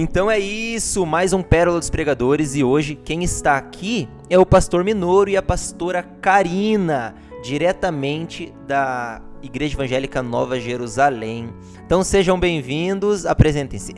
Então 0.00 0.30
é 0.30 0.38
isso, 0.38 1.04
mais 1.04 1.32
um 1.32 1.42
Pérola 1.42 1.80
dos 1.80 1.90
Pregadores 1.90 2.54
e 2.54 2.62
hoje 2.62 2.94
quem 2.94 3.24
está 3.24 3.56
aqui 3.56 4.08
é 4.30 4.38
o 4.38 4.46
pastor 4.46 4.84
Minoro 4.84 5.28
e 5.28 5.36
a 5.36 5.42
pastora 5.42 6.04
Karina, 6.04 7.16
diretamente 7.42 8.54
da 8.64 9.20
Igreja 9.42 9.74
Evangélica 9.74 10.22
Nova 10.22 10.60
Jerusalém. 10.60 11.52
Então 11.84 12.04
sejam 12.04 12.38
bem-vindos, 12.38 13.26
apresentem-se. 13.26 13.92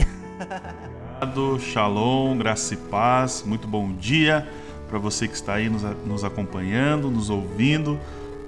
Shalom, 1.60 2.38
graça 2.38 2.72
e 2.72 2.78
paz, 2.78 3.44
muito 3.46 3.68
bom 3.68 3.92
dia 3.92 4.48
para 4.88 4.98
você 4.98 5.28
que 5.28 5.34
está 5.34 5.56
aí 5.56 5.68
nos, 5.68 5.82
nos 6.06 6.24
acompanhando, 6.24 7.10
nos 7.10 7.28
ouvindo. 7.28 8.00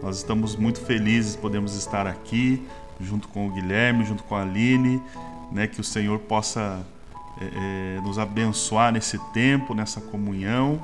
Nós 0.02 0.16
estamos 0.16 0.56
muito 0.56 0.80
felizes, 0.80 1.36
podemos 1.36 1.76
estar 1.76 2.06
aqui 2.06 2.66
junto 2.98 3.28
com 3.28 3.46
o 3.46 3.50
Guilherme, 3.50 4.06
junto 4.06 4.22
com 4.22 4.36
a 4.36 4.40
Aline, 4.40 5.02
né, 5.52 5.66
que 5.66 5.82
o 5.82 5.84
Senhor 5.84 6.18
possa 6.20 6.82
é, 7.40 7.96
é, 7.96 8.00
nos 8.00 8.18
abençoar 8.18 8.92
nesse 8.92 9.18
tempo, 9.32 9.74
nessa 9.74 10.00
comunhão, 10.00 10.82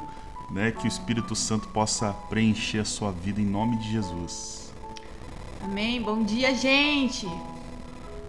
né, 0.51 0.71
que 0.71 0.87
o 0.87 0.89
Espírito 0.89 1.35
Santo 1.35 1.69
possa 1.69 2.13
preencher 2.31 2.79
a 2.79 2.85
sua 2.85 3.13
vida 3.13 3.41
em 3.41 3.45
nome 3.45 3.77
de 3.77 3.93
Jesus. 3.93 4.73
Amém. 5.63 6.01
Bom 6.01 6.23
dia, 6.23 6.55
gente. 6.55 7.29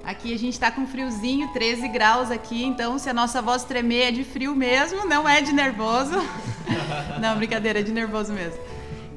Aqui 0.03 0.33
a 0.33 0.37
gente 0.37 0.53
está 0.53 0.71
com 0.71 0.87
friozinho, 0.87 1.49
13 1.49 1.87
graus 1.87 2.31
aqui, 2.31 2.63
então 2.63 2.97
se 2.97 3.09
a 3.09 3.13
nossa 3.13 3.41
voz 3.41 3.63
tremer 3.63 4.07
é 4.07 4.11
de 4.11 4.23
frio 4.23 4.55
mesmo, 4.55 5.05
não 5.05 5.27
é 5.27 5.41
de 5.41 5.53
nervoso. 5.53 6.15
não, 7.21 7.37
brincadeira, 7.37 7.79
é 7.79 7.83
de 7.83 7.91
nervoso 7.91 8.33
mesmo. 8.33 8.59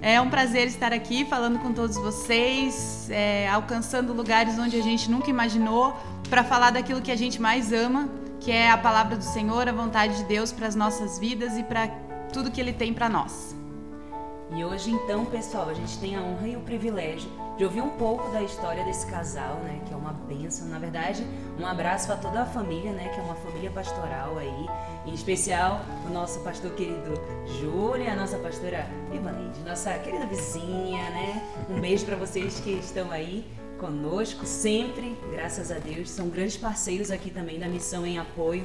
É 0.02 0.20
um 0.20 0.28
prazer 0.28 0.66
estar 0.66 0.92
aqui 0.92 1.24
falando 1.24 1.60
com 1.60 1.72
todos 1.72 1.96
vocês, 1.96 3.08
é, 3.08 3.48
alcançando 3.48 4.12
lugares 4.12 4.58
onde 4.58 4.76
a 4.76 4.82
gente 4.82 5.10
nunca 5.10 5.30
imaginou, 5.30 5.96
para 6.28 6.42
falar 6.42 6.70
daquilo 6.70 7.00
que 7.00 7.10
a 7.10 7.16
gente 7.16 7.40
mais 7.40 7.72
ama, 7.72 8.08
que 8.42 8.50
é 8.50 8.70
a 8.70 8.76
palavra 8.76 9.16
do 9.16 9.22
Senhor, 9.22 9.68
a 9.68 9.72
vontade 9.72 10.16
de 10.16 10.24
Deus 10.24 10.50
para 10.50 10.66
as 10.66 10.74
nossas 10.74 11.16
vidas 11.16 11.56
e 11.56 11.62
para 11.62 11.86
tudo 12.32 12.50
que 12.50 12.60
Ele 12.60 12.72
tem 12.72 12.92
para 12.92 13.08
nós. 13.08 13.54
E 14.50 14.64
hoje, 14.64 14.90
então, 14.90 15.24
pessoal, 15.24 15.68
a 15.68 15.74
gente 15.74 15.96
tem 15.98 16.16
a 16.16 16.20
honra 16.20 16.48
e 16.48 16.56
o 16.56 16.60
privilégio 16.60 17.30
de 17.56 17.64
ouvir 17.64 17.80
um 17.80 17.90
pouco 17.90 18.30
da 18.32 18.42
história 18.42 18.84
desse 18.84 19.06
casal, 19.06 19.54
né? 19.62 19.80
Que 19.86 19.94
é 19.94 19.96
uma 19.96 20.12
bênção. 20.12 20.66
Na 20.68 20.78
verdade, 20.78 21.24
um 21.58 21.64
abraço 21.64 22.08
para 22.08 22.16
toda 22.16 22.42
a 22.42 22.44
família, 22.44 22.92
né? 22.92 23.08
Que 23.10 23.20
é 23.20 23.22
uma 23.22 23.36
família 23.36 23.70
pastoral 23.70 24.36
aí. 24.36 24.66
Em 25.06 25.14
especial, 25.14 25.80
o 26.06 26.12
nosso 26.12 26.40
pastor 26.40 26.72
querido 26.72 27.14
Júlio, 27.60 28.10
a 28.10 28.16
nossa 28.16 28.36
pastora 28.38 28.86
Ivaneide, 29.12 29.60
nossa 29.60 29.94
querida 30.00 30.26
vizinha, 30.26 31.02
né? 31.10 31.42
Um 31.70 31.80
beijo 31.80 32.04
para 32.04 32.16
vocês 32.16 32.58
que 32.60 32.72
estão 32.72 33.10
aí 33.10 33.46
conosco 33.82 34.46
sempre, 34.46 35.18
graças 35.32 35.72
a 35.72 35.78
Deus. 35.80 36.08
São 36.08 36.28
grandes 36.28 36.56
parceiros 36.56 37.10
aqui 37.10 37.30
também 37.30 37.58
da 37.58 37.66
missão 37.66 38.06
em 38.06 38.16
apoio 38.16 38.64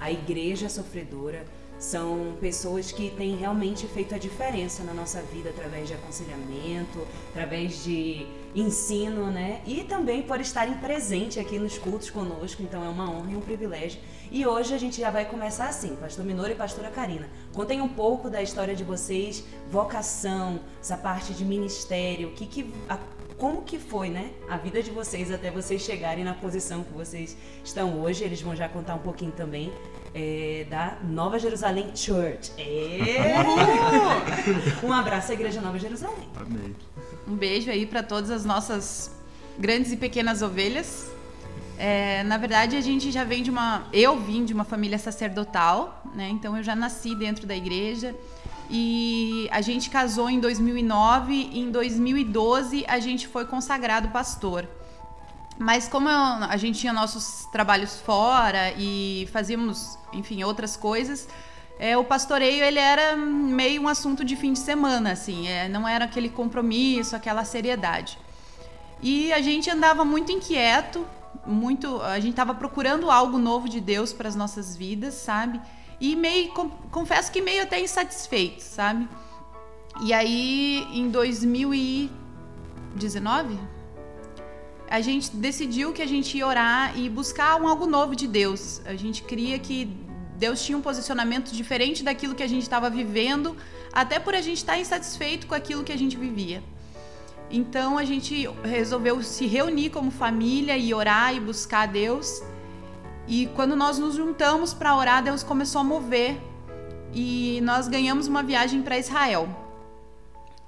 à 0.00 0.10
Igreja 0.10 0.70
Sofredora. 0.70 1.44
São 1.78 2.34
pessoas 2.40 2.90
que 2.90 3.10
têm 3.10 3.36
realmente 3.36 3.86
feito 3.86 4.14
a 4.14 4.18
diferença 4.18 4.82
na 4.82 4.94
nossa 4.94 5.20
vida 5.20 5.50
através 5.50 5.88
de 5.88 5.92
aconselhamento, 5.92 7.06
através 7.28 7.84
de 7.84 8.26
ensino, 8.54 9.30
né? 9.30 9.60
E 9.66 9.84
também 9.84 10.22
por 10.22 10.40
estarem 10.40 10.78
presentes 10.78 11.36
aqui 11.36 11.58
nos 11.58 11.76
cultos 11.76 12.08
conosco. 12.08 12.62
Então 12.62 12.82
é 12.82 12.88
uma 12.88 13.10
honra 13.10 13.32
e 13.32 13.36
um 13.36 13.42
privilégio. 13.42 14.00
E 14.30 14.46
hoje 14.46 14.72
a 14.72 14.78
gente 14.78 14.98
já 14.98 15.10
vai 15.10 15.26
começar 15.26 15.68
assim, 15.68 15.94
Pastor 15.96 16.24
Minoro 16.24 16.50
e 16.50 16.54
Pastora 16.54 16.88
Karina. 16.88 17.28
Contem 17.52 17.82
um 17.82 17.88
pouco 17.88 18.30
da 18.30 18.42
história 18.42 18.74
de 18.74 18.82
vocês, 18.82 19.44
vocação, 19.70 20.60
essa 20.80 20.96
parte 20.96 21.34
de 21.34 21.44
ministério, 21.44 22.28
o 22.28 22.32
que, 22.32 22.46
que 22.46 22.72
como 23.38 23.62
que 23.62 23.78
foi, 23.78 24.08
né, 24.08 24.30
a 24.48 24.56
vida 24.56 24.82
de 24.82 24.90
vocês 24.90 25.30
até 25.30 25.50
vocês 25.50 25.82
chegarem 25.82 26.24
na 26.24 26.34
posição 26.34 26.84
que 26.84 26.92
vocês 26.92 27.36
estão 27.64 28.00
hoje. 28.00 28.24
Eles 28.24 28.40
vão 28.40 28.54
já 28.54 28.68
contar 28.68 28.94
um 28.94 29.00
pouquinho 29.00 29.32
também 29.32 29.72
é, 30.14 30.66
da 30.70 30.98
Nova 31.02 31.38
Jerusalém 31.38 31.90
Church. 31.94 32.52
É. 32.56 33.34
um 34.86 34.92
abraço 34.92 35.32
à 35.32 35.34
Igreja 35.34 35.60
Nova 35.60 35.78
Jerusalém. 35.78 36.28
Amém. 36.36 36.74
Um 37.26 37.34
beijo 37.34 37.70
aí 37.70 37.84
para 37.84 38.02
todas 38.02 38.30
as 38.30 38.44
nossas 38.44 39.10
grandes 39.58 39.92
e 39.92 39.96
pequenas 39.96 40.40
ovelhas. 40.40 41.10
É, 41.76 42.22
na 42.22 42.38
verdade, 42.38 42.76
a 42.76 42.80
gente 42.80 43.10
já 43.10 43.24
vem 43.24 43.42
de 43.42 43.50
uma. 43.50 43.88
Eu 43.92 44.20
vim 44.20 44.44
de 44.44 44.54
uma 44.54 44.64
família 44.64 44.98
sacerdotal, 44.98 46.02
né? 46.14 46.28
Então 46.28 46.56
eu 46.56 46.62
já 46.62 46.76
nasci 46.76 47.16
dentro 47.16 47.46
da 47.46 47.56
igreja. 47.56 48.14
E 48.70 49.48
a 49.50 49.60
gente 49.60 49.90
casou 49.90 50.30
em 50.30 50.40
2009 50.40 51.32
e 51.52 51.60
em 51.60 51.70
2012 51.70 52.84
a 52.88 52.98
gente 52.98 53.28
foi 53.28 53.44
consagrado 53.44 54.08
pastor. 54.08 54.68
Mas 55.58 55.86
como 55.86 56.08
eu, 56.08 56.14
a 56.14 56.56
gente 56.56 56.80
tinha 56.80 56.92
nossos 56.92 57.46
trabalhos 57.52 58.00
fora 58.00 58.72
e 58.76 59.28
fazíamos, 59.32 59.98
enfim, 60.12 60.42
outras 60.42 60.76
coisas, 60.76 61.28
é, 61.78 61.96
o 61.96 62.04
pastoreio 62.04 62.64
ele 62.64 62.78
era 62.78 63.16
meio 63.16 63.82
um 63.82 63.88
assunto 63.88 64.24
de 64.24 64.36
fim 64.36 64.52
de 64.52 64.58
semana, 64.58 65.12
assim, 65.12 65.48
é, 65.48 65.68
não 65.68 65.86
era 65.86 66.04
aquele 66.04 66.28
compromisso, 66.28 67.14
aquela 67.14 67.44
seriedade. 67.44 68.18
E 69.02 69.32
a 69.32 69.40
gente 69.40 69.70
andava 69.70 70.04
muito 70.04 70.32
inquieto, 70.32 71.06
muito, 71.46 72.00
a 72.02 72.18
gente 72.20 72.30
estava 72.30 72.54
procurando 72.54 73.10
algo 73.10 73.38
novo 73.38 73.68
de 73.68 73.80
Deus 73.80 74.12
para 74.12 74.28
as 74.28 74.34
nossas 74.34 74.76
vidas, 74.76 75.14
sabe? 75.14 75.60
E 76.00 76.16
meio, 76.16 76.52
confesso 76.90 77.30
que 77.30 77.40
meio 77.40 77.62
até 77.62 77.80
insatisfeito, 77.80 78.62
sabe? 78.62 79.08
E 80.02 80.12
aí, 80.12 80.86
em 80.92 81.08
2019, 81.08 83.56
a 84.88 85.00
gente 85.00 85.34
decidiu 85.36 85.92
que 85.92 86.02
a 86.02 86.06
gente 86.06 86.36
ia 86.36 86.46
orar 86.46 86.98
e 86.98 87.08
buscar 87.08 87.60
um 87.60 87.68
algo 87.68 87.86
novo 87.86 88.14
de 88.14 88.26
Deus. 88.26 88.82
A 88.84 88.94
gente 88.94 89.22
cria 89.22 89.58
que 89.58 89.86
Deus 90.36 90.64
tinha 90.64 90.76
um 90.76 90.80
posicionamento 90.80 91.52
diferente 91.52 92.02
daquilo 92.02 92.34
que 92.34 92.42
a 92.42 92.46
gente 92.46 92.62
estava 92.62 92.90
vivendo, 92.90 93.56
até 93.92 94.18
por 94.18 94.34
a 94.34 94.40
gente 94.40 94.58
estar 94.58 94.78
insatisfeito 94.78 95.46
com 95.46 95.54
aquilo 95.54 95.84
que 95.84 95.92
a 95.92 95.96
gente 95.96 96.16
vivia. 96.16 96.62
Então 97.50 97.96
a 97.96 98.04
gente 98.04 98.48
resolveu 98.64 99.22
se 99.22 99.46
reunir 99.46 99.90
como 99.90 100.10
família 100.10 100.76
e 100.76 100.92
orar 100.92 101.34
e 101.34 101.40
buscar 101.40 101.82
a 101.82 101.86
Deus. 101.86 102.42
E 103.26 103.46
quando 103.54 103.74
nós 103.74 103.98
nos 103.98 104.14
juntamos 104.14 104.74
para 104.74 104.96
orar, 104.96 105.22
Deus 105.22 105.42
começou 105.42 105.80
a 105.80 105.84
mover 105.84 106.40
e 107.12 107.60
nós 107.62 107.88
ganhamos 107.88 108.26
uma 108.26 108.42
viagem 108.42 108.82
para 108.82 108.98
Israel. 108.98 109.48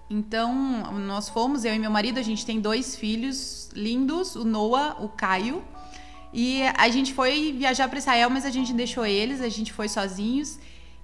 Então, 0.09 0.55
nós 1.01 1.29
fomos, 1.29 1.65
eu 1.65 1.75
e 1.75 1.79
meu 1.79 1.91
marido, 1.91 2.19
a 2.19 2.23
gente 2.23 2.47
tem 2.47 2.61
dois 2.61 2.95
filhos 2.95 3.69
lindos, 3.75 4.37
o 4.37 4.45
Noah, 4.45 4.97
o 5.01 5.09
Caio. 5.09 5.63
E 6.33 6.63
a 6.63 6.89
gente 6.89 7.13
foi 7.13 7.53
viajar 7.53 7.89
para 7.89 7.99
Israel, 7.99 8.31
mas 8.31 8.45
a 8.45 8.51
gente 8.51 8.73
deixou 8.73 9.05
eles, 9.05 9.41
a 9.41 9.49
gente 9.49 9.73
foi 9.73 9.89
sozinhos. 9.89 10.59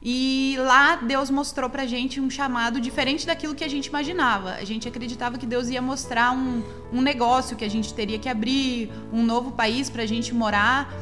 E 0.05 0.57
lá 0.59 0.97
Deus 0.97 1.31
mostrou 1.31 1.71
pra 1.71 1.87
gente 1.87 2.21
um 2.21 2.29
chamado 2.29 2.81
diferente 2.81 3.25
daquilo 3.27 3.55
que 3.55 3.63
a 3.63 3.69
gente 3.69 3.87
imaginava. 3.87 4.55
A 4.55 4.65
gente 4.65 4.89
acreditava 4.89 5.39
que 5.39 5.47
Deus 5.47 5.69
ia 5.69 5.81
mostrar 5.81 6.33
um, 6.33 6.63
um 6.93 7.01
negócio 7.01 7.57
que 7.57 7.65
a 7.65 7.71
gente 7.71 7.95
teria 7.95 8.19
que 8.19 8.29
abrir, 8.29 8.91
um 9.13 9.25
novo 9.25 9.53
país 9.53 9.89
pra 9.89 10.05
gente 10.05 10.35
morar. 10.35 10.93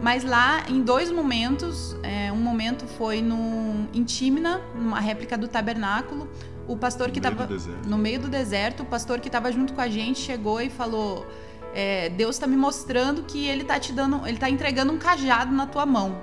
Mas 0.00 0.24
lá, 0.24 0.64
em 0.68 0.82
dois 0.82 1.10
momentos, 1.10 1.96
é, 2.02 2.30
um 2.30 2.36
momento 2.36 2.86
foi 2.86 3.22
no, 3.22 3.88
em 3.94 4.04
Tímina, 4.04 4.60
numa 4.74 5.00
réplica 5.00 5.38
do 5.38 5.48
tabernáculo. 5.48 6.28
O 6.68 6.76
pastor 6.76 7.10
que 7.10 7.18
estava 7.18 7.48
no 7.86 7.96
meio 7.96 8.20
do 8.20 8.28
deserto, 8.28 8.82
o 8.82 8.86
pastor 8.86 9.20
que 9.20 9.28
estava 9.28 9.50
junto 9.50 9.72
com 9.72 9.80
a 9.80 9.88
gente 9.88 10.18
chegou 10.18 10.60
e 10.60 10.68
falou: 10.68 11.26
é, 11.74 12.08
Deus 12.10 12.36
está 12.36 12.46
me 12.46 12.56
mostrando 12.56 13.22
que 13.22 13.46
Ele 13.46 13.62
está 13.62 13.78
te 13.78 13.92
dando, 13.92 14.26
Ele 14.26 14.36
está 14.36 14.50
entregando 14.50 14.92
um 14.92 14.98
cajado 14.98 15.54
na 15.54 15.66
tua 15.66 15.86
mão. 15.86 16.20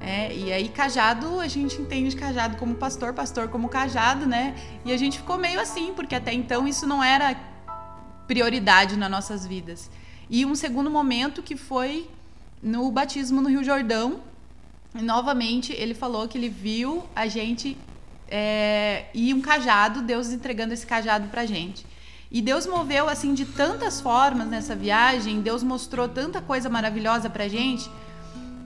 É, 0.00 0.34
e 0.34 0.52
aí 0.52 0.68
cajado 0.68 1.40
a 1.40 1.48
gente 1.48 1.80
entende 1.80 2.14
cajado 2.14 2.56
como 2.56 2.74
pastor, 2.74 3.12
pastor 3.12 3.48
como 3.48 3.68
cajado, 3.68 4.26
né? 4.26 4.54
E 4.84 4.92
a 4.92 4.96
gente 4.96 5.18
ficou 5.18 5.38
meio 5.38 5.60
assim 5.60 5.92
porque 5.94 6.14
até 6.14 6.32
então 6.32 6.66
isso 6.66 6.86
não 6.86 7.02
era 7.02 7.36
prioridade 8.26 8.96
nas 8.96 9.10
nossas 9.10 9.46
vidas. 9.46 9.90
E 10.28 10.44
um 10.44 10.54
segundo 10.54 10.90
momento 10.90 11.42
que 11.42 11.56
foi 11.56 12.08
no 12.62 12.90
batismo 12.90 13.40
no 13.40 13.48
Rio 13.48 13.62
Jordão, 13.62 14.20
novamente 14.94 15.72
ele 15.72 15.94
falou 15.94 16.26
que 16.26 16.38
ele 16.38 16.48
viu 16.48 17.04
a 17.14 17.26
gente 17.26 17.76
é, 18.28 19.06
e 19.14 19.32
um 19.32 19.40
cajado, 19.40 20.02
Deus 20.02 20.28
entregando 20.30 20.74
esse 20.74 20.86
cajado 20.86 21.28
pra 21.28 21.46
gente. 21.46 21.86
E 22.30 22.42
Deus 22.42 22.66
moveu 22.66 23.08
assim 23.08 23.34
de 23.34 23.44
tantas 23.44 24.00
formas 24.00 24.48
nessa 24.48 24.74
viagem, 24.74 25.40
Deus 25.40 25.62
mostrou 25.62 26.08
tanta 26.08 26.40
coisa 26.40 26.68
maravilhosa 26.68 27.30
pra 27.30 27.46
gente, 27.46 27.88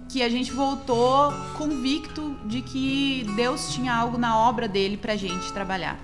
que 0.09 0.23
a 0.23 0.29
gente 0.29 0.51
voltou 0.51 1.33
convicto 1.57 2.37
de 2.47 2.63
que 2.63 3.27
Deus 3.37 3.73
tinha 3.73 3.95
algo 3.95 4.19
na 4.19 4.37
obra 4.39 4.67
dele 4.67 4.97
pra 4.97 5.15
gente 5.15 5.53
trabalhar. 5.53 5.99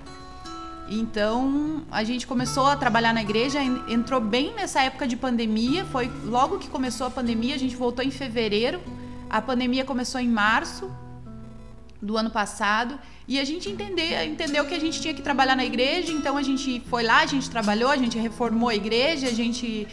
Então 0.89 1.83
a 1.91 2.03
gente 2.03 2.25
começou 2.25 2.65
a 2.67 2.75
trabalhar 2.75 3.13
na 3.13 3.21
igreja, 3.21 3.59
entrou 3.61 4.21
bem 4.21 4.53
nessa 4.53 4.81
época 4.81 5.07
de 5.07 5.17
pandemia. 5.17 5.85
Foi 5.85 6.09
logo 6.23 6.57
que 6.57 6.69
começou 6.69 7.07
a 7.07 7.09
pandemia, 7.09 7.55
a 7.55 7.59
gente 7.59 7.75
voltou 7.75 8.03
em 8.03 8.11
fevereiro. 8.11 8.79
A 9.29 9.41
pandemia 9.41 9.83
começou 9.83 10.21
em 10.21 10.29
março 10.29 10.89
do 12.01 12.15
ano 12.15 12.29
passado 12.29 12.97
e 13.27 13.39
a 13.39 13.43
gente 13.43 13.69
entendeu, 13.69 14.23
entendeu 14.23 14.65
que 14.65 14.73
a 14.73 14.79
gente 14.79 15.01
tinha 15.01 15.13
que 15.13 15.21
trabalhar 15.21 15.55
na 15.55 15.65
igreja. 15.65 16.11
Então 16.11 16.37
a 16.37 16.41
gente 16.41 16.81
foi 16.89 17.03
lá, 17.03 17.19
a 17.19 17.25
gente 17.25 17.49
trabalhou, 17.49 17.89
a 17.89 17.97
gente 17.97 18.17
reformou 18.17 18.69
a 18.69 18.75
igreja, 18.75 19.27
a 19.27 19.33
gente 19.33 19.87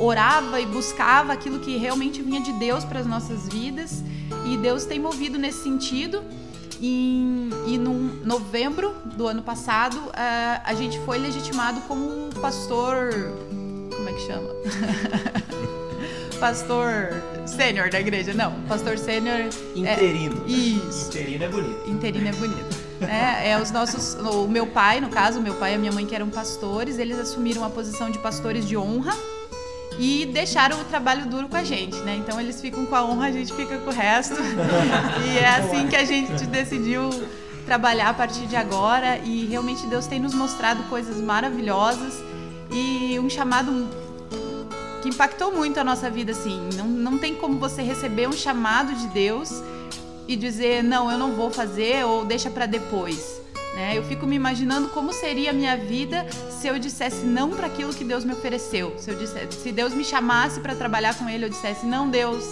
orava 0.00 0.60
e 0.60 0.66
buscava 0.66 1.32
aquilo 1.32 1.58
que 1.58 1.76
realmente 1.76 2.22
vinha 2.22 2.40
de 2.40 2.52
Deus 2.54 2.84
para 2.84 3.00
as 3.00 3.06
nossas 3.06 3.48
vidas. 3.48 4.02
E 4.46 4.56
Deus 4.56 4.84
tem 4.86 4.98
movido 4.98 5.38
nesse 5.38 5.62
sentido. 5.62 6.22
E, 6.84 7.48
e 7.68 7.78
no 7.78 7.92
novembro 8.26 8.92
do 9.04 9.28
ano 9.28 9.40
passado, 9.40 10.02
a, 10.12 10.62
a 10.64 10.74
gente 10.74 10.98
foi 11.04 11.16
legitimado 11.16 11.80
como 11.82 12.28
pastor. 12.40 13.12
Como 13.94 14.08
é 14.08 14.12
que 14.12 14.20
chama? 14.22 14.48
pastor 16.40 17.22
sênior 17.46 17.88
da 17.88 18.00
igreja. 18.00 18.34
Não, 18.34 18.60
pastor 18.62 18.98
sênior. 18.98 19.42
É 19.42 19.48
Interino. 19.76 20.42
É, 20.44 20.50
isso. 20.50 21.06
Interino 21.06 21.44
é 21.44 21.48
bonito. 21.48 21.90
Interino 21.90 22.28
é 22.28 22.32
bonito. 22.32 22.82
É, 23.02 23.50
é, 23.50 23.60
os 23.60 23.70
nossos. 23.70 24.14
O 24.14 24.48
meu 24.48 24.66
pai, 24.66 25.00
no 25.00 25.08
caso, 25.08 25.38
o 25.38 25.42
meu 25.42 25.54
pai 25.54 25.72
e 25.72 25.74
a 25.76 25.78
minha 25.78 25.92
mãe, 25.92 26.04
que 26.04 26.16
eram 26.16 26.30
pastores, 26.30 26.98
eles 26.98 27.16
assumiram 27.16 27.64
a 27.64 27.70
posição 27.70 28.10
de 28.10 28.18
pastores 28.18 28.66
de 28.66 28.76
honra 28.76 29.16
e 30.02 30.26
deixaram 30.26 30.80
o 30.80 30.84
trabalho 30.84 31.26
duro 31.26 31.48
com 31.48 31.56
a 31.56 31.62
gente, 31.62 31.96
né? 31.98 32.16
Então 32.16 32.40
eles 32.40 32.60
ficam 32.60 32.84
com 32.84 32.96
a 32.96 33.04
honra, 33.04 33.28
a 33.28 33.30
gente 33.30 33.52
fica 33.52 33.78
com 33.78 33.88
o 33.88 33.92
resto. 33.92 34.34
e 35.24 35.38
é 35.38 35.48
assim 35.48 35.86
que 35.86 35.94
a 35.94 36.04
gente 36.04 36.44
decidiu 36.46 37.08
trabalhar 37.64 38.08
a 38.08 38.14
partir 38.14 38.48
de 38.48 38.56
agora 38.56 39.18
e 39.18 39.46
realmente 39.46 39.86
Deus 39.86 40.08
tem 40.08 40.18
nos 40.18 40.34
mostrado 40.34 40.82
coisas 40.88 41.18
maravilhosas 41.18 42.20
e 42.72 43.16
um 43.20 43.30
chamado 43.30 43.88
que 45.02 45.08
impactou 45.08 45.52
muito 45.52 45.78
a 45.78 45.84
nossa 45.84 46.10
vida 46.10 46.32
assim. 46.32 46.68
Não, 46.74 46.88
não 46.88 47.16
tem 47.16 47.36
como 47.36 47.60
você 47.60 47.80
receber 47.80 48.28
um 48.28 48.32
chamado 48.32 48.92
de 48.94 49.06
Deus 49.06 49.62
e 50.26 50.34
dizer 50.34 50.82
não, 50.82 51.12
eu 51.12 51.18
não 51.18 51.30
vou 51.30 51.48
fazer 51.48 52.04
ou 52.04 52.24
deixa 52.24 52.50
para 52.50 52.66
depois. 52.66 53.40
Né? 53.74 53.96
Eu 53.96 54.04
fico 54.04 54.26
me 54.26 54.36
imaginando 54.36 54.88
como 54.88 55.12
seria 55.12 55.50
a 55.50 55.52
minha 55.52 55.76
vida 55.76 56.26
se 56.50 56.66
eu 56.68 56.78
dissesse 56.78 57.24
não 57.24 57.50
para 57.50 57.66
aquilo 57.66 57.92
que 57.92 58.04
Deus 58.04 58.24
me 58.24 58.32
ofereceu. 58.32 58.94
Se, 58.98 59.10
eu 59.10 59.16
dissesse, 59.16 59.60
se 59.60 59.72
Deus 59.72 59.94
me 59.94 60.04
chamasse 60.04 60.60
para 60.60 60.74
trabalhar 60.74 61.14
com 61.14 61.28
Ele, 61.28 61.46
eu 61.46 61.48
dissesse 61.48 61.86
não, 61.86 62.08
Deus, 62.08 62.44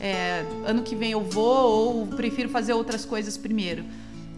é, 0.00 0.44
ano 0.64 0.82
que 0.82 0.96
vem 0.96 1.12
eu 1.12 1.20
vou 1.20 1.98
ou 2.00 2.06
prefiro 2.06 2.48
fazer 2.48 2.72
outras 2.72 3.04
coisas 3.04 3.36
primeiro. 3.36 3.84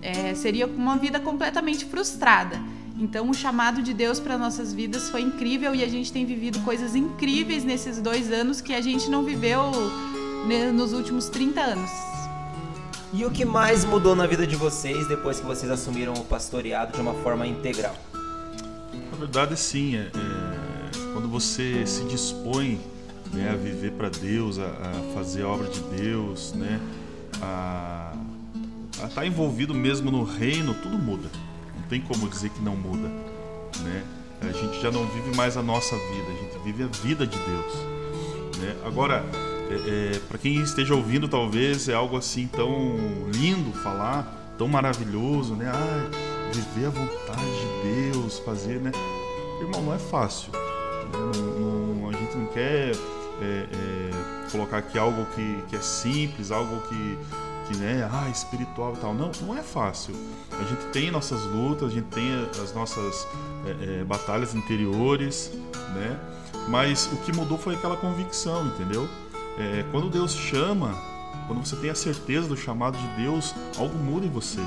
É, 0.03 0.35
seria 0.35 0.67
uma 0.67 0.97
vida 0.97 1.21
completamente 1.21 1.85
frustrada. 1.85 2.61
Então, 2.99 3.29
o 3.29 3.35
chamado 3.35 3.83
de 3.83 3.93
Deus 3.93 4.21
para 4.21 4.39
nossas 4.39 4.73
vidas 4.73 5.11
foi 5.11 5.23
incrível 5.23 5.75
e 5.75 5.83
a 5.83 5.89
gente 5.89 6.13
tem 6.13 6.25
vivido 6.25 6.61
coisas 6.61 6.95
incríveis 6.95 7.65
nesses 7.65 8.01
dois 8.01 8.31
anos 8.33 8.61
que 8.61 8.73
a 8.73 8.81
gente 8.81 9.11
não 9.11 9.25
viveu 9.25 9.71
né, 10.47 10.71
nos 10.71 10.93
últimos 10.93 11.29
30 11.29 11.61
anos. 11.61 12.14
E 13.17 13.25
o 13.25 13.31
que 13.31 13.45
mais 13.45 13.85
mudou 13.85 14.17
na 14.17 14.27
vida 14.27 14.45
de 14.45 14.57
vocês 14.57 15.07
depois 15.07 15.39
que 15.39 15.47
vocês 15.47 15.71
assumiram 15.71 16.15
o 16.15 16.25
pastoreado 16.25 16.95
de 16.95 17.01
uma 17.01 17.15
forma 17.15 17.47
integral? 17.47 17.95
Na 18.13 19.17
verdade, 19.17 19.57
sim. 19.57 19.95
É, 19.95 20.01
é, 20.01 20.11
quando 21.13 21.29
você 21.29 21.87
se 21.87 22.03
dispõe 22.07 22.81
né, 23.33 23.51
a 23.51 23.55
viver 23.55 23.93
para 23.93 24.09
Deus, 24.09 24.59
a, 24.59 24.65
a, 24.65 25.15
fazer 25.15 25.43
a 25.43 25.49
obra 25.49 25.69
de 25.69 25.79
Deus, 25.97 26.55
né, 26.55 26.81
a 27.41 28.13
estar 28.95 29.09
tá 29.09 29.25
envolvido 29.25 29.73
mesmo 29.73 30.11
no 30.11 30.25
reino, 30.25 30.75
tudo 30.75 30.99
muda. 30.99 31.31
Não 31.77 31.89
tem 31.89 32.01
como 32.01 32.29
dizer 32.29 32.51
que 32.51 32.61
não 32.61 32.75
muda. 32.75 33.07
Né? 33.85 34.03
A 34.41 34.51
gente 34.51 34.83
já 34.83 34.91
não 34.91 35.07
vive 35.07 35.37
mais 35.37 35.57
a 35.57 35.63
nossa 35.63 35.95
vida, 35.95 36.27
a 36.27 36.43
gente 36.43 36.65
vive 36.65 36.83
a 36.83 36.89
vida 36.89 37.25
de 37.25 37.39
Deus. 37.39 37.75
Né? 38.59 38.77
Agora, 38.85 39.25
é, 39.71 40.15
é, 40.17 40.19
para 40.29 40.39
quem 40.39 40.61
esteja 40.61 40.95
ouvindo, 40.95 41.29
talvez 41.29 41.89
é 41.89 41.95
algo 41.95 42.17
assim 42.17 42.47
tão 42.47 42.97
lindo 43.33 43.73
falar, 43.79 44.55
tão 44.59 44.69
maravilhoso, 44.69 45.55
né? 45.55 45.71
Ah, 45.73 46.11
viver 46.53 46.87
a 46.87 46.91
vontade 46.91 47.41
de 47.41 48.13
Deus, 48.13 48.39
fazer, 48.41 48.81
né? 48.81 48.93
Irmão, 49.61 49.83
não 49.83 49.95
é 49.95 49.99
fácil. 49.99 50.53
Né? 50.53 50.59
Não, 51.13 51.95
não, 51.95 52.09
a 52.09 52.13
gente 52.13 52.37
não 52.37 52.47
quer 52.47 52.93
é, 53.41 53.67
é, 53.73 54.11
colocar 54.51 54.79
aqui 54.79 54.99
algo 54.99 55.27
que, 55.35 55.63
que 55.69 55.77
é 55.77 55.81
simples, 55.81 56.51
algo 56.51 56.81
que, 56.83 57.19
que 57.67 57.77
né, 57.79 58.09
ah, 58.13 58.29
espiritual 58.29 58.95
e 58.95 58.99
tal. 58.99 59.15
Não, 59.15 59.31
não 59.43 59.57
é 59.57 59.63
fácil. 59.63 60.15
A 60.53 60.65
gente 60.65 60.85
tem 60.93 61.11
nossas 61.11 61.43
lutas, 61.45 61.91
a 61.91 61.95
gente 61.95 62.07
tem 62.07 62.31
as 62.63 62.73
nossas 62.75 63.27
é, 63.67 64.01
é, 64.01 64.05
batalhas 64.05 64.55
interiores, 64.55 65.51
né? 65.95 66.19
Mas 66.69 67.07
o 67.13 67.17
que 67.19 67.33
mudou 67.33 67.59
foi 67.59 67.75
aquela 67.75 67.97
convicção, 67.97 68.67
entendeu? 68.67 69.09
É, 69.59 69.85
quando 69.91 70.11
Deus 70.11 70.35
chama, 70.35 70.95
quando 71.47 71.65
você 71.65 71.77
tem 71.77 71.91
a 71.91 71.95
certeza 71.95 72.49
do 72.49 72.57
chamado 72.57 72.99
de 72.99 73.07
Deus, 73.23 73.55
algo 73.79 73.97
muda 73.99 74.27
em 74.27 74.31
você. 74.31 74.61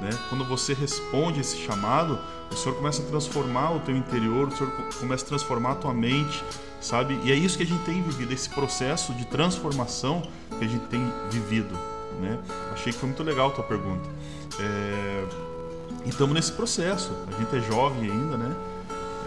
Né? 0.00 0.10
Quando 0.28 0.44
você 0.44 0.74
responde 0.74 1.40
esse 1.40 1.58
chamado, 1.58 2.18
o 2.50 2.56
Senhor 2.56 2.74
começa 2.74 3.02
a 3.02 3.06
transformar 3.06 3.70
o 3.72 3.80
teu 3.80 3.96
interior, 3.96 4.48
o 4.48 4.56
Senhor 4.56 4.72
começa 4.98 5.24
a 5.24 5.28
transformar 5.28 5.72
a 5.72 5.74
tua 5.76 5.94
mente, 5.94 6.42
sabe? 6.80 7.18
E 7.22 7.30
é 7.30 7.36
isso 7.36 7.56
que 7.56 7.62
a 7.62 7.66
gente 7.66 7.84
tem 7.84 8.02
vivido, 8.02 8.32
esse 8.32 8.48
processo 8.48 9.12
de 9.14 9.24
transformação 9.26 10.22
que 10.58 10.64
a 10.64 10.68
gente 10.68 10.84
tem 10.86 11.00
vivido, 11.30 11.78
né? 12.20 12.38
Achei 12.72 12.92
que 12.92 12.98
foi 12.98 13.08
muito 13.08 13.22
legal 13.22 13.48
a 13.48 13.52
tua 13.52 13.64
pergunta. 13.64 14.08
É... 14.58 15.24
E 16.04 16.08
estamos 16.08 16.34
nesse 16.34 16.50
processo. 16.50 17.12
A 17.28 17.38
gente 17.38 17.56
é 17.56 17.60
jovem 17.60 18.10
ainda, 18.10 18.36
né? 18.36 18.56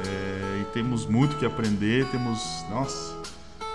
É... 0.06 0.62
E 0.62 0.66
temos 0.74 1.06
muito 1.06 1.38
que 1.38 1.46
aprender, 1.46 2.06
temos... 2.08 2.66
Nossa, 2.69 3.16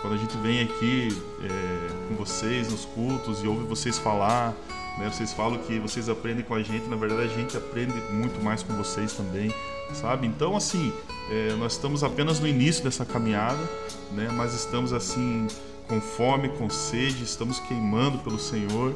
quando 0.01 0.15
a 0.15 0.17
gente 0.17 0.37
vem 0.39 0.63
aqui 0.63 1.09
é, 1.43 2.09
com 2.09 2.15
vocês 2.15 2.71
nos 2.71 2.85
cultos 2.87 3.43
e 3.43 3.47
ouve 3.47 3.65
vocês 3.65 3.99
falar, 3.99 4.55
né, 4.99 5.11
vocês 5.11 5.33
falam 5.33 5.59
que 5.59 5.79
vocês 5.79 6.09
aprendem 6.09 6.45
com 6.45 6.55
a 6.55 6.63
gente, 6.63 6.89
na 6.89 6.97
verdade 6.97 7.25
a 7.25 7.37
gente 7.37 7.57
aprende 7.57 7.95
muito 8.11 8.43
mais 8.43 8.63
com 8.63 8.75
vocês 8.75 9.13
também, 9.13 9.55
sabe? 9.93 10.27
Então, 10.27 10.57
assim, 10.57 10.93
é, 11.31 11.55
nós 11.57 11.73
estamos 11.73 12.03
apenas 12.03 12.41
no 12.41 12.49
início 12.49 12.83
dessa 12.83 13.05
caminhada, 13.05 13.63
né, 14.13 14.29
mas 14.33 14.55
estamos 14.55 14.93
assim 14.93 15.47
com 15.87 16.01
fome, 16.01 16.49
com 16.51 16.71
sede, 16.71 17.25
estamos 17.25 17.59
queimando 17.61 18.19
pelo 18.19 18.39
Senhor 18.39 18.95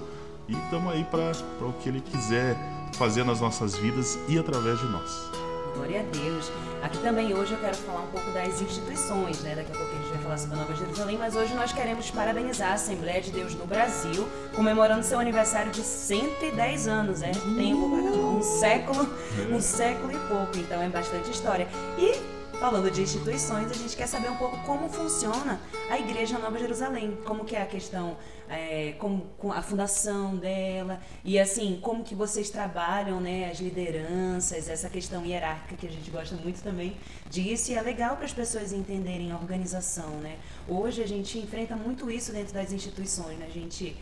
e 0.49 0.53
estamos 0.53 0.93
aí 0.93 1.05
para 1.05 1.33
o 1.67 1.73
que 1.75 1.89
Ele 1.89 2.01
quiser 2.01 2.57
fazer 2.95 3.25
nas 3.25 3.41
nossas 3.41 3.77
vidas 3.77 4.19
e 4.29 4.39
através 4.39 4.79
de 4.79 4.87
nós. 4.87 5.31
Glória 5.75 6.01
a 6.01 6.05
Deus. 6.05 6.53
Aqui 6.83 6.99
também 6.99 7.35
hoje 7.35 7.53
eu 7.53 7.59
quero 7.59 7.77
falar 7.79 8.03
um 8.03 8.07
pouco 8.07 8.31
das 8.31 8.61
instituições, 8.61 9.41
né? 9.41 9.57
Daqui 9.57 9.73
a 9.73 9.77
pouco 9.77 9.93
a 9.93 10.04
falar 10.25 10.39
sobre 10.39 10.57
Nova 10.57 10.75
Jerusalém, 10.75 11.19
mas 11.19 11.37
hoje 11.37 11.55
nós 11.55 11.71
queremos 11.73 12.11
parabenizar 12.11 12.71
a 12.71 12.75
Assembleia 12.75 13.21
de 13.21 13.31
Deus 13.31 13.55
no 13.55 13.67
Brasil, 13.67 14.27
comemorando 14.57 15.03
seu 15.03 15.21
aniversário 15.21 15.71
de 15.71 15.83
110 15.83 16.89
anos, 16.89 17.23
é 17.23 17.31
tempo 17.31 17.87
um 17.87 18.43
século, 18.43 19.07
um 19.53 19.61
século 19.61 20.13
e 20.13 20.19
pouco, 20.27 20.57
então 20.57 20.81
é 20.81 20.89
bastante 20.89 21.31
história. 21.31 21.69
E 21.99 22.34
falando 22.65 22.91
de 22.91 23.03
instituições, 23.03 23.71
a 23.71 23.75
gente 23.75 23.95
quer 23.95 24.07
saber 24.07 24.31
um 24.31 24.37
pouco 24.37 24.57
como 24.65 24.89
funciona 24.89 25.61
a 25.91 25.99
Igreja 25.99 26.39
Nova 26.39 26.59
Jerusalém, 26.59 27.15
como 27.27 27.45
que 27.45 27.55
é 27.55 27.61
a 27.61 27.67
questão, 27.67 28.17
é, 28.49 28.95
como, 28.99 29.27
com 29.37 29.53
a 29.53 29.61
fundação 29.61 30.35
dela 30.35 30.99
e 31.23 31.39
assim 31.39 31.79
como 31.83 32.03
que 32.03 32.15
vocês 32.15 32.49
trabalham, 32.49 33.21
né, 33.21 33.51
as 33.51 33.61
lideranças, 33.61 34.67
essa 34.71 34.89
questão 34.89 35.27
hierárquica 35.27 35.77
que 35.77 35.87
a 35.87 35.91
gente 35.91 36.11
gosta 36.11 36.37
muito 36.37 36.63
também 36.63 36.97
disso 37.29 37.71
e 37.71 37.75
é 37.75 37.83
legal 37.83 38.17
para 38.17 38.25
as 38.25 38.33
pessoas 38.33 38.73
entenderem 38.73 39.31
a 39.31 39.37
organização, 39.37 40.09
né? 40.21 40.39
Hoje 40.67 41.03
a 41.03 41.07
gente 41.07 41.39
enfrenta 41.39 41.77
muito 41.77 42.11
isso 42.11 42.33
dentro 42.33 42.55
das 42.55 42.73
instituições, 42.73 43.39
né? 43.39 43.45
A 43.47 43.53
gente 43.53 43.95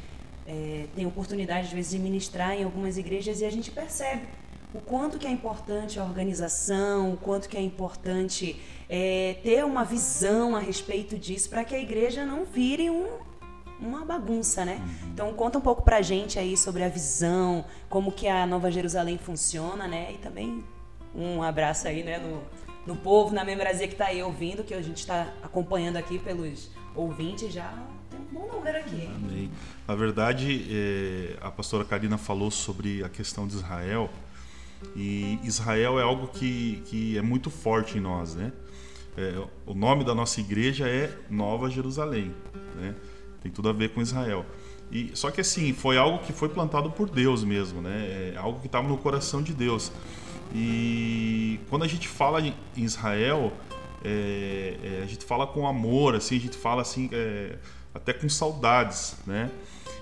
é, 0.47 0.87
tem 0.95 1.05
oportunidade 1.05 1.67
às 1.67 1.73
vezes 1.73 1.91
de 1.91 1.99
ministrar 1.99 2.53
em 2.53 2.63
algumas 2.63 2.97
igrejas 2.97 3.41
e 3.41 3.45
a 3.45 3.51
gente 3.51 3.73
percebe 3.73 4.23
o 4.75 4.81
quanto 4.81 5.19
que 5.19 5.27
é 5.27 5.31
importante 5.31 6.01
a 6.01 6.05
organização, 6.05 7.13
o 7.13 7.17
quanto 7.17 7.49
que 7.49 7.57
é 7.57 7.61
importante 7.61 8.61
é, 8.89 9.37
ter 9.43 9.65
uma 9.65 9.85
visão 9.85 10.57
a 10.57 10.61
respeito 10.61 11.19
disso 11.19 11.51
para 11.51 11.65
que 11.65 11.75
a 11.75 11.79
igreja 11.79 12.25
não 12.25 12.45
vire 12.45 12.89
um, 12.89 13.19
uma 13.81 14.05
bagunça, 14.05 14.65
né? 14.65 14.81
Uhum. 14.81 15.09
Então 15.13 15.35
conta 15.35 15.59
um 15.59 15.61
pouco 15.61 15.83
pra 15.83 16.01
gente 16.01 16.39
aí 16.39 16.57
sobre 16.57 16.83
a 16.83 16.89
visão, 16.89 17.65
como 17.89 18.11
que 18.11 18.29
a 18.29 18.47
Nova 18.47 18.71
Jerusalém 18.71 19.19
funciona, 19.19 19.87
né? 19.87 20.13
E 20.13 20.19
também 20.19 20.65
um 21.15 21.43
abraço 21.43 21.87
aí, 21.87 22.03
né, 22.03 22.19
no, 22.19 22.43
no 22.87 22.97
povo, 22.97 23.35
na 23.35 23.45
membresia 23.45 23.87
que 23.87 23.95
está 23.95 24.07
aí 24.07 24.23
ouvindo, 24.23 24.65
que 24.65 24.73
a 24.73 24.81
gente 24.81 24.99
está 24.99 25.33
acompanhando 25.43 25.97
aqui 25.97 26.19
pelos 26.19 26.71
ouvintes 26.95 27.53
já. 27.53 27.73
Tem 28.11 28.19
um 28.19 28.41
bom 28.41 28.57
número 28.57 28.79
aqui. 28.79 29.07
Amém. 29.15 29.51
Na 29.87 29.95
verdade, 29.95 30.67
é, 30.71 31.37
a 31.41 31.51
pastora 31.51 31.85
Karina 31.85 32.17
falou 32.17 32.51
sobre 32.51 33.05
a 33.05 33.09
questão 33.09 33.47
de 33.47 33.55
Israel. 33.55 34.09
E 34.95 35.39
Israel 35.43 35.99
é 35.99 36.03
algo 36.03 36.29
que, 36.29 36.83
que 36.87 37.17
é 37.17 37.23
muito 37.23 37.51
forte 37.51 37.99
em 37.99 38.01
nós, 38.01 38.35
né? 38.35 38.53
É, 39.17 39.35
o 39.67 39.75
nome 39.75 40.05
da 40.05 40.15
nossa 40.15 40.41
igreja 40.41 40.89
é 40.89 41.15
Nova 41.29 41.69
Jerusalém, 41.69 42.35
né? 42.77 42.95
Tem 43.43 43.51
tudo 43.51 43.69
a 43.69 43.73
ver 43.73 43.91
com 43.91 44.01
Israel. 44.01 44.47
E 44.91 45.11
só 45.15 45.31
que 45.31 45.41
assim 45.41 45.73
foi 45.73 45.97
algo 45.97 46.19
que 46.19 46.33
foi 46.33 46.49
plantado 46.49 46.91
por 46.91 47.09
Deus 47.09 47.43
mesmo, 47.43 47.81
né? 47.81 48.33
É 48.35 48.39
algo 48.39 48.61
que 48.61 48.67
estava 48.67 48.87
no 48.87 48.99
coração 48.99 49.43
de 49.43 49.53
Deus. 49.53 49.91
E 50.55 51.59
quando 51.71 51.85
a 51.85 51.89
gente 51.89 52.07
fala 52.07 52.41
em 52.41 52.55
Israel, 52.77 53.53
é, 54.05 54.77
é, 54.83 55.03
a 55.03 55.07
gente 55.07 55.25
fala 55.25 55.47
com 55.47 55.67
amor, 55.67 56.15
assim, 56.15 56.37
a 56.37 56.41
gente 56.41 56.57
fala 56.57 56.83
assim 56.83 57.09
é, 57.13 57.57
até 57.95 58.13
com 58.13 58.29
saudades, 58.29 59.17
né? 59.27 59.51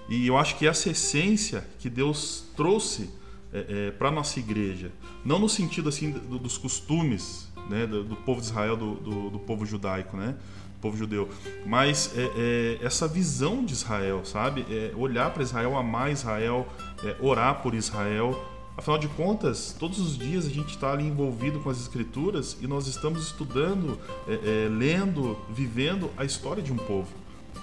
E 0.08 0.26
eu 0.26 0.36
acho 0.36 0.56
que 0.56 0.66
essa 0.66 0.90
essência 0.90 1.64
que 1.78 1.88
Deus 1.88 2.44
trouxe 2.56 3.10
é, 3.52 3.88
é, 3.88 3.90
para 3.90 4.10
nossa 4.10 4.38
igreja, 4.38 4.92
não 5.24 5.38
no 5.38 5.48
sentido 5.48 5.88
assim 5.88 6.10
do, 6.10 6.38
dos 6.38 6.56
costumes, 6.56 7.48
né, 7.68 7.86
do, 7.86 8.04
do 8.04 8.16
povo 8.16 8.40
de 8.40 8.46
Israel, 8.46 8.76
do, 8.76 8.94
do, 8.94 9.30
do, 9.30 9.38
povo 9.38 9.64
judaico, 9.66 10.16
né, 10.16 10.36
do 10.74 10.80
povo 10.80 10.96
judeu. 10.96 11.28
Mas 11.66 12.12
é, 12.16 12.30
é, 12.36 12.84
essa 12.84 13.06
visão 13.06 13.64
de 13.64 13.72
Israel, 13.72 14.24
sabe? 14.24 14.64
É 14.70 14.92
olhar 14.96 15.32
para 15.32 15.42
Israel, 15.42 15.76
amar 15.76 16.10
Israel, 16.10 16.68
é, 17.04 17.16
orar 17.20 17.62
por 17.62 17.74
Israel. 17.74 18.38
Afinal 18.76 18.98
de 18.98 19.08
contas, 19.08 19.76
todos 19.78 19.98
os 19.98 20.16
dias 20.16 20.46
a 20.46 20.48
gente 20.48 20.70
está 20.70 20.92
ali 20.92 21.04
envolvido 21.04 21.60
com 21.60 21.68
as 21.68 21.78
escrituras 21.78 22.56
e 22.62 22.66
nós 22.66 22.86
estamos 22.86 23.26
estudando, 23.26 23.98
é, 24.26 24.32
é, 24.32 24.68
lendo, 24.68 25.36
vivendo 25.50 26.10
a 26.16 26.24
história 26.24 26.62
de 26.62 26.72
um 26.72 26.76
povo, 26.76 27.08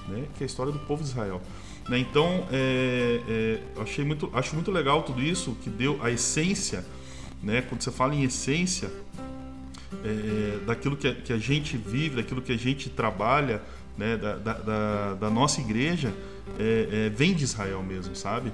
né, 0.08 0.28
que 0.38 0.44
é 0.44 0.46
a 0.46 0.46
história 0.46 0.72
do 0.72 0.80
povo 0.80 1.02
de 1.02 1.10
Israel. 1.10 1.42
Né? 1.88 2.00
Então, 2.00 2.46
é, 2.52 3.22
é, 3.28 3.82
achei 3.82 4.04
muito, 4.04 4.30
acho 4.34 4.54
muito 4.56 4.72
legal 4.72 5.04
tudo 5.04 5.22
isso, 5.22 5.56
que 5.64 5.70
deu 5.70 6.00
a 6.02 6.12
essência, 6.12 6.86
né? 7.42 7.62
quando 7.62 7.82
você 7.82 7.92
fala 7.92 8.14
em 8.14 8.24
essência, 8.24 8.92
é, 10.04 10.60
daquilo 10.66 10.98
que 10.98 11.08
a, 11.08 11.16
que 11.16 11.32
a, 11.32 11.38
gente 11.38 11.78
vive, 11.78 12.18
daquilo 12.18 12.42
que 12.42 12.52
a 12.52 12.58
gente 12.58 12.90
trabalha, 12.90 13.62
né? 13.98 14.18
da, 14.18 14.36
da, 14.36 15.14
da 15.14 15.30
nossa 15.30 15.62
igreja, 15.62 16.14
é, 16.60 17.08
é, 17.08 17.10
vem 17.10 17.34
de 17.34 17.44
Israel 17.44 17.82
mesmo, 17.84 18.16
sabe? 18.16 18.52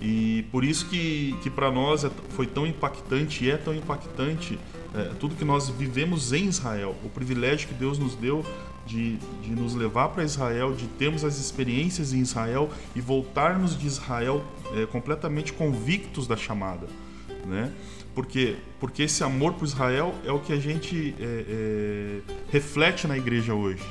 E 0.00 0.46
por 0.50 0.64
isso 0.64 0.88
que, 0.88 1.36
que 1.42 1.50
para 1.50 1.70
nós 1.70 2.04
é 2.04 2.10
foi 2.30 2.46
tão 2.46 2.66
impactante 2.66 3.44
e 3.44 3.50
é 3.50 3.56
tão 3.56 3.74
impactante 3.74 4.58
é, 4.94 5.12
tudo 5.20 5.36
que 5.36 5.44
nós 5.44 5.68
vivemos 5.68 6.32
em 6.32 6.46
Israel, 6.46 6.96
o 7.04 7.08
privilégio 7.08 7.68
que 7.68 7.74
Deus 7.74 7.98
nos 7.98 8.14
deu 8.14 8.44
de, 8.90 9.16
de 9.42 9.50
nos 9.50 9.74
levar 9.74 10.08
para 10.08 10.24
Israel, 10.24 10.74
de 10.74 10.86
termos 10.88 11.24
as 11.24 11.38
experiências 11.38 12.12
em 12.12 12.18
Israel 12.18 12.68
e 12.94 13.00
voltarmos 13.00 13.78
de 13.78 13.86
Israel 13.86 14.42
é, 14.74 14.84
completamente 14.84 15.52
convictos 15.52 16.26
da 16.26 16.36
chamada, 16.36 16.88
né? 17.46 17.72
Porque, 18.12 18.56
porque 18.80 19.04
esse 19.04 19.22
amor 19.22 19.52
por 19.52 19.64
Israel 19.64 20.12
é 20.24 20.32
o 20.32 20.40
que 20.40 20.52
a 20.52 20.58
gente 20.58 21.14
é, 21.20 21.24
é, 21.24 22.20
reflete 22.50 23.06
na 23.06 23.16
igreja 23.16 23.54
hoje, 23.54 23.84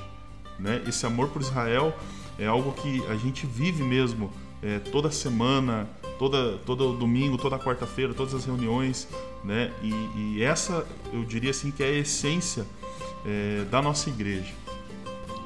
né? 0.59 0.83
Esse 0.85 1.05
amor 1.05 1.29
por 1.29 1.41
Israel 1.41 1.95
é 2.37 2.45
algo 2.45 2.73
que 2.73 3.01
a 3.07 3.15
gente 3.15 3.45
vive 3.45 3.83
mesmo 3.83 4.31
toda 4.91 5.09
semana, 5.09 5.87
toda 6.17 6.57
todo 6.65 6.91
domingo, 6.91 7.37
toda 7.37 7.57
quarta-feira, 7.57 8.13
todas 8.13 8.33
as 8.33 8.43
reuniões, 8.43 9.07
né? 9.41 9.71
E, 9.81 9.93
e, 10.17 10.43
essa 10.43 10.85
eu 11.13 11.23
diria 11.23 11.51
assim 11.51 11.71
que 11.71 11.81
é 11.81 11.87
a 11.87 11.91
essência 11.91 12.65
é, 13.25 13.63
da 13.71 13.81
nossa 13.81 14.09
igreja. 14.09 14.53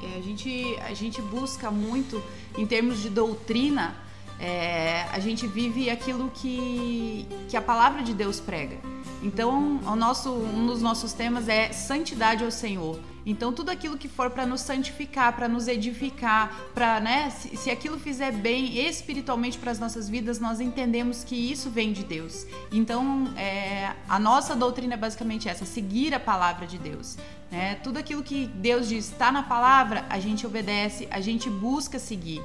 É, 0.04 0.18
a, 0.18 0.20
gente, 0.20 0.76
a 0.80 0.94
gente 0.94 1.22
busca 1.22 1.70
muito, 1.70 2.22
em 2.56 2.66
termos 2.66 3.00
de 3.00 3.08
doutrina, 3.08 3.96
é, 4.38 5.06
a 5.12 5.18
gente 5.18 5.46
vive 5.46 5.88
aquilo 5.88 6.30
que, 6.34 7.26
que 7.48 7.56
a 7.56 7.62
palavra 7.62 8.02
de 8.02 8.12
Deus 8.12 8.40
prega. 8.40 8.76
Então, 9.22 9.80
o 9.86 9.96
nosso, 9.96 10.30
um 10.30 10.66
dos 10.66 10.82
nossos 10.82 11.12
temas 11.12 11.48
é 11.48 11.72
santidade 11.72 12.44
ao 12.44 12.50
Senhor. 12.50 12.98
Então, 13.26 13.52
tudo 13.52 13.70
aquilo 13.70 13.96
que 13.96 14.08
for 14.08 14.30
para 14.30 14.44
nos 14.44 14.60
santificar, 14.60 15.34
para 15.34 15.48
nos 15.48 15.66
edificar, 15.66 16.54
para, 16.74 17.00
né, 17.00 17.30
se, 17.30 17.56
se, 17.56 17.70
aquilo 17.70 17.98
fizer 17.98 18.32
bem 18.32 18.86
espiritualmente 18.86 19.56
para 19.58 19.70
as 19.70 19.78
nossas 19.78 20.08
vidas, 20.08 20.38
nós 20.38 20.60
entendemos 20.60 21.24
que 21.24 21.34
isso 21.34 21.70
vem 21.70 21.92
de 21.92 22.04
Deus. 22.04 22.46
Então, 22.70 23.32
é, 23.36 23.92
a 24.08 24.18
nossa 24.18 24.54
doutrina 24.54 24.94
é 24.94 24.96
basicamente 24.96 25.48
essa: 25.48 25.64
seguir 25.64 26.14
a 26.14 26.20
palavra 26.20 26.66
de 26.66 26.76
Deus. 26.78 27.16
Né? 27.50 27.76
Tudo 27.76 27.98
aquilo 27.98 28.22
que 28.22 28.46
Deus 28.46 28.88
diz 28.88 29.10
está 29.10 29.32
na 29.32 29.42
palavra, 29.42 30.04
a 30.10 30.18
gente 30.20 30.46
obedece, 30.46 31.08
a 31.10 31.20
gente 31.20 31.48
busca 31.48 31.98
seguir. 31.98 32.42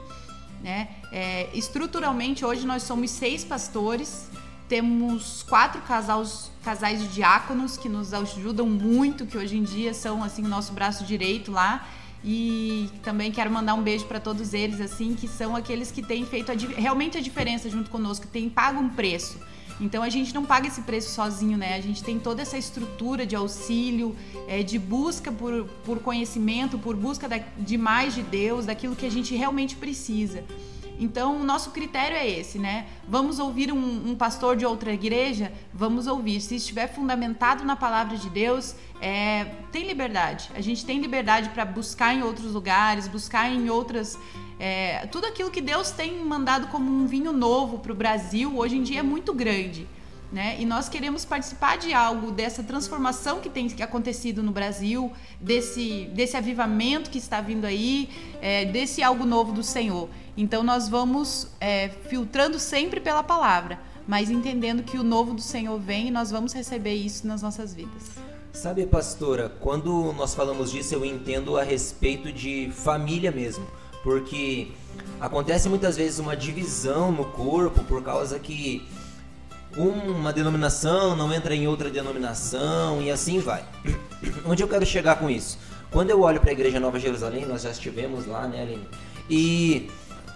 Né? 0.62 0.89
É, 1.12 1.50
estruturalmente, 1.53 2.45
hoje 2.45 2.65
nós 2.65 2.83
somos 2.83 3.12
seis 3.12 3.43
pastores 3.43 4.29
temos 4.70 5.44
quatro 5.44 5.82
casais, 5.82 6.52
casais 6.64 7.02
de 7.02 7.08
diáconos 7.08 7.76
que 7.76 7.90
nos 7.90 8.14
ajudam 8.14 8.68
muito, 8.68 9.26
que 9.26 9.36
hoje 9.36 9.58
em 9.58 9.64
dia 9.64 9.94
são 9.96 10.24
assim 10.24 10.44
nosso 10.44 10.72
braço 10.72 11.04
direito 11.04 11.52
lá. 11.52 11.90
E 12.24 12.90
também 13.02 13.32
quero 13.32 13.50
mandar 13.50 13.74
um 13.74 13.82
beijo 13.82 14.06
para 14.06 14.20
todos 14.20 14.54
eles, 14.54 14.80
assim, 14.80 15.16
que 15.16 15.28
são 15.28 15.56
aqueles 15.56 15.90
que 15.90 16.04
têm 16.04 16.26
feito 16.26 16.52
a, 16.52 16.56
realmente 16.56 17.18
a 17.18 17.22
diferença 17.22 17.70
junto 17.70 17.90
conosco, 17.90 18.28
que 18.28 18.32
têm 18.32 18.50
pago 18.50 18.80
um 18.80 18.90
preço. 18.90 19.40
Então 19.82 20.04
a 20.04 20.10
gente 20.10 20.36
não 20.36 20.46
paga 20.46 20.68
esse 20.68 20.82
preço 20.82 21.12
sozinho, 21.12 21.58
né? 21.58 21.76
A 21.76 21.82
gente 21.82 22.04
tem 22.04 22.20
toda 22.20 22.42
essa 22.42 22.58
estrutura 22.58 23.26
de 23.26 23.36
auxílio, 23.36 24.16
é, 24.48 24.62
de 24.62 24.78
busca 24.78 25.32
por, 25.32 25.64
por 25.86 26.00
conhecimento, 26.00 26.78
por 26.78 26.96
busca 26.96 27.28
da, 27.28 27.40
de 27.58 27.78
mais 27.78 28.14
de 28.14 28.22
Deus, 28.22 28.66
daquilo 28.66 28.96
que 28.96 29.06
a 29.06 29.12
gente 29.12 29.34
realmente 29.34 29.78
precisa. 29.78 30.44
Então, 31.00 31.39
o 31.39 31.44
nosso 31.46 31.72
critério 31.72 32.18
é 32.18 32.29
esse, 32.29 32.60
né? 32.60 32.86
Vamos 33.08 33.39
ouvir 33.39 33.72
um, 33.72 34.10
um, 34.10 34.15
pastor 34.15 34.58
de 34.58 34.65
outra 34.65 34.91
igreja? 34.91 35.51
Vamos 35.74 36.08
ouvir. 36.08 36.41
Se 36.41 36.56
estiver 36.56 36.88
fundamentado 36.88 37.63
na 37.63 37.77
palavra 37.77 38.18
de 38.18 38.29
Deus, 38.29 38.75
é, 39.01 39.46
tem 39.72 39.88
liberdade. 39.88 40.51
A 40.53 40.60
gente 40.60 40.86
tem 40.86 41.00
liberdade 41.00 41.50
para 41.50 41.63
buscar 41.63 42.13
em 42.13 42.22
outros 42.22 42.51
lugares, 42.51 43.08
buscar 43.08 43.50
em 43.50 43.70
outras. 43.70 44.20
É, 44.60 45.08
tudo 45.08 45.25
aquilo 45.25 45.50
que 45.50 45.62
Deus 45.62 45.89
tem 45.89 46.20
mandado 46.24 46.68
como 46.68 46.91
um 46.91 47.08
vinho 47.08 47.32
novo 47.32 47.79
para 47.79 47.94
o 47.94 47.96
Brasil, 47.96 48.58
hoje 48.58 48.75
em 48.75 48.84
dia 48.84 49.00
é 49.00 49.03
muito 49.03 49.34
grande. 49.34 49.88
Né? 50.32 50.58
E 50.60 50.65
nós 50.65 50.88
queremos 50.88 51.25
participar 51.25 51.77
de 51.77 51.91
algo 51.91 52.32
dessa 52.32 52.62
transformação 52.62 53.39
que 53.39 53.50
tem 53.50 53.68
acontecido 53.82 54.44
no 54.44 54.51
Brasil, 54.51 55.12
desse, 55.41 56.08
desse 56.13 56.38
avivamento 56.38 57.10
que 57.10 57.18
está 57.18 57.41
vindo 57.41 57.65
aí, 57.65 58.10
é, 58.39 58.65
desse 58.65 59.01
algo 59.01 59.25
novo 59.25 59.51
do 59.51 59.63
Senhor. 59.63 60.08
Então 60.39 60.63
nós 60.63 60.88
vamos 60.88 61.48
é, 61.60 61.89
filtrando 61.89 62.58
sempre 62.58 63.01
pela 63.01 63.22
palavra, 63.22 63.77
mas 64.08 64.29
entendendo 64.29 64.84
que 64.84 64.98
o 64.98 65.03
novo 65.03 65.34
do 65.34 65.41
Senhor 65.41 65.77
vem 65.77 66.08
e 66.08 66.12
nós 66.12 66.31
vamos 66.31 66.53
receber 66.53 66.93
isso 66.93 67.27
nas 67.27 67.41
nossas 67.41 67.74
vidas. 67.74 68.03
Sabe, 68.53 68.86
pastora, 68.86 69.51
quando 69.60 70.13
nós 70.13 70.34
falamos 70.34 70.72
disso, 70.72 70.96
eu 70.96 71.03
entendo 71.03 71.58
a 71.58 71.63
respeito 71.63 72.31
de 72.31 72.72
família 72.74 73.34
mesmo, 73.34 73.67
porque 74.01 74.72
acontece 75.19 75.67
muitas 75.67 75.98
vezes 75.98 76.19
uma 76.19 76.38
divisão 76.38 77.12
no 77.12 77.25
corpo 77.25 77.84
por 77.84 78.01
causa 78.01 78.39
que 78.39 78.88
uma 79.75 80.31
denominação 80.31 81.17
não 81.17 81.34
entra 81.34 81.53
em 81.53 81.67
outra 81.67 81.89
denominação 81.89 83.01
e 83.01 83.12
assim 83.12 83.41
vai. 83.41 83.65
Onde 84.48 84.63
eu 84.63 84.69
quero 84.69 84.86
chegar 84.86 85.19
com 85.19 85.29
isso? 85.29 85.60
Quando 85.91 86.12
eu 86.12 86.22
olho 86.22 86.39
para 86.39 86.51
a 86.51 86.53
Igreja 86.53 86.79
Nova 86.79 86.98
Jerusalém, 86.98 87.46
nós 87.46 87.63
já 87.63 87.72
estivemos 87.72 88.25
lá, 88.25 88.48
né, 88.48 88.62
Aline? 88.62 88.88
E 89.29 89.89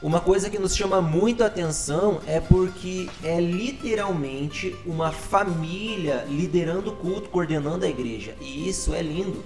uma 0.03 0.19
coisa 0.19 0.50
que 0.50 0.60
nos 0.60 0.75
chama 0.75 1.01
muito 1.01 1.45
a 1.45 1.48
atenção 1.48 2.19
é 2.27 2.41
porque 2.41 3.10
é 3.24 3.39
literalmente 3.39 4.75
uma 4.86 5.13
família 5.13 6.25
liderando 6.29 6.91
o 6.91 6.95
culto, 6.98 7.29
coordenando 7.29 7.86
a 7.86 7.88
igreja. 7.88 8.36
E 8.41 8.67
isso 8.67 8.93
é 8.93 9.01
lindo. 9.01 9.41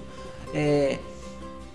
É, 0.55 0.97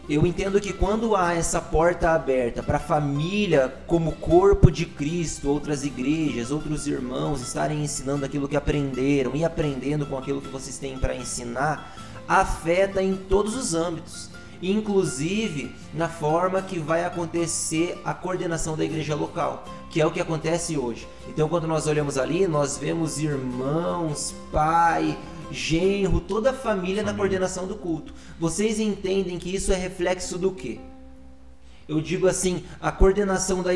eu 0.09 0.27
entendo 0.27 0.61
que 0.61 0.73
quando 0.73 1.15
há 1.15 1.33
essa 1.33 1.61
porta 1.61 2.11
aberta 2.11 2.61
para 2.61 2.79
a 2.79 2.81
família, 2.81 3.73
como 3.87 4.17
corpo 4.17 4.69
de 4.69 4.85
Cristo, 4.85 5.49
outras 5.49 5.85
igrejas, 5.85 6.51
outros 6.51 6.89
irmãos 6.89 7.41
estarem 7.41 7.85
ensinando 7.85 8.25
aquilo 8.25 8.49
que 8.49 8.57
aprenderam 8.57 9.37
e 9.37 9.45
aprendendo 9.45 10.05
com 10.07 10.19
aquilo 10.19 10.41
que 10.41 10.49
vocês 10.49 10.77
têm 10.77 10.99
para 10.99 11.15
ensinar, 11.15 11.97
afeta 12.27 13.01
em 13.01 13.15
todos 13.15 13.55
os 13.55 13.75
âmbitos, 13.75 14.29
inclusive 14.63 15.75
na 15.93 16.09
forma 16.09 16.63
que 16.63 16.79
vai 16.79 17.05
acontecer 17.05 18.01
a 18.05 18.15
coordenação 18.15 18.77
da 18.77 18.85
igreja 18.85 19.15
local, 19.15 19.65
que 19.91 20.01
é 20.01 20.07
o 20.07 20.11
que 20.13 20.21
acontece 20.21 20.79
hoje. 20.79 21.07
Então, 21.29 21.49
quando 21.49 21.67
nós 21.67 21.87
olhamos 21.87 22.17
ali, 22.17 22.47
nós 22.47 22.79
vemos 22.79 23.19
irmãos, 23.19 24.33
pai, 24.53 25.19
genro, 25.51 26.21
toda 26.21 26.51
a 26.51 26.55
família, 26.55 27.03
na 27.03 27.13
coordenação 27.13 27.67
do 27.67 27.75
culto. 27.75 28.15
Vocês 28.39 28.79
entendem 28.79 29.39
que 29.39 29.55
isso 29.55 29.73
é 29.73 29.77
reflexo 29.77 30.39
do 30.39 30.53
quê? 30.53 30.79
Eu 31.89 32.01
digo 32.01 32.29
assim, 32.29 32.65
a 32.81 32.93
coordenação 32.93 33.63
da, 33.63 33.73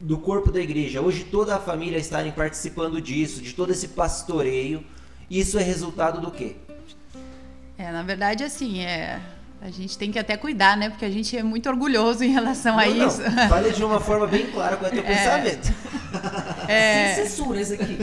do 0.00 0.18
corpo 0.18 0.52
da 0.52 0.60
igreja, 0.60 1.00
hoje 1.00 1.24
toda 1.24 1.56
a 1.56 1.58
família 1.58 1.98
estarem 1.98 2.30
participando 2.30 3.00
disso, 3.00 3.40
de 3.40 3.54
todo 3.54 3.72
esse 3.72 3.88
pastoreio, 3.88 4.84
isso 5.30 5.58
é 5.58 5.62
resultado 5.62 6.20
do 6.20 6.30
quê? 6.30 6.56
É, 7.78 7.90
na 7.90 8.02
verdade, 8.02 8.44
assim, 8.44 8.80
é, 8.80 9.20
a 9.60 9.70
gente 9.70 9.96
tem 9.96 10.12
que 10.12 10.18
até 10.18 10.36
cuidar, 10.36 10.76
né? 10.76 10.90
Porque 10.90 11.04
a 11.04 11.10
gente 11.10 11.36
é 11.36 11.42
muito 11.42 11.68
orgulhoso 11.68 12.22
em 12.22 12.30
relação 12.30 12.76
não, 12.76 12.82
a 12.82 12.86
não. 12.86 13.06
isso. 13.08 13.22
Fale 13.48 13.72
de 13.72 13.84
uma 13.84 14.00
forma 14.00 14.26
bem 14.26 14.46
clara 14.46 14.76
qual 14.76 14.90
é 14.90 14.92
o 14.92 14.96
teu 14.96 15.04
é, 15.04 15.14
pensamento. 15.14 15.74
É, 16.68 17.14
Sem 17.14 17.26
censura 17.26 17.60
isso 17.60 17.74
aqui. 17.74 17.96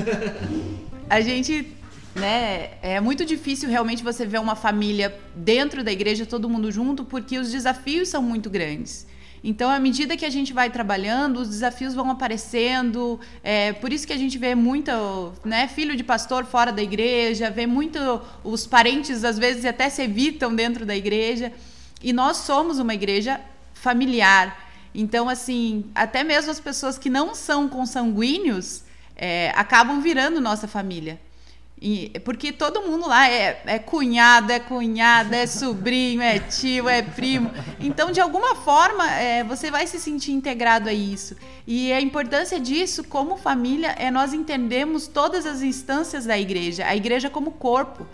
A 1.09 1.19
gente 1.19 1.75
né? 2.15 2.71
É 2.81 2.99
muito 2.99 3.25
difícil 3.25 3.69
realmente 3.69 4.03
você 4.03 4.25
ver 4.25 4.39
uma 4.39 4.55
família 4.55 5.13
dentro 5.35 5.83
da 5.83 5.91
igreja, 5.91 6.25
todo 6.25 6.47
mundo 6.47 6.71
junto, 6.71 7.03
porque 7.03 7.37
os 7.39 7.51
desafios 7.51 8.09
são 8.09 8.21
muito 8.21 8.49
grandes. 8.49 9.07
Então, 9.43 9.69
à 9.69 9.77
medida 9.77 10.15
que 10.15 10.25
a 10.25 10.29
gente 10.29 10.53
vai 10.53 10.69
trabalhando, 10.69 11.37
os 11.41 11.49
desafios 11.49 11.93
vão 11.93 12.09
aparecendo. 12.09 13.19
É, 13.43 13.73
por 13.73 13.91
isso 13.91 14.07
que 14.07 14.13
a 14.13 14.17
gente 14.17 14.37
vê 14.37 14.55
muito 14.55 15.33
né, 15.43 15.67
filho 15.67 15.97
de 15.97 16.03
pastor 16.03 16.45
fora 16.45 16.71
da 16.71 16.81
igreja, 16.81 17.51
vê 17.51 17.67
muito 17.67 17.99
os 18.41 18.65
parentes, 18.65 19.25
às 19.25 19.37
vezes, 19.37 19.65
até 19.65 19.89
se 19.89 20.01
evitam 20.01 20.55
dentro 20.55 20.85
da 20.85 20.95
igreja. 20.95 21.51
E 22.01 22.13
nós 22.13 22.37
somos 22.37 22.79
uma 22.79 22.93
igreja 22.93 23.41
familiar. 23.73 24.71
Então, 24.95 25.27
assim, 25.27 25.85
até 25.93 26.23
mesmo 26.23 26.49
as 26.49 26.59
pessoas 26.59 26.97
que 26.97 27.09
não 27.09 27.35
são 27.35 27.67
consanguíneos 27.67 28.83
é, 29.13 29.51
acabam 29.55 29.99
virando 29.99 30.39
nossa 30.39 30.69
família. 30.69 31.19
E, 31.85 32.17
porque 32.23 32.53
todo 32.53 32.83
mundo 32.83 33.09
lá 33.09 33.29
é, 33.29 33.61
é 33.65 33.77
cunhado, 33.77 34.53
é 34.53 34.57
cunhada, 34.57 35.35
é 35.35 35.45
sobrinho, 35.45 36.21
é 36.21 36.39
tio, 36.39 36.87
é 36.87 37.01
primo. 37.01 37.51
Então, 37.77 38.09
de 38.09 38.21
alguma 38.21 38.55
forma, 38.55 39.05
é, 39.11 39.43
você 39.43 39.69
vai 39.69 39.85
se 39.85 39.99
sentir 39.99 40.31
integrado 40.31 40.87
a 40.87 40.93
isso. 40.93 41.35
E 41.67 41.91
a 41.91 41.99
importância 41.99 42.57
disso, 42.57 43.03
como 43.03 43.35
família, 43.35 43.93
é 43.99 44.09
nós 44.09 44.31
entendermos 44.31 45.07
todas 45.07 45.45
as 45.45 45.61
instâncias 45.61 46.25
da 46.25 46.39
igreja, 46.39 46.85
a 46.87 46.95
igreja 46.95 47.29
como 47.29 47.51
corpo. 47.51 48.07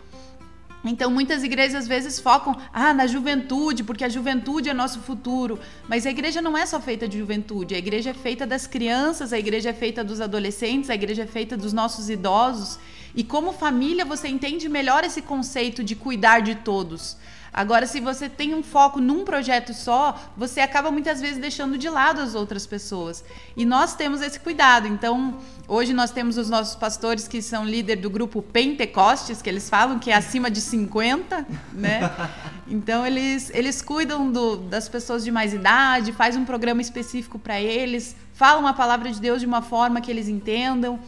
Então, 0.84 1.12
muitas 1.12 1.44
igrejas 1.44 1.84
às 1.84 1.88
vezes 1.88 2.20
focam 2.20 2.60
ah, 2.74 2.92
na 2.92 3.06
juventude, 3.06 3.84
porque 3.84 4.04
a 4.04 4.10
juventude 4.10 4.68
é 4.68 4.74
nosso 4.74 5.00
futuro. 5.02 5.60
Mas 5.88 6.08
a 6.08 6.10
igreja 6.10 6.42
não 6.42 6.58
é 6.58 6.66
só 6.66 6.80
feita 6.80 7.08
de 7.08 7.20
juventude, 7.20 7.76
a 7.76 7.78
igreja 7.78 8.10
é 8.10 8.14
feita 8.16 8.48
das 8.48 8.66
crianças, 8.66 9.32
a 9.32 9.38
igreja 9.38 9.70
é 9.70 9.74
feita 9.74 10.04
dos 10.04 10.20
adolescentes, 10.20 10.90
a 10.90 10.96
igreja 10.96 11.22
é 11.22 11.28
feita 11.28 11.56
dos 11.56 11.72
nossos 11.72 12.10
idosos. 12.10 12.80
E 13.16 13.24
como 13.24 13.54
família, 13.54 14.06
você 14.06 14.28
entende 14.28 14.70
melhor 14.70 15.04
esse 15.04 15.22
conceito 15.22 15.84
de 15.84 15.96
cuidar 15.96 16.42
de 16.42 16.56
todos. 16.56 17.18
Agora, 17.51 17.88
se 17.88 18.00
você 18.00 18.30
tem 18.30 18.54
um 18.54 18.62
foco 18.62 19.01
num 19.01 19.25
projeto 19.25 19.74
só, 19.74 20.18
você 20.38 20.62
acaba 20.62 20.92
muitas 20.92 21.20
vezes 21.20 21.38
deixando 21.38 21.78
de 21.78 21.89
lado 21.89 22.22
as 22.22 22.36
outras 22.36 22.66
pessoas. 22.66 23.24
E 23.58 23.66
nós 23.66 23.96
temos 23.96 24.22
esse 24.22 24.39
cuidado. 24.39 24.88
Então, 24.88 25.39
hoje 25.68 25.94
nós 25.94 26.12
temos 26.12 26.38
os 26.38 26.50
nossos 26.50 26.75
pastores 26.75 27.28
que 27.28 27.42
são 27.42 27.66
líder 27.66 27.98
do 27.98 28.10
grupo 28.10 28.42
Pentecostes, 28.42 29.42
que 29.42 29.50
eles 29.50 29.70
falam 29.70 29.98
que 29.98 30.12
é 30.12 30.16
acima 30.16 30.50
de 30.50 30.62
50, 30.62 31.46
né? 31.74 32.10
Então, 32.72 33.04
eles, 33.04 33.50
eles 33.56 33.82
cuidam 33.82 34.32
do, 34.32 34.56
das 34.58 34.88
pessoas 34.88 35.24
de 35.24 35.32
mais 35.32 35.56
idade, 35.56 36.12
faz 36.12 36.36
um 36.36 36.46
programa 36.46 36.84
específico 36.84 37.39
para 37.39 37.60
eles, 37.60 38.16
falam 38.32 38.68
a 38.68 38.74
palavra 38.74 39.12
de 39.12 39.20
Deus 39.20 39.39
de 39.42 39.48
uma 39.48 39.63
forma 39.63 40.00
que 40.00 40.12
eles 40.12 40.28
entendam. 40.28 41.00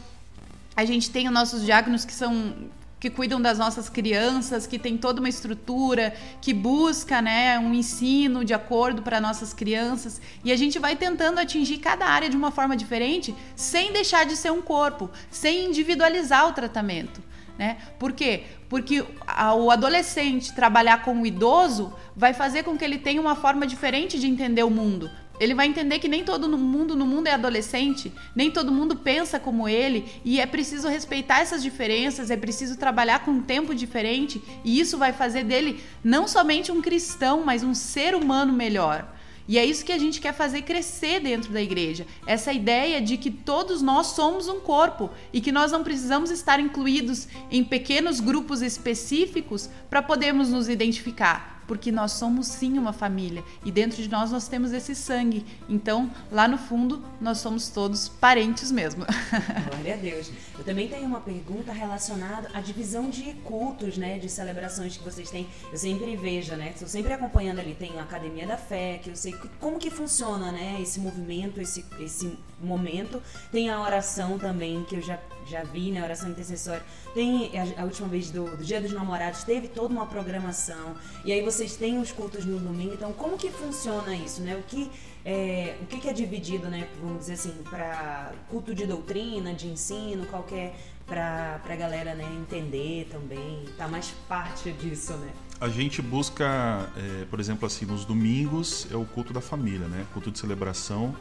A 0.74 0.84
gente 0.84 1.10
tem 1.10 1.26
os 1.26 1.34
nossos 1.34 1.64
diáconos 1.64 2.04
que 2.04 2.12
são 2.12 2.70
que 3.02 3.10
cuidam 3.10 3.42
das 3.42 3.58
nossas 3.58 3.88
crianças, 3.88 4.64
que 4.64 4.78
tem 4.78 4.96
toda 4.96 5.18
uma 5.18 5.28
estrutura, 5.28 6.14
que 6.40 6.54
busca 6.54 7.20
né, 7.20 7.58
um 7.58 7.74
ensino 7.74 8.44
de 8.44 8.54
acordo 8.54 9.02
para 9.02 9.20
nossas 9.20 9.52
crianças. 9.52 10.20
E 10.44 10.52
a 10.52 10.56
gente 10.56 10.78
vai 10.78 10.94
tentando 10.94 11.40
atingir 11.40 11.78
cada 11.78 12.06
área 12.06 12.30
de 12.30 12.36
uma 12.36 12.52
forma 12.52 12.76
diferente, 12.76 13.34
sem 13.56 13.92
deixar 13.92 14.24
de 14.24 14.36
ser 14.36 14.52
um 14.52 14.62
corpo, 14.62 15.10
sem 15.32 15.66
individualizar 15.66 16.46
o 16.46 16.52
tratamento. 16.52 17.20
Né? 17.58 17.76
Por 17.98 18.12
quê? 18.12 18.44
Porque 18.68 19.02
o 19.02 19.70
adolescente 19.72 20.54
trabalhar 20.54 21.02
com 21.02 21.20
o 21.20 21.26
idoso 21.26 21.92
vai 22.14 22.32
fazer 22.32 22.62
com 22.62 22.78
que 22.78 22.84
ele 22.84 22.98
tenha 22.98 23.20
uma 23.20 23.34
forma 23.34 23.66
diferente 23.66 24.16
de 24.16 24.28
entender 24.28 24.62
o 24.62 24.70
mundo. 24.70 25.10
Ele 25.42 25.54
vai 25.54 25.66
entender 25.66 25.98
que 25.98 26.06
nem 26.06 26.22
todo 26.22 26.56
mundo 26.56 26.94
no 26.94 27.04
mundo 27.04 27.26
é 27.26 27.32
adolescente, 27.32 28.12
nem 28.32 28.48
todo 28.48 28.70
mundo 28.70 28.94
pensa 28.94 29.40
como 29.40 29.68
ele, 29.68 30.04
e 30.24 30.38
é 30.38 30.46
preciso 30.46 30.86
respeitar 30.86 31.40
essas 31.40 31.64
diferenças, 31.64 32.30
é 32.30 32.36
preciso 32.36 32.78
trabalhar 32.78 33.24
com 33.24 33.32
um 33.32 33.42
tempo 33.42 33.74
diferente, 33.74 34.40
e 34.64 34.78
isso 34.78 34.96
vai 34.96 35.12
fazer 35.12 35.42
dele 35.42 35.82
não 36.04 36.28
somente 36.28 36.70
um 36.70 36.80
cristão, 36.80 37.42
mas 37.44 37.64
um 37.64 37.74
ser 37.74 38.14
humano 38.14 38.52
melhor. 38.52 39.12
E 39.48 39.58
é 39.58 39.64
isso 39.66 39.84
que 39.84 39.90
a 39.90 39.98
gente 39.98 40.20
quer 40.20 40.32
fazer 40.32 40.62
crescer 40.62 41.18
dentro 41.18 41.52
da 41.52 41.60
igreja. 41.60 42.06
Essa 42.24 42.52
ideia 42.52 43.02
de 43.02 43.16
que 43.16 43.28
todos 43.28 43.82
nós 43.82 44.06
somos 44.08 44.46
um 44.46 44.60
corpo 44.60 45.10
e 45.32 45.40
que 45.40 45.50
nós 45.50 45.72
não 45.72 45.82
precisamos 45.82 46.30
estar 46.30 46.60
incluídos 46.60 47.26
em 47.50 47.64
pequenos 47.64 48.20
grupos 48.20 48.62
específicos 48.62 49.68
para 49.90 50.00
podermos 50.00 50.50
nos 50.50 50.68
identificar 50.68 51.61
porque 51.72 51.90
nós 51.90 52.12
somos 52.12 52.48
sim 52.48 52.76
uma 52.78 52.92
família 52.92 53.42
e 53.64 53.72
dentro 53.72 54.02
de 54.02 54.06
nós 54.06 54.30
nós 54.30 54.46
temos 54.46 54.74
esse 54.74 54.94
sangue. 54.94 55.42
Então, 55.70 56.10
lá 56.30 56.46
no 56.46 56.58
fundo, 56.58 57.02
nós 57.18 57.38
somos 57.38 57.70
todos 57.70 58.10
parentes 58.10 58.70
mesmo. 58.70 59.06
Glória 59.72 59.94
a 59.94 59.96
Deus. 59.96 60.30
Eu 60.58 60.64
também 60.64 60.86
tenho 60.86 61.06
uma 61.06 61.22
pergunta 61.22 61.72
relacionada 61.72 62.50
à 62.52 62.60
divisão 62.60 63.08
de 63.08 63.32
cultos, 63.42 63.96
né, 63.96 64.18
de 64.18 64.28
celebrações 64.28 64.98
que 64.98 65.02
vocês 65.02 65.30
têm. 65.30 65.48
Eu 65.70 65.78
sempre 65.78 66.14
vejo, 66.14 66.54
né, 66.56 66.72
estou 66.74 66.86
sempre 66.86 67.14
acompanhando 67.14 67.60
ali, 67.60 67.74
tem 67.74 67.98
a 67.98 68.02
Academia 68.02 68.46
da 68.46 68.58
Fé, 68.58 69.00
que 69.02 69.08
eu 69.08 69.16
sei 69.16 69.34
como 69.58 69.78
que 69.78 69.88
funciona, 69.88 70.52
né, 70.52 70.78
esse 70.78 71.00
movimento, 71.00 71.58
esse, 71.58 71.86
esse 71.98 72.36
momento. 72.60 73.22
Tem 73.50 73.70
a 73.70 73.80
oração 73.80 74.38
também, 74.38 74.84
que 74.84 74.96
eu 74.96 75.00
já 75.00 75.18
já 75.46 75.62
vi, 75.62 75.90
né? 75.90 76.02
Oração 76.02 76.30
intercessória. 76.30 76.82
Tem 77.14 77.50
a, 77.58 77.82
a 77.82 77.84
última 77.84 78.08
vez 78.08 78.30
do, 78.30 78.56
do, 78.56 78.64
Dia 78.64 78.80
dos 78.80 78.92
Namorados, 78.92 79.44
teve 79.44 79.68
toda 79.68 79.92
uma 79.92 80.06
programação. 80.06 80.94
E 81.24 81.32
aí 81.32 81.42
vocês 81.42 81.76
têm 81.76 81.98
os 81.98 82.12
cultos 82.12 82.44
no 82.44 82.58
domingo. 82.58 82.94
Então, 82.94 83.12
como 83.12 83.36
que 83.36 83.50
funciona 83.50 84.14
isso, 84.14 84.42
né? 84.42 84.56
O 84.56 84.62
que 84.62 84.90
é, 85.24 85.76
o 85.80 85.86
que, 85.86 85.98
que 85.98 86.08
é 86.08 86.12
dividido, 86.12 86.68
né? 86.68 86.88
Vamos 87.00 87.20
dizer 87.20 87.34
assim, 87.34 87.54
para 87.70 88.32
culto 88.48 88.74
de 88.74 88.86
doutrina, 88.86 89.54
de 89.54 89.68
ensino, 89.68 90.26
qualquer 90.26 90.74
para 91.06 91.60
a 91.68 91.76
galera 91.76 92.14
né, 92.14 92.24
entender 92.40 93.08
também, 93.10 93.64
tá 93.76 93.86
mais 93.86 94.10
parte 94.28 94.72
disso, 94.72 95.12
né? 95.14 95.30
A 95.60 95.68
gente 95.68 96.02
busca, 96.02 96.90
é, 96.96 97.24
por 97.26 97.38
exemplo, 97.38 97.66
assim, 97.66 97.84
nos 97.84 98.04
domingos 98.04 98.86
é 98.90 98.96
o 98.96 99.04
culto 99.04 99.32
da 99.32 99.40
família, 99.40 99.86
né? 99.86 100.04
Culto 100.12 100.30
de 100.30 100.38
celebração, 100.38 101.14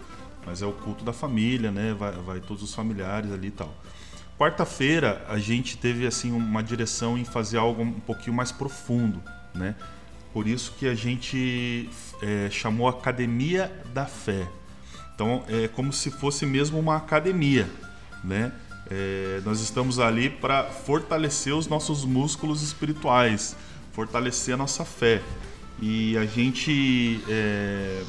mas 0.45 0.61
é 0.61 0.65
o 0.65 0.71
culto 0.71 1.03
da 1.03 1.13
família, 1.13 1.71
né? 1.71 1.93
Vai, 1.93 2.11
vai 2.13 2.39
todos 2.39 2.63
os 2.63 2.73
familiares 2.73 3.31
ali 3.31 3.49
e 3.49 3.51
tal. 3.51 3.71
Quarta-feira 4.41 5.23
a 5.29 5.37
gente 5.37 5.77
teve 5.77 6.07
assim 6.07 6.31
uma 6.31 6.63
direção 6.63 7.15
em 7.15 7.23
fazer 7.23 7.59
algo 7.59 7.83
um 7.83 7.99
pouquinho 7.99 8.35
mais 8.35 8.51
profundo, 8.51 9.21
né? 9.53 9.75
Por 10.33 10.47
isso 10.47 10.73
que 10.79 10.87
a 10.87 10.95
gente 10.95 11.87
é, 12.23 12.49
chamou 12.49 12.87
Academia 12.87 13.71
da 13.93 14.07
Fé. 14.07 14.47
Então 15.13 15.43
é 15.47 15.67
como 15.67 15.93
se 15.93 16.09
fosse 16.09 16.43
mesmo 16.47 16.79
uma 16.79 16.95
academia, 16.95 17.69
né? 18.23 18.51
É, 18.89 19.41
nós 19.45 19.61
estamos 19.61 19.99
ali 19.99 20.27
para 20.27 20.63
fortalecer 20.63 21.53
os 21.53 21.67
nossos 21.67 22.03
músculos 22.03 22.63
espirituais, 22.63 23.55
fortalecer 23.91 24.55
a 24.55 24.57
nossa 24.57 24.83
fé. 24.83 25.21
E 25.79 26.17
a 26.17 26.25
gente 26.25 27.23
é, 27.29 28.01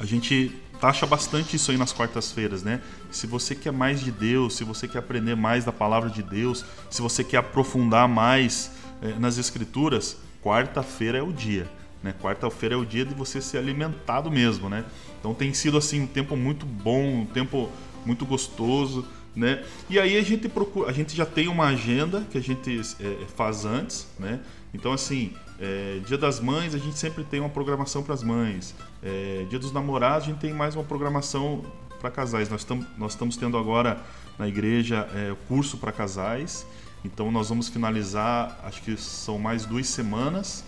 a 0.00 0.04
gente 0.04 0.60
taxa 0.80 1.06
bastante 1.06 1.56
isso 1.56 1.70
aí 1.70 1.76
nas 1.76 1.92
quartas-feiras, 1.92 2.62
né? 2.62 2.80
Se 3.10 3.26
você 3.26 3.54
quer 3.54 3.72
mais 3.72 4.00
de 4.00 4.10
Deus, 4.10 4.56
se 4.56 4.64
você 4.64 4.86
quer 4.88 4.98
aprender 4.98 5.34
mais 5.34 5.64
da 5.64 5.72
palavra 5.72 6.08
de 6.08 6.22
Deus, 6.22 6.64
se 6.90 7.02
você 7.02 7.22
quer 7.24 7.38
aprofundar 7.38 8.08
mais 8.08 8.70
é, 9.02 9.18
nas 9.18 9.38
escrituras, 9.38 10.16
quarta-feira 10.42 11.18
é 11.18 11.22
o 11.22 11.32
dia. 11.32 11.68
Né? 12.02 12.14
Quarta-feira 12.22 12.74
é 12.74 12.78
o 12.78 12.86
dia 12.86 13.04
de 13.04 13.14
você 13.14 13.40
ser 13.40 13.58
alimentado 13.58 14.30
mesmo, 14.30 14.68
né? 14.68 14.84
Então 15.18 15.34
tem 15.34 15.52
sido 15.52 15.76
assim 15.76 16.02
um 16.02 16.06
tempo 16.06 16.36
muito 16.36 16.64
bom, 16.64 17.22
um 17.22 17.26
tempo 17.26 17.68
muito 18.06 18.24
gostoso, 18.24 19.04
né? 19.34 19.64
E 19.90 19.98
aí 19.98 20.16
a 20.16 20.22
gente 20.22 20.48
procura, 20.48 20.90
a 20.90 20.92
gente 20.92 21.16
já 21.16 21.26
tem 21.26 21.48
uma 21.48 21.66
agenda 21.66 22.24
que 22.30 22.38
a 22.38 22.40
gente 22.40 22.80
é, 23.00 23.26
faz 23.36 23.64
antes, 23.64 24.06
né? 24.18 24.40
Então 24.72 24.92
assim, 24.92 25.34
é, 25.58 26.00
Dia 26.06 26.18
das 26.18 26.40
Mães, 26.40 26.74
a 26.74 26.78
gente 26.78 26.98
sempre 26.98 27.24
tem 27.24 27.40
uma 27.40 27.48
programação 27.48 28.02
para 28.02 28.14
as 28.14 28.22
mães. 28.22 28.74
É, 29.02 29.46
Dia 29.48 29.58
dos 29.58 29.72
Namorados, 29.72 30.24
a 30.24 30.30
gente 30.30 30.40
tem 30.40 30.52
mais 30.52 30.74
uma 30.74 30.84
programação 30.84 31.64
para 32.00 32.10
casais. 32.10 32.48
Nós, 32.48 32.64
tam, 32.64 32.84
nós 32.96 33.12
estamos 33.12 33.36
tendo 33.36 33.56
agora 33.58 34.00
na 34.38 34.46
igreja 34.46 35.08
é, 35.14 35.34
curso 35.48 35.76
para 35.78 35.90
casais. 35.90 36.66
Então 37.04 37.30
nós 37.30 37.48
vamos 37.48 37.68
finalizar, 37.68 38.58
acho 38.64 38.82
que 38.82 38.96
são 38.96 39.38
mais 39.38 39.64
duas 39.64 39.86
semanas 39.86 40.64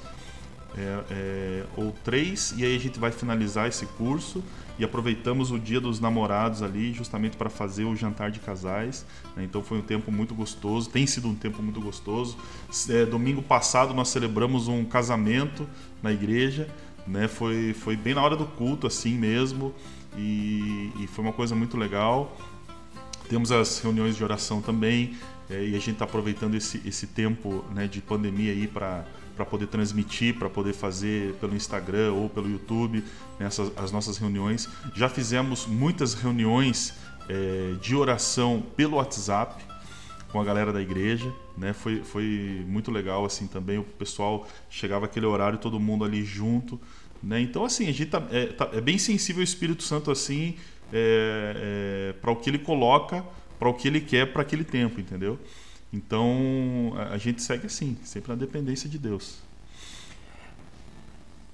é, 0.76 1.04
é, 1.10 1.66
ou 1.76 1.92
três, 2.04 2.54
e 2.56 2.64
aí 2.64 2.76
a 2.76 2.78
gente 2.78 2.98
vai 2.98 3.10
finalizar 3.10 3.66
esse 3.66 3.86
curso 3.86 4.42
e 4.78 4.84
aproveitamos 4.84 5.50
o 5.50 5.58
dia 5.58 5.80
dos 5.80 6.00
namorados 6.00 6.62
ali 6.62 6.92
justamente 6.92 7.36
para 7.36 7.50
fazer 7.50 7.84
o 7.84 7.94
jantar 7.94 8.30
de 8.30 8.40
casais. 8.40 9.04
Né? 9.36 9.44
Então 9.44 9.62
foi 9.62 9.78
um 9.78 9.82
tempo 9.82 10.10
muito 10.10 10.34
gostoso, 10.34 10.88
tem 10.88 11.06
sido 11.06 11.28
um 11.28 11.34
tempo 11.34 11.62
muito 11.62 11.80
gostoso. 11.80 12.38
É, 12.88 13.04
domingo 13.04 13.42
passado 13.42 13.92
nós 13.92 14.08
celebramos 14.08 14.68
um 14.68 14.84
casamento 14.84 15.68
na 16.02 16.12
igreja, 16.12 16.68
né? 17.06 17.28
foi, 17.28 17.74
foi 17.74 17.96
bem 17.96 18.14
na 18.14 18.22
hora 18.22 18.36
do 18.36 18.46
culto 18.46 18.86
assim 18.86 19.18
mesmo, 19.18 19.74
e, 20.16 20.90
e 20.98 21.06
foi 21.08 21.24
uma 21.24 21.32
coisa 21.32 21.54
muito 21.54 21.76
legal. 21.76 22.36
Temos 23.28 23.52
as 23.52 23.78
reuniões 23.80 24.16
de 24.16 24.24
oração 24.24 24.62
também, 24.62 25.16
é, 25.50 25.62
e 25.62 25.70
a 25.70 25.78
gente 25.78 25.92
está 25.92 26.04
aproveitando 26.04 26.54
esse, 26.54 26.80
esse 26.86 27.06
tempo 27.08 27.64
né, 27.74 27.86
de 27.86 28.00
pandemia 28.00 28.52
aí 28.52 28.66
para 28.66 29.04
para 29.40 29.46
poder 29.46 29.68
transmitir, 29.68 30.38
para 30.38 30.50
poder 30.50 30.74
fazer 30.74 31.32
pelo 31.36 31.56
Instagram 31.56 32.12
ou 32.12 32.28
pelo 32.28 32.50
YouTube 32.50 33.02
nessas 33.38 33.68
né, 33.68 33.74
as 33.78 33.90
nossas 33.90 34.18
reuniões. 34.18 34.68
Já 34.94 35.08
fizemos 35.08 35.66
muitas 35.66 36.12
reuniões 36.12 36.92
é, 37.26 37.72
de 37.80 37.96
oração 37.96 38.62
pelo 38.76 38.96
WhatsApp 38.96 39.64
com 40.30 40.38
a 40.38 40.44
galera 40.44 40.74
da 40.74 40.82
igreja, 40.82 41.32
né? 41.56 41.72
Foi, 41.72 42.02
foi 42.02 42.62
muito 42.68 42.90
legal 42.90 43.24
assim 43.24 43.46
também. 43.46 43.78
O 43.78 43.82
pessoal 43.82 44.46
chegava 44.68 45.06
aquele 45.06 45.24
horário, 45.24 45.58
todo 45.58 45.80
mundo 45.80 46.04
ali 46.04 46.22
junto, 46.22 46.78
né? 47.22 47.40
Então 47.40 47.64
assim 47.64 47.84
a 47.88 47.92
gente 47.92 48.06
tá, 48.06 48.22
é, 48.30 48.46
tá, 48.46 48.68
é 48.74 48.80
bem 48.80 48.98
sensível 48.98 49.40
ao 49.40 49.44
Espírito 49.44 49.82
Santo 49.82 50.10
assim 50.10 50.54
é, 50.92 52.10
é 52.10 52.12
para 52.20 52.30
o 52.30 52.36
que 52.36 52.50
ele 52.50 52.58
coloca, 52.58 53.24
para 53.58 53.70
o 53.70 53.72
que 53.72 53.88
ele 53.88 54.02
quer 54.02 54.34
para 54.34 54.42
aquele 54.42 54.64
tempo, 54.64 55.00
entendeu? 55.00 55.38
Então 55.92 56.92
a 57.10 57.18
gente 57.18 57.42
segue 57.42 57.66
assim, 57.66 57.96
sempre 58.04 58.30
na 58.30 58.36
dependência 58.36 58.88
de 58.88 58.98
Deus. 58.98 59.38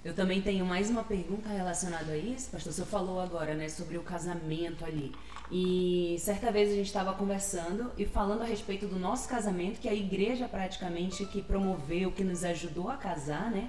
Eu 0.05 0.15
também 0.15 0.41
tenho 0.41 0.65
mais 0.65 0.89
uma 0.89 1.03
pergunta 1.03 1.49
relacionada 1.49 2.13
a 2.13 2.17
isso, 2.17 2.51
pastor. 2.51 2.73
Você 2.73 2.85
falou 2.85 3.21
agora, 3.21 3.55
né, 3.55 3.69
sobre 3.69 3.99
o 3.99 4.03
casamento 4.03 4.85
ali. 4.85 5.13
E 5.51 6.17
certa 6.21 6.53
vez 6.53 6.71
a 6.71 6.75
gente 6.77 6.87
estava 6.87 7.13
conversando 7.13 7.91
e 7.99 8.05
falando 8.05 8.43
a 8.43 8.45
respeito 8.45 8.87
do 8.87 9.01
nosso 9.01 9.29
casamento, 9.29 9.81
que 9.81 9.89
a 9.89 9.95
igreja 9.95 10.47
praticamente 10.47 11.27
que 11.27 11.43
promoveu, 11.43 12.13
que 12.13 12.23
nos 12.23 12.45
ajudou 12.45 12.89
a 12.89 12.97
casar, 12.97 13.51
né? 13.51 13.69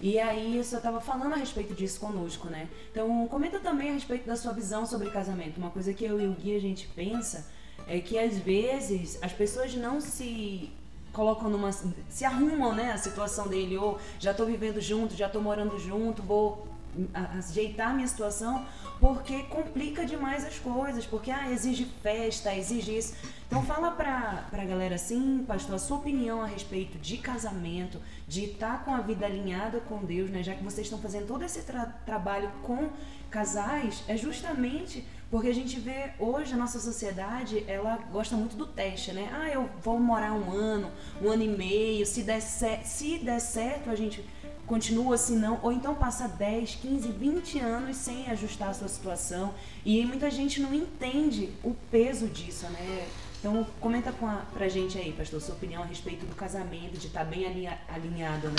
E 0.00 0.18
aí 0.18 0.58
o 0.58 0.64
senhor 0.64 0.78
estava 0.78 1.00
falando 1.00 1.34
a 1.34 1.36
respeito 1.36 1.72
disso 1.72 2.00
conosco, 2.00 2.48
né? 2.48 2.68
Então 2.90 3.26
comenta 3.28 3.60
também 3.60 3.90
a 3.90 3.92
respeito 3.92 4.26
da 4.26 4.34
sua 4.34 4.52
visão 4.52 4.86
sobre 4.86 5.08
casamento. 5.10 5.58
Uma 5.58 5.70
coisa 5.70 5.94
que 5.94 6.04
eu 6.04 6.20
e 6.20 6.26
o 6.26 6.32
Gui 6.32 6.56
a 6.56 6.60
gente 6.60 6.88
pensa 6.96 7.46
é 7.86 8.00
que 8.00 8.18
às 8.18 8.38
vezes 8.38 9.18
as 9.22 9.32
pessoas 9.32 9.74
não 9.74 10.00
se 10.00 10.70
colocam 11.12 11.48
numa 11.48 11.72
se 11.72 12.24
arrumam, 12.24 12.74
né, 12.74 12.92
a 12.92 12.98
situação 12.98 13.48
dele 13.48 13.76
ou 13.76 13.98
já 14.18 14.32
estou 14.32 14.44
vivendo 14.44 14.80
junto, 14.80 15.16
já 15.16 15.26
estou 15.26 15.40
morando 15.40 15.78
junto, 15.78 16.22
vou 16.22 16.66
ajeitar 17.12 17.94
minha 17.94 18.08
situação 18.08 18.66
porque 19.00 19.42
complica 19.44 20.06
demais 20.06 20.44
as 20.44 20.58
coisas, 20.58 21.04
porque 21.04 21.30
ah, 21.30 21.50
exige 21.50 21.84
festa, 22.02 22.54
exige 22.54 22.96
isso. 22.96 23.14
Então 23.46 23.62
fala 23.62 23.90
pra, 23.90 24.46
pra 24.50 24.64
galera 24.64 24.94
assim, 24.94 25.44
pastor, 25.46 25.76
a 25.76 25.78
sua 25.78 25.98
opinião 25.98 26.42
a 26.42 26.46
respeito 26.46 26.98
de 26.98 27.18
casamento, 27.18 28.00
de 28.26 28.44
estar 28.44 28.78
tá 28.78 28.84
com 28.84 28.94
a 28.94 29.00
vida 29.00 29.26
alinhada 29.26 29.80
com 29.80 30.04
Deus, 30.04 30.30
né? 30.30 30.42
Já 30.42 30.54
que 30.54 30.64
vocês 30.64 30.86
estão 30.86 30.98
fazendo 30.98 31.26
todo 31.26 31.44
esse 31.44 31.62
tra 31.62 31.86
trabalho 32.04 32.50
com 32.62 32.88
casais, 33.30 34.02
é 34.08 34.16
justamente 34.16 35.06
porque 35.30 35.48
a 35.48 35.54
gente 35.54 35.78
vê 35.80 36.12
hoje 36.18 36.54
a 36.54 36.56
nossa 36.56 36.78
sociedade, 36.78 37.64
ela 37.66 37.96
gosta 38.12 38.36
muito 38.36 38.56
do 38.56 38.66
teste, 38.66 39.12
né? 39.12 39.28
Ah, 39.32 39.50
eu 39.50 39.68
vou 39.82 39.98
morar 39.98 40.32
um 40.32 40.50
ano, 40.52 40.90
um 41.20 41.30
ano 41.30 41.42
e 41.42 41.48
meio, 41.48 42.06
se 42.06 42.22
der, 42.22 42.40
se 42.40 43.18
der 43.18 43.40
certo, 43.40 43.90
a 43.90 43.96
gente 43.96 44.24
continua 44.66 45.14
assim 45.14 45.36
não, 45.36 45.58
ou 45.62 45.72
então 45.72 45.94
passa 45.94 46.28
10, 46.28 46.76
15, 46.76 47.08
20 47.08 47.58
anos 47.60 47.96
sem 47.96 48.28
ajustar 48.30 48.70
a 48.70 48.74
sua 48.74 48.88
situação. 48.88 49.54
E 49.84 50.04
muita 50.04 50.30
gente 50.30 50.60
não 50.60 50.74
entende 50.74 51.50
o 51.62 51.74
peso 51.90 52.26
disso, 52.26 52.66
né? 52.70 53.06
Então 53.38 53.66
comenta 53.80 54.12
com 54.12 54.26
a, 54.26 54.42
pra 54.52 54.68
gente 54.68 54.98
aí, 54.98 55.12
pastor, 55.12 55.40
sua 55.40 55.54
opinião 55.54 55.82
a 55.82 55.86
respeito 55.86 56.26
do 56.26 56.34
casamento, 56.34 56.98
de 56.98 57.06
estar 57.06 57.20
tá 57.20 57.26
bem 57.26 57.46
alinha, 57.46 57.78
alinhado, 57.88 58.48
né? 58.48 58.56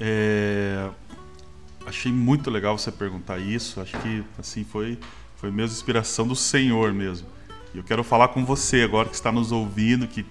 É, 0.00 0.88
achei 1.84 2.12
muito 2.12 2.50
legal 2.50 2.78
você 2.78 2.92
perguntar 2.92 3.38
isso. 3.38 3.80
Acho 3.80 3.98
que 3.98 4.24
assim 4.38 4.64
foi 4.64 4.98
foi 5.36 5.52
mesmo 5.52 5.76
inspiração 5.76 6.26
do 6.26 6.34
Senhor 6.34 6.92
mesmo. 6.92 7.28
E 7.72 7.78
eu 7.78 7.84
quero 7.84 8.02
falar 8.02 8.28
com 8.28 8.44
você 8.44 8.82
agora 8.82 9.08
que 9.08 9.14
está 9.14 9.30
nos 9.30 9.52
ouvindo, 9.52 10.06
que 10.08 10.26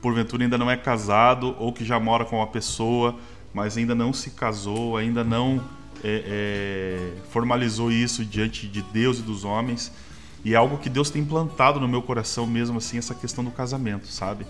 porventura 0.00 0.42
ainda 0.42 0.56
não 0.56 0.70
é 0.70 0.76
casado 0.76 1.54
ou 1.58 1.72
que 1.72 1.84
já 1.84 2.00
mora 2.00 2.24
com 2.24 2.36
uma 2.36 2.46
pessoa 2.46 3.18
mas 3.52 3.76
ainda 3.76 3.94
não 3.94 4.12
se 4.12 4.30
casou, 4.30 4.96
ainda 4.96 5.24
não 5.24 5.62
é, 6.02 6.24
é, 6.26 7.12
formalizou 7.30 7.90
isso 7.90 8.24
diante 8.24 8.66
de 8.66 8.82
Deus 8.82 9.18
e 9.18 9.22
dos 9.22 9.44
homens. 9.44 9.92
E 10.44 10.54
é 10.54 10.56
algo 10.56 10.78
que 10.78 10.88
Deus 10.88 11.10
tem 11.10 11.24
plantado 11.24 11.78
no 11.78 11.86
meu 11.86 12.00
coração 12.00 12.46
mesmo, 12.46 12.78
assim, 12.78 12.96
essa 12.96 13.14
questão 13.14 13.44
do 13.44 13.50
casamento, 13.50 14.06
sabe? 14.06 14.46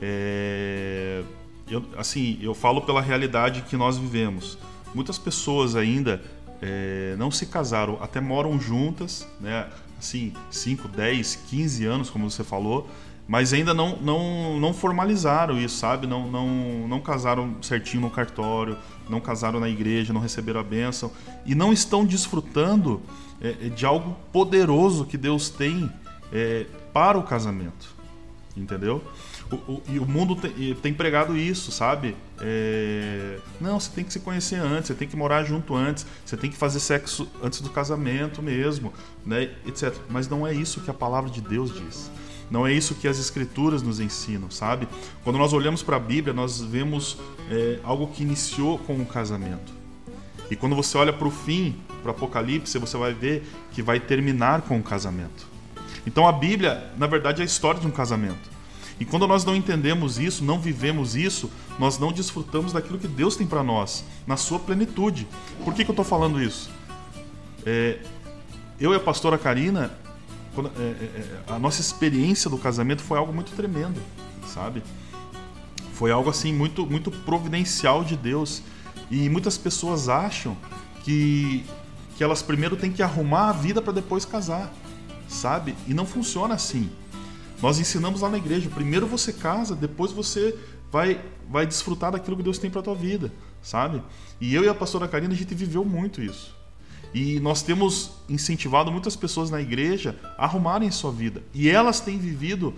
É, 0.00 1.22
eu, 1.68 1.84
assim, 1.96 2.38
eu 2.42 2.54
falo 2.54 2.82
pela 2.82 3.00
realidade 3.00 3.62
que 3.62 3.76
nós 3.76 3.96
vivemos. 3.96 4.58
Muitas 4.94 5.18
pessoas 5.18 5.76
ainda 5.76 6.22
é, 6.60 7.14
não 7.16 7.30
se 7.30 7.46
casaram, 7.46 7.98
até 8.00 8.20
moram 8.20 8.58
juntas, 8.60 9.26
né? 9.40 9.68
Assim, 9.98 10.32
5, 10.50 10.88
10, 10.88 11.36
15 11.48 11.86
anos, 11.86 12.10
como 12.10 12.28
você 12.30 12.42
falou, 12.42 12.88
mas 13.26 13.52
ainda 13.52 13.72
não, 13.72 13.96
não, 13.96 14.60
não 14.60 14.74
formalizaram 14.74 15.58
isso, 15.58 15.76
sabe? 15.76 16.06
Não, 16.06 16.30
não, 16.30 16.86
não 16.86 17.00
casaram 17.00 17.56
certinho 17.62 18.02
no 18.02 18.10
cartório, 18.10 18.76
não 19.08 19.20
casaram 19.20 19.58
na 19.58 19.68
igreja, 19.68 20.12
não 20.12 20.20
receberam 20.20 20.60
a 20.60 20.62
bênção 20.62 21.10
e 21.46 21.54
não 21.54 21.72
estão 21.72 22.04
desfrutando 22.04 23.02
é, 23.40 23.66
é, 23.66 23.68
de 23.68 23.86
algo 23.86 24.16
poderoso 24.32 25.06
que 25.06 25.16
Deus 25.16 25.48
tem 25.48 25.90
é, 26.32 26.66
para 26.92 27.18
o 27.18 27.22
casamento, 27.22 27.94
entendeu? 28.54 29.02
O, 29.50 29.56
o, 29.72 29.82
e 29.88 29.98
o 29.98 30.06
mundo 30.06 30.36
tem, 30.36 30.74
tem 30.74 30.92
pregado 30.92 31.36
isso, 31.36 31.72
sabe? 31.72 32.14
É, 32.40 33.38
não, 33.58 33.80
você 33.80 33.90
tem 33.90 34.04
que 34.04 34.12
se 34.12 34.20
conhecer 34.20 34.56
antes, 34.56 34.88
você 34.88 34.94
tem 34.94 35.08
que 35.08 35.16
morar 35.16 35.44
junto 35.44 35.74
antes, 35.74 36.06
você 36.24 36.36
tem 36.36 36.50
que 36.50 36.56
fazer 36.56 36.80
sexo 36.80 37.26
antes 37.42 37.60
do 37.62 37.70
casamento 37.70 38.42
mesmo, 38.42 38.92
né? 39.24 39.50
etc. 39.66 39.94
Mas 40.10 40.28
não 40.28 40.46
é 40.46 40.52
isso 40.52 40.80
que 40.82 40.90
a 40.90 40.94
palavra 40.94 41.30
de 41.30 41.40
Deus 41.40 41.72
diz. 41.72 42.10
Não 42.50 42.66
é 42.66 42.72
isso 42.72 42.94
que 42.94 43.08
as 43.08 43.18
escrituras 43.18 43.82
nos 43.82 44.00
ensinam, 44.00 44.50
sabe? 44.50 44.86
Quando 45.22 45.38
nós 45.38 45.52
olhamos 45.52 45.82
para 45.82 45.96
a 45.96 46.00
Bíblia, 46.00 46.34
nós 46.34 46.60
vemos 46.60 47.16
é, 47.50 47.78
algo 47.82 48.08
que 48.08 48.22
iniciou 48.22 48.78
com 48.78 48.94
o 49.00 49.06
casamento. 49.06 49.72
E 50.50 50.56
quando 50.56 50.76
você 50.76 50.96
olha 50.98 51.12
para 51.12 51.26
o 51.26 51.30
fim, 51.30 51.76
para 52.02 52.10
o 52.10 52.14
Apocalipse, 52.14 52.78
você 52.78 52.96
vai 52.96 53.14
ver 53.14 53.44
que 53.72 53.82
vai 53.82 53.98
terminar 53.98 54.62
com 54.62 54.78
o 54.78 54.82
casamento. 54.82 55.46
Então 56.06 56.28
a 56.28 56.32
Bíblia, 56.32 56.92
na 56.98 57.06
verdade, 57.06 57.40
é 57.40 57.42
a 57.42 57.46
história 57.46 57.80
de 57.80 57.86
um 57.86 57.90
casamento. 57.90 58.52
E 59.00 59.04
quando 59.04 59.26
nós 59.26 59.44
não 59.44 59.56
entendemos 59.56 60.18
isso, 60.18 60.44
não 60.44 60.58
vivemos 60.58 61.16
isso, 61.16 61.50
nós 61.78 61.98
não 61.98 62.12
desfrutamos 62.12 62.72
daquilo 62.72 62.98
que 62.98 63.08
Deus 63.08 63.34
tem 63.36 63.46
para 63.46 63.62
nós, 63.62 64.04
na 64.26 64.36
sua 64.36 64.58
plenitude. 64.58 65.26
Por 65.64 65.74
que, 65.74 65.84
que 65.84 65.90
eu 65.90 65.94
estou 65.94 66.04
falando 66.04 66.40
isso? 66.40 66.70
É, 67.66 67.98
eu 68.78 68.92
e 68.92 68.96
a 68.96 69.00
pastora 69.00 69.36
Karina, 69.36 69.90
quando, 70.54 70.68
é, 70.68 70.82
é, 70.82 71.42
é, 71.48 71.52
a 71.52 71.58
nossa 71.58 71.80
experiência 71.80 72.48
do 72.48 72.56
casamento 72.56 73.02
foi 73.02 73.18
algo 73.18 73.32
muito 73.32 73.52
tremendo, 73.52 74.00
sabe? 74.46 74.82
Foi 75.94 76.10
algo 76.10 76.30
assim 76.30 76.52
muito, 76.52 76.86
muito 76.86 77.10
providencial 77.10 78.04
de 78.04 78.16
Deus. 78.16 78.62
E 79.10 79.28
muitas 79.28 79.58
pessoas 79.58 80.08
acham 80.08 80.56
que, 81.02 81.64
que 82.16 82.24
elas 82.24 82.42
primeiro 82.42 82.76
têm 82.76 82.90
que 82.90 83.02
arrumar 83.02 83.50
a 83.50 83.52
vida 83.52 83.82
para 83.82 83.92
depois 83.92 84.24
casar, 84.24 84.72
sabe? 85.28 85.74
E 85.86 85.94
não 85.94 86.06
funciona 86.06 86.54
assim. 86.54 86.90
Nós 87.60 87.78
ensinamos 87.78 88.20
lá 88.20 88.28
na 88.28 88.38
igreja: 88.38 88.70
primeiro 88.70 89.06
você 89.06 89.32
casa, 89.32 89.74
depois 89.74 90.12
você 90.12 90.58
vai, 90.90 91.20
vai 91.50 91.66
desfrutar 91.66 92.12
daquilo 92.12 92.36
que 92.36 92.42
Deus 92.42 92.58
tem 92.58 92.70
para 92.70 92.82
tua 92.82 92.94
vida, 92.94 93.32
sabe? 93.62 94.02
E 94.40 94.54
eu 94.54 94.64
e 94.64 94.68
a 94.68 94.74
pastora 94.74 95.08
Karina 95.08 95.34
a 95.34 95.36
gente 95.36 95.54
viveu 95.54 95.84
muito 95.84 96.22
isso. 96.22 96.53
E 97.14 97.38
nós 97.38 97.62
temos 97.62 98.10
incentivado 98.28 98.90
muitas 98.90 99.14
pessoas 99.14 99.48
na 99.48 99.60
igreja 99.60 100.18
a 100.36 100.44
arrumarem 100.44 100.90
sua 100.90 101.12
vida. 101.12 101.44
E 101.54 101.70
elas 101.70 102.00
têm 102.00 102.18
vivido 102.18 102.74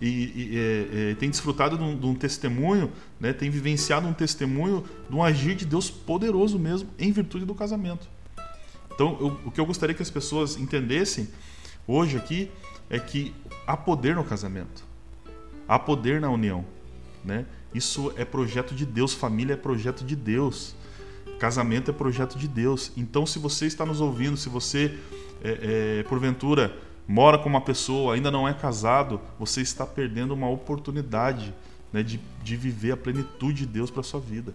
e, 0.00 0.08
e 0.08 0.58
é, 0.58 1.10
é, 1.10 1.14
têm 1.14 1.30
desfrutado 1.30 1.78
de 1.78 1.84
um, 1.84 1.96
de 1.96 2.04
um 2.04 2.14
testemunho, 2.14 2.92
né, 3.18 3.32
têm 3.32 3.48
vivenciado 3.48 4.06
um 4.06 4.12
testemunho 4.12 4.84
de 5.08 5.14
um 5.14 5.22
agir 5.22 5.54
de 5.54 5.64
Deus 5.64 5.88
poderoso 5.88 6.58
mesmo 6.58 6.88
em 6.98 7.12
virtude 7.12 7.44
do 7.44 7.54
casamento. 7.54 8.08
Então, 8.92 9.16
eu, 9.20 9.40
o 9.44 9.50
que 9.50 9.60
eu 9.60 9.66
gostaria 9.66 9.94
que 9.94 10.02
as 10.02 10.10
pessoas 10.10 10.56
entendessem 10.56 11.28
hoje 11.86 12.16
aqui 12.16 12.50
é 12.90 12.98
que 12.98 13.34
há 13.66 13.76
poder 13.76 14.16
no 14.16 14.24
casamento, 14.24 14.84
há 15.68 15.78
poder 15.78 16.20
na 16.20 16.28
união. 16.28 16.64
Né? 17.24 17.46
Isso 17.74 18.12
é 18.16 18.24
projeto 18.24 18.74
de 18.74 18.84
Deus, 18.84 19.12
família 19.12 19.54
é 19.54 19.56
projeto 19.56 20.04
de 20.04 20.16
Deus. 20.16 20.74
Casamento 21.38 21.90
é 21.90 21.94
projeto 21.94 22.38
de 22.38 22.48
Deus. 22.48 22.92
Então, 22.96 23.26
se 23.26 23.38
você 23.38 23.66
está 23.66 23.84
nos 23.84 24.00
ouvindo, 24.00 24.36
se 24.36 24.48
você, 24.48 24.98
é, 25.42 26.00
é, 26.00 26.02
porventura, 26.04 26.76
mora 27.06 27.38
com 27.38 27.48
uma 27.48 27.60
pessoa, 27.60 28.14
ainda 28.14 28.30
não 28.30 28.48
é 28.48 28.54
casado, 28.54 29.20
você 29.38 29.60
está 29.60 29.86
perdendo 29.86 30.32
uma 30.32 30.48
oportunidade 30.48 31.54
né, 31.92 32.02
de, 32.02 32.20
de 32.42 32.56
viver 32.56 32.92
a 32.92 32.96
plenitude 32.96 33.60
de 33.60 33.66
Deus 33.66 33.90
para 33.90 34.02
sua 34.02 34.20
vida. 34.20 34.54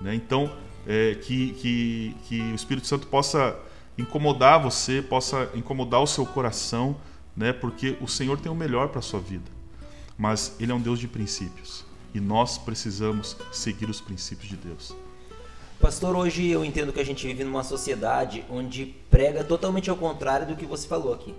Né? 0.00 0.14
Então, 0.14 0.50
é, 0.86 1.14
que, 1.14 1.52
que, 1.52 2.16
que 2.24 2.40
o 2.40 2.54
Espírito 2.54 2.86
Santo 2.86 3.06
possa 3.06 3.56
incomodar 3.96 4.62
você, 4.62 5.02
possa 5.02 5.50
incomodar 5.54 6.00
o 6.00 6.06
seu 6.06 6.24
coração, 6.24 6.96
né? 7.36 7.52
porque 7.52 7.96
o 8.00 8.08
Senhor 8.08 8.38
tem 8.38 8.50
o 8.50 8.54
melhor 8.54 8.88
para 8.88 9.00
a 9.00 9.02
sua 9.02 9.20
vida. 9.20 9.50
Mas 10.16 10.56
Ele 10.58 10.72
é 10.72 10.74
um 10.74 10.80
Deus 10.80 10.98
de 10.98 11.06
princípios 11.06 11.84
e 12.14 12.20
nós 12.20 12.58
precisamos 12.58 13.36
seguir 13.52 13.88
os 13.88 14.00
princípios 14.00 14.48
de 14.48 14.56
Deus. 14.56 14.94
Pastor, 15.80 16.16
hoje 16.16 16.48
eu 16.48 16.64
entendo 16.64 16.92
que 16.92 16.98
a 16.98 17.04
gente 17.04 17.24
vive 17.24 17.44
numa 17.44 17.62
sociedade 17.62 18.44
onde 18.50 18.84
prega 19.08 19.44
totalmente 19.44 19.88
ao 19.88 19.96
contrário 19.96 20.44
do 20.44 20.56
que 20.56 20.66
você 20.66 20.88
falou 20.88 21.14
aqui. 21.14 21.32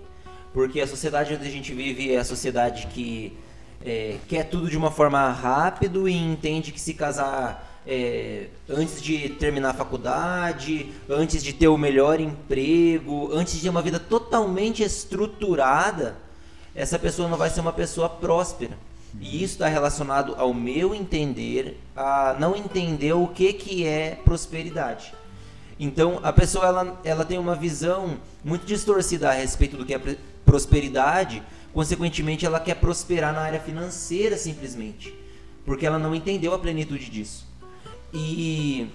Porque 0.54 0.80
a 0.80 0.86
sociedade 0.86 1.34
onde 1.34 1.46
a 1.46 1.50
gente 1.50 1.74
vive 1.74 2.14
é 2.14 2.16
a 2.16 2.24
sociedade 2.24 2.86
que 2.86 3.36
é, 3.84 4.16
quer 4.28 4.44
tudo 4.44 4.70
de 4.70 4.78
uma 4.78 4.90
forma 4.90 5.30
rápido 5.30 6.08
e 6.08 6.16
entende 6.16 6.72
que 6.72 6.80
se 6.80 6.94
casar 6.94 7.82
é, 7.86 8.46
antes 8.66 9.02
de 9.02 9.28
terminar 9.28 9.70
a 9.70 9.74
faculdade, 9.74 10.90
antes 11.06 11.42
de 11.42 11.52
ter 11.52 11.68
o 11.68 11.76
melhor 11.76 12.18
emprego, 12.18 13.30
antes 13.34 13.52
de 13.56 13.60
ter 13.60 13.68
uma 13.68 13.82
vida 13.82 14.00
totalmente 14.00 14.82
estruturada, 14.82 16.16
essa 16.74 16.98
pessoa 16.98 17.28
não 17.28 17.36
vai 17.36 17.50
ser 17.50 17.60
uma 17.60 17.74
pessoa 17.74 18.08
próspera. 18.08 18.72
E 19.18 19.42
isso 19.42 19.54
está 19.54 19.68
relacionado 19.68 20.34
ao 20.36 20.52
meu 20.52 20.94
entender, 20.94 21.80
a 21.96 22.36
não 22.38 22.54
entender 22.54 23.12
o 23.12 23.26
que, 23.26 23.52
que 23.52 23.86
é 23.86 24.18
prosperidade. 24.24 25.14
Então, 25.78 26.20
a 26.22 26.32
pessoa 26.32 26.66
ela, 26.66 27.00
ela 27.02 27.24
tem 27.24 27.38
uma 27.38 27.54
visão 27.56 28.18
muito 28.44 28.66
distorcida 28.66 29.30
a 29.30 29.32
respeito 29.32 29.76
do 29.76 29.84
que 29.84 29.94
é 29.94 30.16
prosperidade, 30.44 31.42
consequentemente, 31.72 32.44
ela 32.44 32.60
quer 32.60 32.74
prosperar 32.74 33.32
na 33.32 33.40
área 33.40 33.60
financeira 33.60 34.36
simplesmente, 34.36 35.14
porque 35.64 35.86
ela 35.86 35.98
não 35.98 36.14
entendeu 36.14 36.52
a 36.52 36.58
plenitude 36.58 37.10
disso. 37.10 37.48
E 38.12 38.90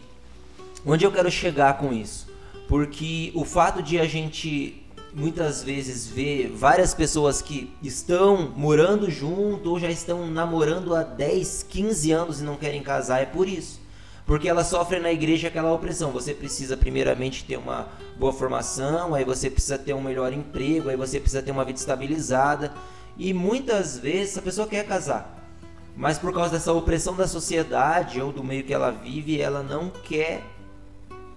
Onde 0.85 1.03
eu 1.03 1.11
quero 1.11 1.31
chegar 1.31 1.79
com 1.79 1.91
isso? 1.91 2.27
Porque 2.67 3.31
o 3.33 3.43
fato 3.43 3.81
de 3.81 3.99
a 3.99 4.05
gente 4.05 4.84
muitas 5.15 5.63
vezes 5.63 6.05
ver 6.05 6.49
várias 6.49 6.93
pessoas 6.93 7.41
que 7.41 7.73
estão 7.81 8.51
morando 8.53 9.09
junto 9.09 9.69
ou 9.69 9.79
já 9.79 9.89
estão 9.89 10.29
namorando 10.29 10.93
há 10.93 11.03
10, 11.03 11.63
15 11.69 12.11
anos 12.11 12.41
e 12.41 12.43
não 12.43 12.57
querem 12.57 12.83
casar 12.83 13.21
é 13.21 13.25
por 13.25 13.47
isso. 13.47 13.79
Porque 14.25 14.49
elas 14.49 14.67
sofrem 14.67 15.01
na 15.01 15.11
igreja 15.11 15.47
aquela 15.47 15.71
opressão. 15.71 16.11
Você 16.11 16.33
precisa 16.33 16.75
primeiramente 16.75 17.45
ter 17.45 17.57
uma 17.57 17.87
boa 18.19 18.33
formação, 18.33 19.13
aí 19.15 19.23
você 19.23 19.49
precisa 19.49 19.77
ter 19.77 19.93
um 19.93 20.01
melhor 20.01 20.33
emprego, 20.33 20.89
aí 20.89 20.97
você 20.97 21.17
precisa 21.17 21.41
ter 21.41 21.51
uma 21.51 21.63
vida 21.63 21.79
estabilizada. 21.79 22.73
E 23.17 23.33
muitas 23.33 23.97
vezes 23.97 24.37
a 24.37 24.41
pessoa 24.41 24.67
quer 24.67 24.85
casar, 24.85 25.47
mas 25.95 26.17
por 26.17 26.33
causa 26.33 26.51
dessa 26.51 26.73
opressão 26.73 27.15
da 27.15 27.27
sociedade 27.27 28.19
ou 28.19 28.33
do 28.33 28.43
meio 28.43 28.65
que 28.65 28.73
ela 28.73 28.91
vive, 28.91 29.39
ela 29.39 29.63
não 29.63 29.89
quer 29.89 30.43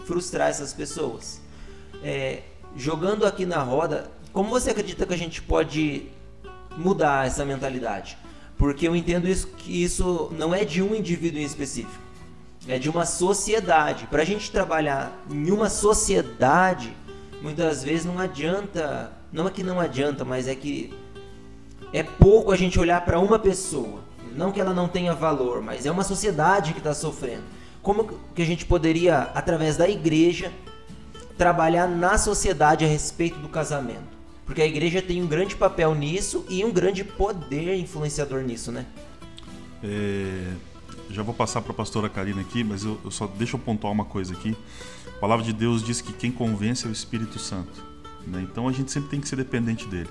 frustrar 0.05 0.49
essas 0.49 0.73
pessoas. 0.73 1.41
É, 2.03 2.43
jogando 2.79 3.27
aqui 3.27 3.45
na 3.45 3.59
roda, 3.59 4.09
como 4.33 4.49
você 4.49 4.71
acredita 4.71 5.05
que 5.05 5.13
a 5.13 5.19
gente 5.19 5.43
pode 5.43 6.07
mudar 6.77 7.27
essa 7.27 7.45
mentalidade? 7.45 8.17
Porque 8.57 8.87
eu 8.87 8.95
entendo 8.95 9.29
isso, 9.29 9.49
que 9.49 9.83
isso 9.83 10.33
não 10.39 10.55
é 10.55 10.65
de 10.65 10.81
um 10.81 10.95
indivíduo 10.95 11.41
em 11.41 11.45
específico, 11.45 12.03
é 12.69 12.79
de 12.79 12.89
uma 12.89 13.05
sociedade. 13.05 14.07
Para 14.07 14.23
a 14.23 14.25
gente 14.25 14.51
trabalhar 14.51 15.13
em 15.29 15.51
uma 15.51 15.69
sociedade, 15.69 16.97
muitas 17.43 17.83
vezes 17.83 18.07
não 18.07 18.19
adianta, 18.19 19.13
não 19.33 19.47
é 19.49 19.51
que 19.51 19.65
não 19.65 19.81
adianta, 19.81 20.25
mas 20.25 20.47
é 20.47 20.55
que 20.55 20.95
é 21.93 22.05
pouco 22.05 22.53
a 22.53 22.57
gente 22.57 22.79
olhar 22.79 23.05
para 23.05 23.19
uma 23.19 23.39
pessoa. 23.39 24.05
Não 24.37 24.53
que 24.53 24.61
ela 24.61 24.73
não 24.73 24.87
tenha 24.87 25.15
valor, 25.15 25.61
mas 25.63 25.85
é 25.85 25.91
uma 25.91 26.05
sociedade 26.05 26.73
que 26.73 26.79
está 26.79 26.95
sofrendo. 26.95 27.43
Como 27.83 28.05
que 28.35 28.43
a 28.43 28.47
gente 28.47 28.65
poderia, 28.65 29.19
através 29.35 29.77
da 29.77 29.89
igreja, 29.89 30.53
trabalhar 31.39 31.87
na 31.87 32.19
sociedade 32.19 32.85
a 32.85 32.89
respeito 32.89 33.39
do 33.39 33.49
casamento. 33.49 34.19
Porque 34.45 34.61
a 34.61 34.67
igreja 34.67 35.01
tem 35.01 35.23
um 35.23 35.27
grande 35.27 35.55
papel 35.55 35.95
nisso 35.95 36.45
e 36.49 36.65
um 36.65 36.73
grande 36.73 37.05
poder 37.05 37.79
influenciador 37.79 38.43
nisso, 38.43 38.73
né? 38.73 38.85
É, 39.83 40.53
já 41.11 41.23
vou 41.23 41.35
passar 41.35 41.61
para 41.63 41.73
a 41.73 41.75
pastora 41.75 42.09
Karina 42.09 42.41
aqui, 42.41 42.65
mas 42.65 42.85
eu, 42.85 42.99
eu, 43.05 43.11
só 43.11 43.27
deixa 43.27 43.57
eu 43.57 43.61
pontuar 43.61 43.93
uma 43.93 44.05
coisa 44.05 44.33
aqui. 44.33 44.57
A 45.07 45.21
palavra 45.21 45.45
de 45.45 45.53
Deus 45.53 45.83
diz 45.83 46.01
que 46.01 46.13
quem 46.13 46.33
convence 46.33 46.87
é 46.87 46.89
o 46.89 46.93
Espírito 46.93 47.39
Santo. 47.39 47.85
Né? 48.27 48.47
Então 48.51 48.67
a 48.67 48.73
gente 48.73 48.91
sempre 48.91 49.11
tem 49.11 49.21
que 49.21 49.29
ser 49.29 49.37
dependente 49.37 49.87
dele. 49.87 50.09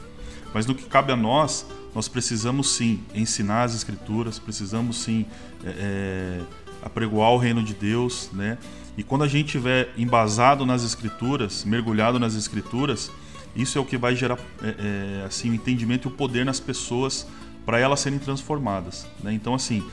Mas 0.54 0.66
no 0.66 0.74
que 0.74 0.86
cabe 0.86 1.12
a 1.12 1.16
nós, 1.16 1.66
nós 1.94 2.08
precisamos 2.08 2.70
sim 2.70 3.04
ensinar 3.14 3.64
as 3.64 3.76
Escrituras, 3.76 4.40
precisamos 4.40 4.98
sim 4.98 5.26
é, 5.64 5.70
é, 5.70 6.42
apregoar 6.84 7.32
o 7.32 7.38
reino 7.38 7.64
de 7.64 7.74
Deus, 7.74 8.30
né? 8.32 8.58
E 8.98 9.04
quando 9.04 9.24
a 9.24 9.28
gente 9.28 9.46
estiver 9.46 9.94
embasado 9.96 10.66
nas 10.66 10.84
escrituras, 10.84 11.64
mergulhado 11.64 12.20
nas 12.20 12.34
escrituras, 12.34 13.12
isso 13.56 13.78
é 13.78 13.82
o 13.82 13.86
que 13.86 13.96
vai 13.96 14.16
gerar 14.16 14.40
é, 14.64 15.22
é, 15.22 15.26
assim 15.26 15.52
o 15.52 15.54
entendimento 15.54 16.08
e 16.08 16.12
o 16.12 16.12
poder 16.12 16.44
nas 16.44 16.60
pessoas 16.60 17.28
para 17.64 17.80
elas 17.80 18.00
serem 18.00 18.18
transformadas. 18.18 19.06
Né? 19.22 19.34
Então 19.34 19.54
assim, 19.54 19.86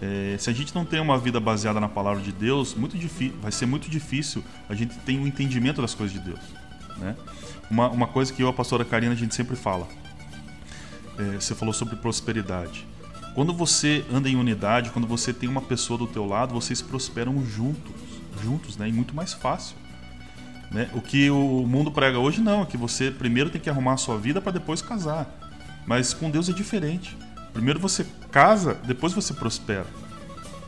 é, 0.00 0.36
se 0.38 0.48
a 0.48 0.54
gente 0.54 0.74
não 0.74 0.86
tem 0.86 1.00
uma 1.00 1.18
vida 1.18 1.38
baseada 1.38 1.78
na 1.78 1.88
palavra 1.88 2.22
de 2.22 2.32
Deus, 2.32 2.74
muito 2.74 2.96
vai 3.42 3.52
ser 3.52 3.66
muito 3.66 3.90
difícil 3.90 4.42
a 4.70 4.74
gente 4.74 4.96
ter 5.00 5.18
um 5.18 5.26
entendimento 5.26 5.82
das 5.82 5.94
coisas 5.94 6.18
de 6.18 6.24
Deus. 6.24 6.40
Né? 6.96 7.14
Uma, 7.70 7.90
uma 7.90 8.06
coisa 8.06 8.32
que 8.32 8.42
eu 8.42 8.48
a 8.48 8.54
pastora 8.54 8.86
Karina 8.86 9.12
a 9.12 9.16
gente 9.16 9.34
sempre 9.34 9.54
fala. 9.54 9.86
É, 11.18 11.34
você 11.38 11.54
falou 11.54 11.74
sobre 11.74 11.96
prosperidade. 11.96 12.86
Quando 13.34 13.52
você 13.52 14.02
anda 14.10 14.30
em 14.30 14.36
unidade, 14.36 14.88
quando 14.90 15.06
você 15.06 15.30
tem 15.30 15.46
uma 15.46 15.60
pessoa 15.60 15.98
do 15.98 16.06
teu 16.06 16.24
lado, 16.24 16.54
vocês 16.54 16.80
prosperam 16.80 17.44
juntos 17.44 18.15
juntos, 18.42 18.76
né? 18.76 18.88
E 18.88 18.92
muito 18.92 19.14
mais 19.14 19.32
fácil. 19.32 19.76
Né? 20.70 20.90
O 20.94 21.00
que 21.00 21.30
o 21.30 21.64
mundo 21.66 21.90
prega 21.90 22.18
hoje 22.18 22.40
não, 22.40 22.62
é 22.62 22.66
que 22.66 22.76
você 22.76 23.10
primeiro 23.10 23.50
tem 23.50 23.60
que 23.60 23.70
arrumar 23.70 23.94
a 23.94 23.96
sua 23.96 24.18
vida 24.18 24.40
para 24.40 24.52
depois 24.52 24.82
casar. 24.82 25.26
Mas 25.86 26.12
com 26.12 26.30
Deus 26.30 26.48
é 26.48 26.52
diferente. 26.52 27.16
Primeiro 27.52 27.78
você 27.78 28.06
casa, 28.30 28.74
depois 28.74 29.12
você 29.12 29.32
prospera. 29.32 29.86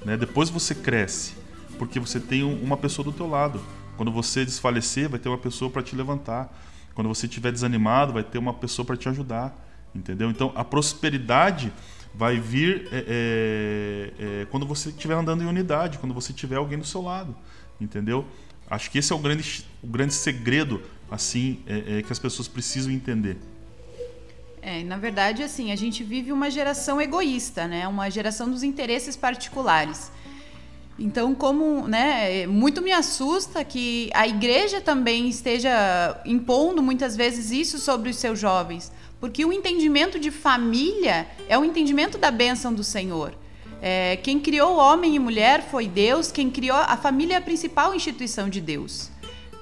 Né? 0.04 0.16
Depois 0.16 0.48
você 0.48 0.74
cresce, 0.74 1.34
porque 1.78 1.98
você 1.98 2.20
tem 2.20 2.42
uma 2.42 2.76
pessoa 2.76 3.04
do 3.04 3.12
teu 3.12 3.28
lado. 3.28 3.60
Quando 3.96 4.12
você 4.12 4.44
desfalecer, 4.44 5.08
vai 5.08 5.18
ter 5.18 5.28
uma 5.28 5.38
pessoa 5.38 5.70
para 5.70 5.82
te 5.82 5.96
levantar. 5.96 6.56
Quando 6.94 7.08
você 7.08 7.26
estiver 7.26 7.50
desanimado, 7.50 8.12
vai 8.12 8.22
ter 8.22 8.38
uma 8.38 8.54
pessoa 8.54 8.86
para 8.86 8.96
te 8.96 9.08
ajudar. 9.08 9.66
Entendeu? 9.94 10.30
Então 10.30 10.52
a 10.54 10.64
prosperidade 10.64 11.72
vai 12.14 12.38
vir 12.38 12.88
é, 12.92 13.04
é, 13.06 14.42
é, 14.42 14.46
quando 14.46 14.66
você 14.66 14.90
estiver 14.90 15.14
andando 15.14 15.42
em 15.42 15.46
unidade, 15.46 15.98
quando 15.98 16.14
você 16.14 16.32
tiver 16.32 16.56
alguém 16.56 16.78
do 16.78 16.86
seu 16.86 17.02
lado 17.02 17.34
entendeu? 17.80 18.24
Acho 18.70 18.90
que 18.90 18.98
esse 18.98 19.12
é 19.12 19.16
o 19.16 19.18
grande, 19.18 19.64
o 19.82 19.86
grande 19.86 20.14
segredo 20.14 20.82
assim 21.10 21.60
é, 21.66 21.98
é 21.98 22.02
que 22.02 22.12
as 22.12 22.18
pessoas 22.18 22.48
precisam 22.48 22.92
entender. 22.92 23.36
É, 24.60 24.82
na 24.82 24.96
verdade, 24.96 25.42
assim, 25.42 25.72
a 25.72 25.76
gente 25.76 26.02
vive 26.02 26.32
uma 26.32 26.50
geração 26.50 27.00
egoísta, 27.00 27.66
né? 27.66 27.88
Uma 27.88 28.10
geração 28.10 28.50
dos 28.50 28.62
interesses 28.62 29.16
particulares. 29.16 30.10
Então, 30.98 31.32
como, 31.32 31.86
né, 31.86 32.44
muito 32.48 32.82
me 32.82 32.90
assusta 32.90 33.64
que 33.64 34.10
a 34.12 34.26
igreja 34.26 34.80
também 34.80 35.28
esteja 35.28 36.20
impondo 36.26 36.82
muitas 36.82 37.16
vezes 37.16 37.52
isso 37.52 37.78
sobre 37.78 38.10
os 38.10 38.16
seus 38.16 38.38
jovens, 38.38 38.90
porque 39.20 39.44
o 39.44 39.52
entendimento 39.52 40.18
de 40.18 40.32
família 40.32 41.28
é 41.48 41.56
o 41.56 41.64
entendimento 41.64 42.18
da 42.18 42.32
bênção 42.32 42.74
do 42.74 42.82
Senhor. 42.82 43.32
É, 43.80 44.16
quem 44.22 44.40
criou 44.40 44.76
homem 44.76 45.14
e 45.14 45.18
mulher 45.18 45.62
foi 45.70 45.86
Deus, 45.86 46.32
quem 46.32 46.50
criou 46.50 46.76
a 46.76 46.96
família 46.96 47.34
é 47.34 47.38
a 47.38 47.40
principal 47.40 47.94
instituição 47.94 48.48
de 48.48 48.60
Deus. 48.60 49.10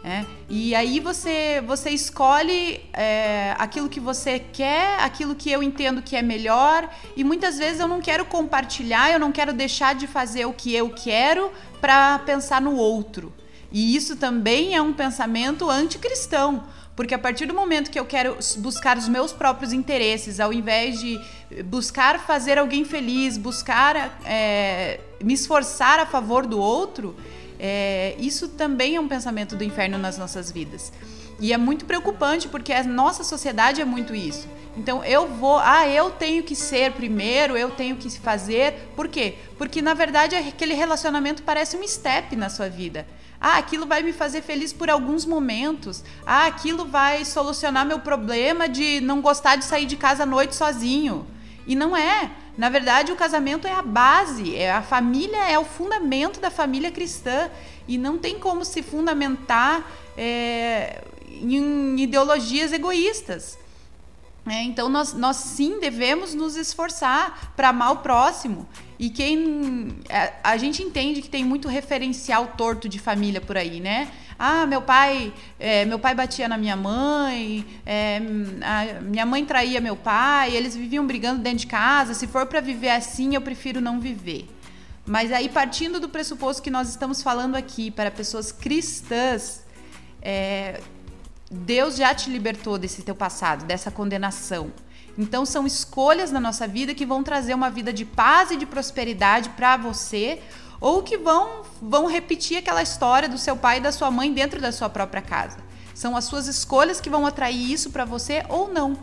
É, 0.02 0.24
e 0.48 0.72
aí 0.72 1.00
você, 1.00 1.60
você 1.66 1.90
escolhe 1.90 2.80
é, 2.92 3.56
aquilo 3.58 3.88
que 3.88 3.98
você 3.98 4.38
quer, 4.38 5.00
aquilo 5.00 5.34
que 5.34 5.50
eu 5.50 5.64
entendo 5.64 6.00
que 6.00 6.14
é 6.14 6.22
melhor, 6.22 6.88
e 7.16 7.24
muitas 7.24 7.58
vezes 7.58 7.80
eu 7.80 7.88
não 7.88 8.00
quero 8.00 8.24
compartilhar, 8.24 9.10
eu 9.10 9.18
não 9.18 9.32
quero 9.32 9.52
deixar 9.52 9.96
de 9.96 10.06
fazer 10.06 10.46
o 10.46 10.52
que 10.52 10.72
eu 10.72 10.90
quero 10.90 11.50
para 11.80 12.20
pensar 12.20 12.60
no 12.60 12.76
outro. 12.76 13.34
E 13.72 13.96
isso 13.96 14.14
também 14.14 14.76
é 14.76 14.80
um 14.80 14.92
pensamento 14.92 15.68
anticristão, 15.68 16.62
porque 16.96 17.14
a 17.14 17.18
partir 17.18 17.44
do 17.44 17.52
momento 17.52 17.90
que 17.90 18.00
eu 18.00 18.06
quero 18.06 18.38
buscar 18.56 18.96
os 18.96 19.06
meus 19.06 19.30
próprios 19.30 19.70
interesses, 19.74 20.40
ao 20.40 20.50
invés 20.50 20.98
de 20.98 21.20
buscar 21.66 22.18
fazer 22.20 22.56
alguém 22.56 22.86
feliz, 22.86 23.36
buscar 23.36 24.18
é, 24.24 24.98
me 25.22 25.34
esforçar 25.34 26.00
a 26.00 26.06
favor 26.06 26.46
do 26.46 26.58
outro, 26.58 27.14
é, 27.60 28.16
isso 28.18 28.48
também 28.48 28.96
é 28.96 29.00
um 29.00 29.06
pensamento 29.06 29.54
do 29.54 29.62
inferno 29.62 29.98
nas 29.98 30.16
nossas 30.16 30.50
vidas. 30.50 30.90
E 31.38 31.52
é 31.52 31.58
muito 31.58 31.84
preocupante 31.84 32.48
porque 32.48 32.72
a 32.72 32.82
nossa 32.82 33.22
sociedade 33.22 33.82
é 33.82 33.84
muito 33.84 34.14
isso. 34.14 34.48
Então 34.74 35.04
eu 35.04 35.28
vou, 35.28 35.58
ah, 35.58 35.86
eu 35.86 36.10
tenho 36.10 36.42
que 36.42 36.56
ser 36.56 36.92
primeiro, 36.92 37.58
eu 37.58 37.70
tenho 37.70 37.96
que 37.96 38.10
fazer. 38.10 38.90
Por 38.96 39.06
quê? 39.08 39.34
Porque 39.58 39.82
na 39.82 39.92
verdade 39.92 40.34
aquele 40.34 40.72
relacionamento 40.72 41.42
parece 41.42 41.76
um 41.76 41.86
step 41.86 42.34
na 42.36 42.48
sua 42.48 42.70
vida. 42.70 43.06
Ah, 43.48 43.58
aquilo 43.58 43.86
vai 43.86 44.02
me 44.02 44.12
fazer 44.12 44.42
feliz 44.42 44.72
por 44.72 44.90
alguns 44.90 45.24
momentos. 45.24 46.02
Ah, 46.26 46.46
aquilo 46.46 46.84
vai 46.84 47.24
solucionar 47.24 47.86
meu 47.86 48.00
problema 48.00 48.68
de 48.68 49.00
não 49.00 49.20
gostar 49.20 49.54
de 49.54 49.64
sair 49.64 49.86
de 49.86 49.96
casa 49.96 50.24
à 50.24 50.26
noite 50.26 50.56
sozinho. 50.56 51.24
E 51.64 51.76
não 51.76 51.96
é. 51.96 52.32
Na 52.58 52.68
verdade, 52.68 53.12
o 53.12 53.14
casamento 53.14 53.68
é 53.68 53.72
a 53.72 53.82
base, 53.82 54.56
é 54.56 54.72
a 54.72 54.82
família 54.82 55.48
é 55.48 55.56
o 55.56 55.64
fundamento 55.64 56.40
da 56.40 56.50
família 56.50 56.90
cristã 56.90 57.48
e 57.86 57.96
não 57.96 58.18
tem 58.18 58.36
como 58.36 58.64
se 58.64 58.82
fundamentar 58.82 59.92
é, 60.18 61.04
em 61.30 62.00
ideologias 62.00 62.72
egoístas. 62.72 63.56
É, 64.48 64.62
então, 64.62 64.88
nós, 64.88 65.12
nós 65.12 65.36
sim 65.36 65.80
devemos 65.80 66.32
nos 66.32 66.54
esforçar 66.54 67.52
para 67.56 67.70
amar 67.70 67.92
o 67.92 67.96
próximo. 67.96 68.68
E 68.96 69.10
quem. 69.10 69.88
A, 70.08 70.16
é, 70.16 70.40
a, 70.42 70.56
gente 70.56 70.82
entende 70.82 71.20
que 71.20 71.28
tem 71.28 71.44
muito 71.44 71.66
referencial 71.66 72.46
torto 72.56 72.88
de 72.88 72.98
família 72.98 73.40
por 73.40 73.56
aí, 73.56 73.80
né? 73.80 74.08
Ah, 74.38 74.64
meu 74.64 74.80
pai, 74.82 75.32
é, 75.58 75.84
meu 75.84 75.98
pai 75.98 76.14
batia 76.14 76.46
na 76.48 76.56
minha 76.56 76.76
mãe, 76.76 77.66
é, 77.84 78.20
a, 78.62 79.00
minha 79.00 79.26
mãe 79.26 79.44
traía 79.44 79.80
meu 79.80 79.96
pai, 79.96 80.54
eles 80.54 80.76
viviam 80.76 81.04
brigando 81.04 81.42
dentro 81.42 81.60
de 81.60 81.66
casa. 81.66 82.14
Se 82.14 82.28
for 82.28 82.46
para 82.46 82.60
viver 82.60 82.90
assim, 82.90 83.34
eu 83.34 83.40
prefiro 83.40 83.80
não 83.80 83.98
viver. 83.98 84.48
Mas 85.04 85.32
aí, 85.32 85.48
partindo 85.48 85.98
do 85.98 86.08
pressuposto 86.08 86.62
que 86.62 86.70
nós 86.70 86.88
estamos 86.88 87.22
falando 87.22 87.56
aqui 87.56 87.90
para 87.90 88.10
pessoas 88.10 88.52
cristãs, 88.52 89.64
é, 90.22 90.80
Deus 91.50 91.96
já 91.96 92.14
te 92.14 92.28
libertou 92.30 92.76
desse 92.76 93.02
teu 93.02 93.14
passado, 93.14 93.64
dessa 93.64 93.90
condenação. 93.90 94.72
Então 95.16 95.46
são 95.46 95.66
escolhas 95.66 96.30
na 96.30 96.40
nossa 96.40 96.66
vida 96.66 96.94
que 96.94 97.06
vão 97.06 97.22
trazer 97.22 97.54
uma 97.54 97.70
vida 97.70 97.92
de 97.92 98.04
paz 98.04 98.50
e 98.50 98.56
de 98.56 98.66
prosperidade 98.66 99.48
para 99.50 99.76
você, 99.76 100.40
ou 100.80 101.02
que 101.02 101.16
vão 101.16 101.62
vão 101.80 102.06
repetir 102.06 102.58
aquela 102.58 102.82
história 102.82 103.28
do 103.28 103.38
seu 103.38 103.56
pai 103.56 103.78
e 103.78 103.80
da 103.80 103.92
sua 103.92 104.10
mãe 104.10 104.32
dentro 104.32 104.60
da 104.60 104.72
sua 104.72 104.88
própria 104.88 105.22
casa. 105.22 105.58
São 105.94 106.16
as 106.16 106.24
suas 106.24 106.46
escolhas 106.46 107.00
que 107.00 107.08
vão 107.08 107.24
atrair 107.24 107.72
isso 107.72 107.90
para 107.90 108.04
você 108.04 108.44
ou 108.48 108.70
não. 108.70 108.98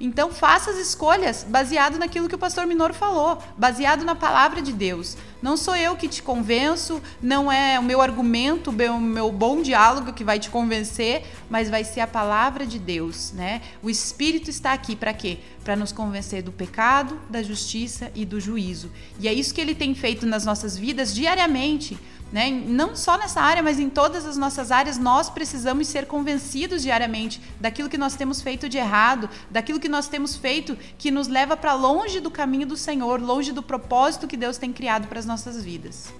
Então 0.00 0.32
faça 0.32 0.70
as 0.70 0.78
escolhas 0.78 1.44
baseado 1.48 1.98
naquilo 1.98 2.28
que 2.28 2.34
o 2.34 2.38
pastor 2.38 2.66
Minoro 2.66 2.94
falou, 2.94 3.38
baseado 3.56 4.04
na 4.04 4.14
palavra 4.14 4.60
de 4.60 4.72
Deus. 4.72 5.16
Não 5.40 5.56
sou 5.56 5.76
eu 5.76 5.94
que 5.94 6.08
te 6.08 6.22
convenço, 6.22 7.02
não 7.20 7.52
é 7.52 7.78
o 7.78 7.82
meu 7.82 8.00
argumento, 8.00 8.70
o 8.70 8.72
meu, 8.72 8.98
meu 8.98 9.30
bom 9.30 9.60
diálogo 9.60 10.12
que 10.12 10.24
vai 10.24 10.38
te 10.38 10.48
convencer, 10.48 11.24
mas 11.50 11.68
vai 11.68 11.84
ser 11.84 12.00
a 12.00 12.06
palavra 12.06 12.66
de 12.66 12.78
Deus, 12.78 13.32
né? 13.32 13.60
O 13.82 13.90
Espírito 13.90 14.48
está 14.48 14.72
aqui 14.72 14.96
para 14.96 15.12
quê? 15.12 15.38
Para 15.62 15.76
nos 15.76 15.92
convencer 15.92 16.42
do 16.42 16.50
pecado, 16.50 17.20
da 17.28 17.42
justiça 17.42 18.10
e 18.14 18.24
do 18.24 18.40
juízo. 18.40 18.90
E 19.20 19.28
é 19.28 19.32
isso 19.34 19.52
que 19.52 19.60
ele 19.60 19.74
tem 19.74 19.94
feito 19.94 20.26
nas 20.26 20.44
nossas 20.44 20.78
vidas 20.78 21.14
diariamente. 21.14 21.98
Né? 22.34 22.50
Não 22.50 22.96
só 22.96 23.16
nessa 23.16 23.40
área, 23.40 23.62
mas 23.62 23.78
em 23.78 23.88
todas 23.88 24.26
as 24.26 24.36
nossas 24.36 24.72
áreas, 24.72 24.98
nós 24.98 25.30
precisamos 25.30 25.86
ser 25.86 26.04
convencidos 26.04 26.82
diariamente 26.82 27.40
daquilo 27.60 27.88
que 27.88 27.96
nós 27.96 28.16
temos 28.16 28.42
feito 28.42 28.68
de 28.68 28.76
errado, 28.76 29.30
daquilo 29.48 29.78
que 29.78 29.88
nós 29.88 30.08
temos 30.08 30.34
feito 30.34 30.76
que 30.98 31.12
nos 31.12 31.28
leva 31.28 31.56
para 31.56 31.74
longe 31.74 32.18
do 32.18 32.32
caminho 32.32 32.66
do 32.66 32.76
Senhor, 32.76 33.22
longe 33.22 33.52
do 33.52 33.62
propósito 33.62 34.26
que 34.26 34.36
Deus 34.36 34.58
tem 34.58 34.72
criado 34.72 35.06
para 35.06 35.20
as 35.20 35.24
nossas 35.24 35.62
vidas. 35.62 36.12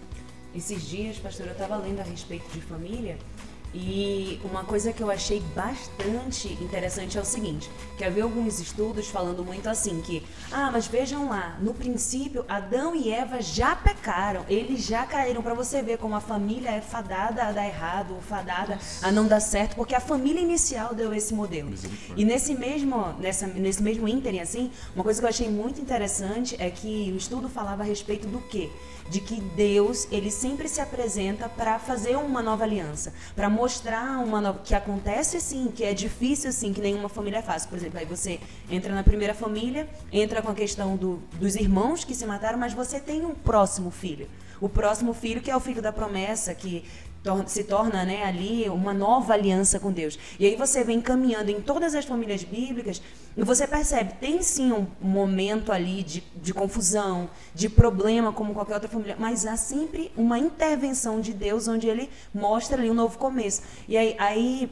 Esses 0.54 0.86
dias, 0.86 1.18
pastor, 1.18 1.46
eu 1.46 1.52
estava 1.52 1.74
lendo 1.78 1.98
a 1.98 2.04
respeito 2.04 2.48
de 2.52 2.60
família 2.60 3.18
e 3.74 4.40
uma 4.44 4.62
coisa 4.62 4.92
que 4.92 5.02
eu 5.02 5.10
achei 5.10 5.40
bastante 5.54 6.48
interessante 6.62 7.18
é 7.18 7.20
o 7.20 7.24
seguinte, 7.24 7.68
que 7.98 8.04
havia 8.04 8.22
alguns 8.22 8.60
estudos 8.60 9.08
falando 9.08 9.44
muito 9.44 9.68
assim 9.68 10.00
que, 10.00 10.22
ah, 10.52 10.70
mas 10.72 10.86
vejam 10.86 11.28
lá, 11.28 11.58
no 11.60 11.74
princípio 11.74 12.44
Adão 12.48 12.94
e 12.94 13.10
Eva 13.12 13.42
já 13.42 13.74
pecaram, 13.74 14.44
eles 14.48 14.84
já 14.84 15.04
caíram 15.04 15.42
para 15.42 15.54
você 15.54 15.82
ver 15.82 15.98
como 15.98 16.14
a 16.14 16.20
família 16.20 16.70
é 16.70 16.80
fadada 16.80 17.42
a 17.42 17.52
dar 17.52 17.66
errado, 17.66 18.14
ou 18.14 18.20
fadada 18.20 18.78
a 19.02 19.10
não 19.10 19.26
dar 19.26 19.40
certo, 19.40 19.74
porque 19.74 19.94
a 19.94 20.00
família 20.00 20.40
inicial 20.40 20.94
deu 20.94 21.12
esse 21.12 21.34
modelo. 21.34 21.74
E 22.16 22.24
nesse 22.24 22.54
mesmo, 22.54 23.14
nessa, 23.18 23.46
nesse 23.48 23.82
mesmo 23.82 24.06
ínterim 24.06 24.38
assim, 24.38 24.70
uma 24.94 25.02
coisa 25.02 25.20
que 25.20 25.24
eu 25.24 25.30
achei 25.30 25.48
muito 25.48 25.80
interessante 25.80 26.54
é 26.60 26.70
que 26.70 27.10
o 27.12 27.16
estudo 27.16 27.48
falava 27.48 27.82
a 27.82 27.86
respeito 27.86 28.28
do 28.28 28.38
quê? 28.40 28.70
De 29.08 29.20
que 29.20 29.40
Deus 29.40 30.08
ele 30.10 30.30
sempre 30.30 30.68
se 30.68 30.80
apresenta 30.80 31.48
para 31.48 31.78
fazer 31.78 32.16
uma 32.16 32.42
nova 32.42 32.64
aliança, 32.64 33.12
para 33.36 33.48
mostrar 33.48 34.18
uma 34.18 34.40
nova, 34.40 34.60
que 34.64 34.74
acontece 34.74 35.40
sim, 35.40 35.70
que 35.74 35.84
é 35.84 35.92
difícil 35.92 36.52
sim, 36.52 36.72
que 36.72 36.80
nenhuma 36.80 37.08
família 37.08 37.38
é 37.38 37.42
fácil. 37.42 37.68
Por 37.68 37.78
exemplo, 37.78 37.98
aí 37.98 38.06
você 38.06 38.40
entra 38.70 38.94
na 38.94 39.02
primeira 39.02 39.34
família, 39.34 39.88
entra 40.12 40.42
com 40.42 40.50
a 40.50 40.54
questão 40.54 40.96
do, 40.96 41.22
dos 41.38 41.56
irmãos 41.56 42.04
que 42.04 42.14
se 42.14 42.26
mataram, 42.26 42.58
mas 42.58 42.72
você 42.72 42.98
tem 42.98 43.24
um 43.24 43.34
próximo 43.34 43.90
filho. 43.90 44.28
O 44.60 44.68
próximo 44.68 45.12
filho 45.12 45.42
que 45.42 45.50
é 45.50 45.56
o 45.56 45.60
filho 45.60 45.82
da 45.82 45.92
promessa, 45.92 46.54
que 46.54 46.84
se 47.46 47.64
torna 47.64 48.04
né, 48.04 48.24
ali 48.24 48.68
uma 48.68 48.92
nova 48.92 49.32
aliança 49.32 49.80
com 49.80 49.90
Deus. 49.90 50.18
E 50.38 50.46
aí 50.46 50.56
você 50.56 50.84
vem 50.84 51.00
caminhando 51.00 51.50
em 51.50 51.60
todas 51.60 51.94
as 51.94 52.04
famílias 52.04 52.44
bíblicas 52.44 53.00
e 53.36 53.42
você 53.42 53.66
percebe, 53.66 54.14
tem 54.20 54.42
sim 54.42 54.70
um 54.72 54.86
momento 55.00 55.72
ali 55.72 56.02
de, 56.02 56.22
de 56.36 56.52
confusão, 56.52 57.28
de 57.54 57.68
problema, 57.68 58.32
como 58.32 58.54
qualquer 58.54 58.74
outra 58.74 58.88
família, 58.88 59.16
mas 59.18 59.46
há 59.46 59.56
sempre 59.56 60.12
uma 60.16 60.38
intervenção 60.38 61.20
de 61.20 61.32
Deus 61.32 61.66
onde 61.66 61.88
ele 61.88 62.10
mostra 62.32 62.78
ali 62.78 62.90
um 62.90 62.94
novo 62.94 63.18
começo. 63.18 63.62
E 63.88 63.96
aí, 63.96 64.14
aí 64.18 64.70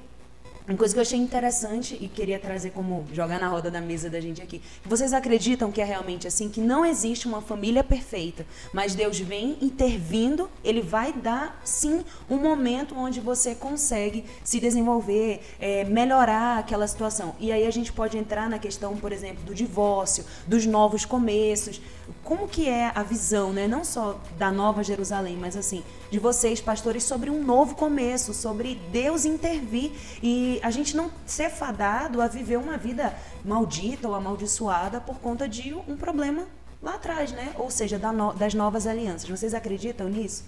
uma 0.66 0.79
coisa 0.79 0.94
que 0.94 0.98
eu 0.98 1.03
achei 1.03 1.18
interessante 1.18 1.98
e 2.01 2.07
queria 2.07 2.38
trazer 2.38 2.70
como 2.70 3.05
jogar 3.12 3.40
na 3.40 3.48
roda 3.48 3.68
da 3.68 3.81
mesa 3.81 4.09
da 4.09 4.20
gente 4.20 4.40
aqui. 4.40 4.62
Vocês 4.85 5.12
acreditam 5.12 5.72
que 5.72 5.81
é 5.81 5.85
realmente 5.85 6.29
assim, 6.29 6.48
que 6.48 6.61
não 6.61 6.87
existe 6.87 7.27
uma 7.27 7.42
família 7.42 7.83
perfeita, 7.83 8.46
mas 8.72 8.94
Deus 8.94 9.18
vem 9.18 9.57
intervindo, 9.61 10.48
ele 10.62 10.81
vai 10.81 11.12
dar 11.12 11.61
sim 11.64 12.05
um 12.31 12.37
momento 12.37 12.94
onde 12.96 13.20
você 13.20 13.57
consegue 13.57 14.25
se 14.44 14.61
desenvolver, 14.61 15.40
é, 15.59 15.83
melhorar 15.85 16.59
aquela 16.59 16.87
situação. 16.87 17.35
E 17.40 17.51
aí 17.51 17.66
a 17.66 17.70
gente 17.72 17.92
pode 17.92 18.16
entrar 18.16 18.48
na 18.48 18.59
questão, 18.59 18.96
por 18.96 19.11
exemplo, 19.11 19.42
do 19.44 19.55
divórcio, 19.55 20.25
dos 20.46 20.64
novos 20.64 21.05
começos. 21.05 21.81
Como 22.25 22.49
que 22.49 22.69
é 22.69 22.91
a 22.95 23.03
visão, 23.03 23.53
né? 23.53 23.67
Não 23.67 23.85
só 23.85 24.21
da 24.38 24.51
Nova 24.51 24.83
Jerusalém, 24.83 25.37
mas 25.37 25.57
assim, 25.57 25.83
de 26.11 26.19
vocês, 26.19 26.61
pastores, 26.61 27.05
sobre 27.05 27.31
um 27.31 27.43
novo 27.43 27.75
começo, 27.75 28.33
sobre 28.35 28.81
Deus 28.91 29.25
intervir 29.25 29.93
e 30.23 30.61
a 30.62 30.71
gente 30.71 30.97
não 30.97 31.11
ser 31.27 31.51
fadado 31.51 32.21
a 32.21 32.29
viver 32.29 32.59
uma 32.59 32.77
vida 32.77 33.15
maldita 33.45 34.09
ou 34.09 34.15
amaldiçoada 34.15 35.01
por 35.01 35.17
conta 35.17 35.49
de 35.49 35.75
um 35.75 35.97
problema 35.97 36.47
lá 36.83 36.95
atrás, 36.95 37.33
né? 37.33 37.53
Ou 37.57 37.71
seja, 37.71 38.01
das 38.37 38.55
novas 38.55 38.87
alianças. 38.87 39.29
Vocês 39.29 39.55
acreditam 39.55 40.09
nisso? 40.09 40.45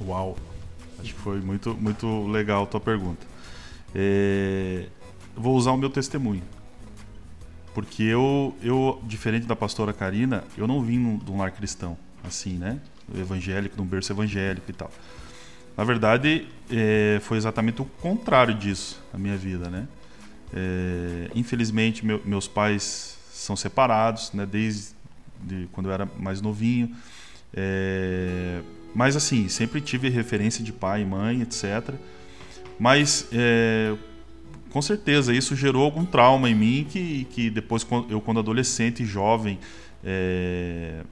Uau! 0.00 0.36
Acho 0.98 1.14
que 1.14 1.20
foi 1.20 1.40
muito, 1.40 1.74
muito 1.74 2.26
legal 2.26 2.64
a 2.64 2.66
tua 2.66 2.80
pergunta. 2.80 3.26
É... 3.94 4.86
Vou 5.36 5.56
usar 5.56 5.72
o 5.72 5.76
meu 5.76 5.90
testemunho. 5.90 6.42
Porque 7.74 8.04
eu, 8.04 8.54
eu, 8.62 9.02
diferente 9.04 9.46
da 9.46 9.56
pastora 9.56 9.92
Karina, 9.92 10.44
eu 10.56 10.66
não 10.66 10.80
vim 10.80 11.18
de 11.18 11.30
um 11.30 11.38
lar 11.38 11.50
cristão, 11.50 11.96
assim, 12.22 12.54
né? 12.54 12.78
evangélico, 13.14 13.76
num 13.76 13.84
berço 13.84 14.12
evangélico 14.12 14.70
e 14.70 14.72
tal. 14.74 14.90
Na 15.76 15.84
verdade, 15.84 16.46
é, 16.70 17.18
foi 17.22 17.36
exatamente 17.36 17.82
o 17.82 17.84
contrário 17.84 18.54
disso 18.54 19.02
a 19.12 19.18
minha 19.18 19.36
vida, 19.36 19.68
né? 19.68 19.88
É, 20.52 21.30
infelizmente, 21.34 22.06
meu, 22.06 22.22
meus 22.24 22.46
pais 22.46 23.18
são 23.32 23.56
separados, 23.56 24.32
né? 24.32 24.46
Desde 24.46 24.94
de 25.42 25.68
quando 25.72 25.86
eu 25.86 25.92
era 25.92 26.08
mais 26.18 26.40
novinho. 26.40 26.94
É, 27.52 28.62
mas 28.94 29.16
assim, 29.16 29.48
sempre 29.48 29.80
tive 29.80 30.08
referência 30.08 30.62
de 30.62 30.72
pai 30.72 31.02
e 31.02 31.04
mãe, 31.04 31.42
etc. 31.42 31.94
Mas 32.78 33.26
é, 33.32 33.94
com 34.74 34.82
certeza 34.82 35.32
isso 35.32 35.54
gerou 35.54 35.84
algum 35.84 36.04
trauma 36.04 36.50
em 36.50 36.54
mim 36.56 36.84
que, 36.90 37.28
que 37.30 37.48
depois 37.48 37.86
eu 38.10 38.20
quando 38.20 38.40
adolescente 38.40 39.04
e 39.04 39.06
jovem 39.06 39.56
é, 40.02 41.04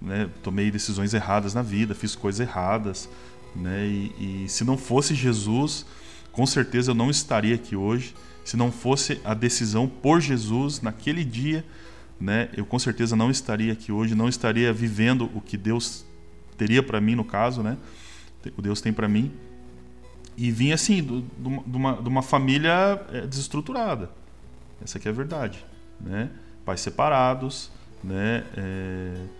né, 0.00 0.30
tomei 0.40 0.70
decisões 0.70 1.12
erradas 1.12 1.52
na 1.52 1.60
vida, 1.60 1.96
fiz 1.96 2.14
coisas 2.14 2.38
erradas, 2.38 3.08
né, 3.56 3.84
e, 3.88 4.44
e, 4.44 4.48
se 4.48 4.62
não 4.62 4.78
fosse 4.78 5.16
Jesus, 5.16 5.84
com 6.30 6.46
certeza 6.46 6.92
eu 6.92 6.94
não 6.94 7.10
estaria 7.10 7.56
aqui 7.56 7.74
hoje. 7.74 8.14
Se 8.44 8.56
não 8.56 8.70
fosse 8.70 9.20
a 9.24 9.34
decisão 9.34 9.88
por 9.88 10.20
Jesus 10.20 10.80
naquele 10.80 11.24
dia, 11.24 11.64
né, 12.20 12.48
eu 12.56 12.64
com 12.64 12.78
certeza 12.78 13.16
não 13.16 13.32
estaria 13.32 13.72
aqui 13.72 13.90
hoje, 13.90 14.14
não 14.14 14.28
estaria 14.28 14.72
vivendo 14.72 15.28
o 15.34 15.40
que 15.40 15.56
Deus 15.56 16.04
teria 16.56 16.84
para 16.84 17.00
mim 17.00 17.16
no 17.16 17.24
caso, 17.24 17.64
né? 17.64 17.76
O 18.56 18.62
Deus 18.62 18.80
tem 18.80 18.92
para 18.92 19.08
mim. 19.08 19.32
E 20.38 20.50
vim 20.52 20.72
assim, 20.72 21.02
de, 21.02 21.24
uma, 21.76 21.98
uma 21.98 22.22
família 22.22 23.04
é, 23.12 23.26
desestruturada. 23.26 24.10
Essa 24.80 24.96
aqui 24.96 25.08
é 25.08 25.10
a 25.10 25.14
verdade, 25.14 25.64
né? 26.00 26.30
Pais 26.64 26.80
separados, 26.80 27.70
né? 28.02 28.44
É 28.56 29.38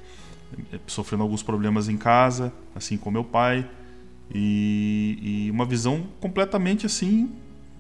sofrendo 0.87 1.23
alguns 1.23 1.43
problemas 1.43 1.89
em 1.89 1.97
casa, 1.97 2.53
assim 2.75 2.97
como 2.97 3.15
meu 3.15 3.25
pai, 3.25 3.69
e, 4.33 5.19
e 5.47 5.51
uma 5.51 5.65
visão 5.65 6.07
completamente 6.21 6.87
assim 6.87 7.31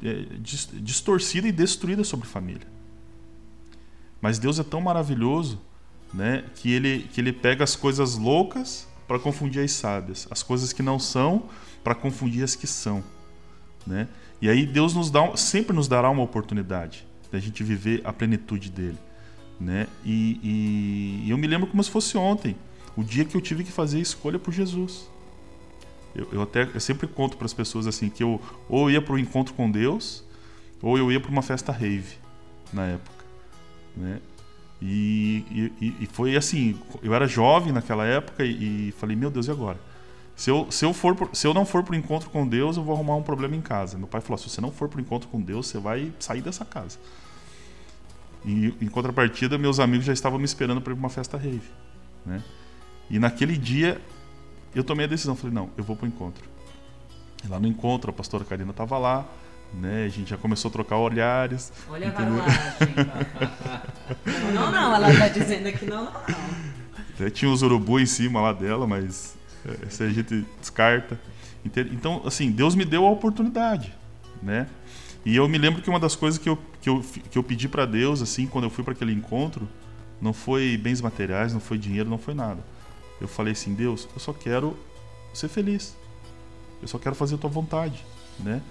é, 0.02 0.24
distorcida 0.80 1.48
e 1.48 1.52
destruída 1.52 2.04
sobre 2.04 2.26
família. 2.26 2.66
Mas 4.20 4.38
Deus 4.38 4.58
é 4.58 4.64
tão 4.64 4.80
maravilhoso, 4.80 5.60
né, 6.12 6.44
que 6.54 6.72
ele 6.72 7.08
que 7.12 7.20
ele 7.20 7.32
pega 7.32 7.62
as 7.62 7.76
coisas 7.76 8.16
loucas 8.16 8.88
para 9.06 9.18
confundir 9.18 9.62
as 9.62 9.72
sábias, 9.72 10.26
as 10.30 10.42
coisas 10.42 10.72
que 10.72 10.82
não 10.82 10.98
são 10.98 11.48
para 11.82 11.94
confundir 11.94 12.42
as 12.42 12.54
que 12.54 12.66
são, 12.66 13.02
né? 13.86 14.08
E 14.40 14.48
aí 14.48 14.66
Deus 14.66 14.94
nos 14.94 15.10
dá 15.10 15.36
sempre 15.36 15.74
nos 15.74 15.88
dará 15.88 16.10
uma 16.10 16.22
oportunidade 16.22 17.06
da 17.30 17.38
gente 17.38 17.62
viver 17.64 18.00
a 18.04 18.12
plenitude 18.12 18.70
dele 18.70 18.98
né? 19.60 19.86
E, 20.04 20.38
e, 20.42 21.26
e, 21.26 21.30
eu 21.30 21.38
me 21.38 21.46
lembro 21.46 21.66
como 21.66 21.82
se 21.82 21.90
fosse 21.90 22.16
ontem, 22.16 22.56
o 22.96 23.02
dia 23.02 23.24
que 23.24 23.36
eu 23.36 23.40
tive 23.40 23.64
que 23.64 23.72
fazer 23.72 23.98
a 23.98 24.00
escolha 24.00 24.38
por 24.38 24.52
Jesus. 24.52 25.10
Eu, 26.14 26.28
eu 26.32 26.42
até 26.42 26.68
eu 26.74 26.80
sempre 26.80 27.06
conto 27.06 27.36
para 27.36 27.46
as 27.46 27.52
pessoas 27.52 27.86
assim 27.86 28.08
que 28.08 28.22
eu 28.22 28.40
ou 28.68 28.90
ia 28.90 29.02
para 29.02 29.14
o 29.14 29.18
encontro 29.18 29.54
com 29.54 29.70
Deus 29.70 30.24
ou 30.80 30.96
eu 30.96 31.12
ia 31.12 31.20
para 31.20 31.30
uma 31.30 31.42
festa 31.42 31.70
rave 31.70 32.16
na 32.72 32.86
época, 32.86 33.24
né? 33.96 34.20
E, 34.80 35.72
e, 35.80 35.96
e, 36.02 36.06
foi 36.06 36.36
assim, 36.36 36.78
eu 37.02 37.12
era 37.12 37.26
jovem 37.26 37.72
naquela 37.72 38.06
época 38.06 38.44
e, 38.44 38.88
e, 38.88 38.92
falei, 38.92 39.16
meu 39.16 39.28
Deus, 39.28 39.48
e 39.48 39.50
agora? 39.50 39.76
Se 40.38 40.50
eu, 40.50 40.70
se, 40.70 40.84
eu 40.84 40.94
for 40.94 41.16
por, 41.16 41.30
se 41.32 41.48
eu 41.48 41.52
não 41.52 41.66
for 41.66 41.82
para 41.82 41.94
o 41.94 41.96
encontro 41.96 42.30
com 42.30 42.46
Deus, 42.46 42.76
eu 42.76 42.84
vou 42.84 42.94
arrumar 42.94 43.16
um 43.16 43.24
problema 43.24 43.56
em 43.56 43.60
casa. 43.60 43.98
Meu 43.98 44.06
pai 44.06 44.20
falou, 44.20 44.38
se 44.38 44.48
você 44.48 44.60
não 44.60 44.70
for 44.70 44.88
para 44.88 44.98
o 44.98 45.00
encontro 45.00 45.28
com 45.28 45.40
Deus, 45.40 45.66
você 45.66 45.80
vai 45.80 46.12
sair 46.20 46.40
dessa 46.40 46.64
casa. 46.64 46.96
E 48.44 48.72
em 48.80 48.86
contrapartida, 48.86 49.58
meus 49.58 49.80
amigos 49.80 50.06
já 50.06 50.12
estavam 50.12 50.38
me 50.38 50.44
esperando 50.44 50.80
para 50.80 50.92
ir 50.92 50.94
para 50.94 51.00
uma 51.00 51.08
festa 51.08 51.36
rave, 51.36 51.68
né? 52.24 52.40
E 53.10 53.18
naquele 53.18 53.58
dia 53.58 54.00
eu 54.72 54.84
tomei 54.84 55.06
a 55.06 55.08
decisão, 55.08 55.34
falei, 55.34 55.52
não, 55.52 55.70
eu 55.76 55.82
vou 55.82 55.96
para 55.96 56.04
o 56.04 56.08
encontro. 56.08 56.44
E 57.44 57.48
lá 57.48 57.58
no 57.58 57.66
encontro, 57.66 58.10
a 58.10 58.12
pastora 58.12 58.44
Karina 58.44 58.70
estava 58.70 58.96
lá, 58.96 59.26
né? 59.74 60.04
A 60.04 60.08
gente 60.08 60.30
já 60.30 60.36
começou 60.36 60.68
a 60.68 60.72
trocar 60.72 60.98
olhares. 60.98 61.72
Olha 61.90 62.06
entendeu? 62.06 62.44
a 62.46 64.52
não, 64.52 64.70
não, 64.70 64.94
ela 64.94 65.10
está 65.10 65.26
dizendo 65.26 65.66
aqui 65.66 65.84
não, 65.84 66.04
não, 66.04 66.12
não. 66.12 66.20
Até 67.12 67.28
tinha 67.28 67.50
os 67.50 67.62
urubu 67.62 67.98
em 67.98 68.06
cima 68.06 68.40
lá 68.40 68.52
dela, 68.52 68.86
mas 68.86 69.36
essa 69.86 70.04
a 70.04 70.08
gente 70.08 70.44
descarta. 70.60 71.18
Então, 71.64 72.22
assim, 72.24 72.50
Deus 72.50 72.74
me 72.74 72.84
deu 72.84 73.06
a 73.06 73.10
oportunidade, 73.10 73.94
né? 74.42 74.66
E 75.24 75.36
eu 75.36 75.48
me 75.48 75.58
lembro 75.58 75.82
que 75.82 75.90
uma 75.90 76.00
das 76.00 76.14
coisas 76.14 76.38
que 76.38 76.48
eu, 76.48 76.58
que 76.80 76.88
eu, 76.88 77.04
que 77.30 77.36
eu 77.36 77.42
pedi 77.42 77.68
para 77.68 77.84
Deus, 77.84 78.22
assim, 78.22 78.46
quando 78.46 78.64
eu 78.64 78.70
fui 78.70 78.82
para 78.82 78.92
aquele 78.92 79.12
encontro, 79.12 79.68
não 80.20 80.32
foi 80.32 80.76
bens 80.76 81.00
materiais, 81.00 81.52
não 81.52 81.60
foi 81.60 81.76
dinheiro, 81.76 82.08
não 82.08 82.18
foi 82.18 82.34
nada. 82.34 82.62
Eu 83.20 83.28
falei 83.28 83.52
assim, 83.52 83.74
Deus, 83.74 84.08
eu 84.14 84.20
só 84.20 84.32
quero 84.32 84.76
ser 85.34 85.48
feliz. 85.48 85.96
Eu 86.80 86.88
só 86.88 86.98
quero 86.98 87.14
fazer 87.14 87.34
a 87.34 87.38
tua 87.38 87.50
vontade, 87.50 88.04
né? 88.38 88.62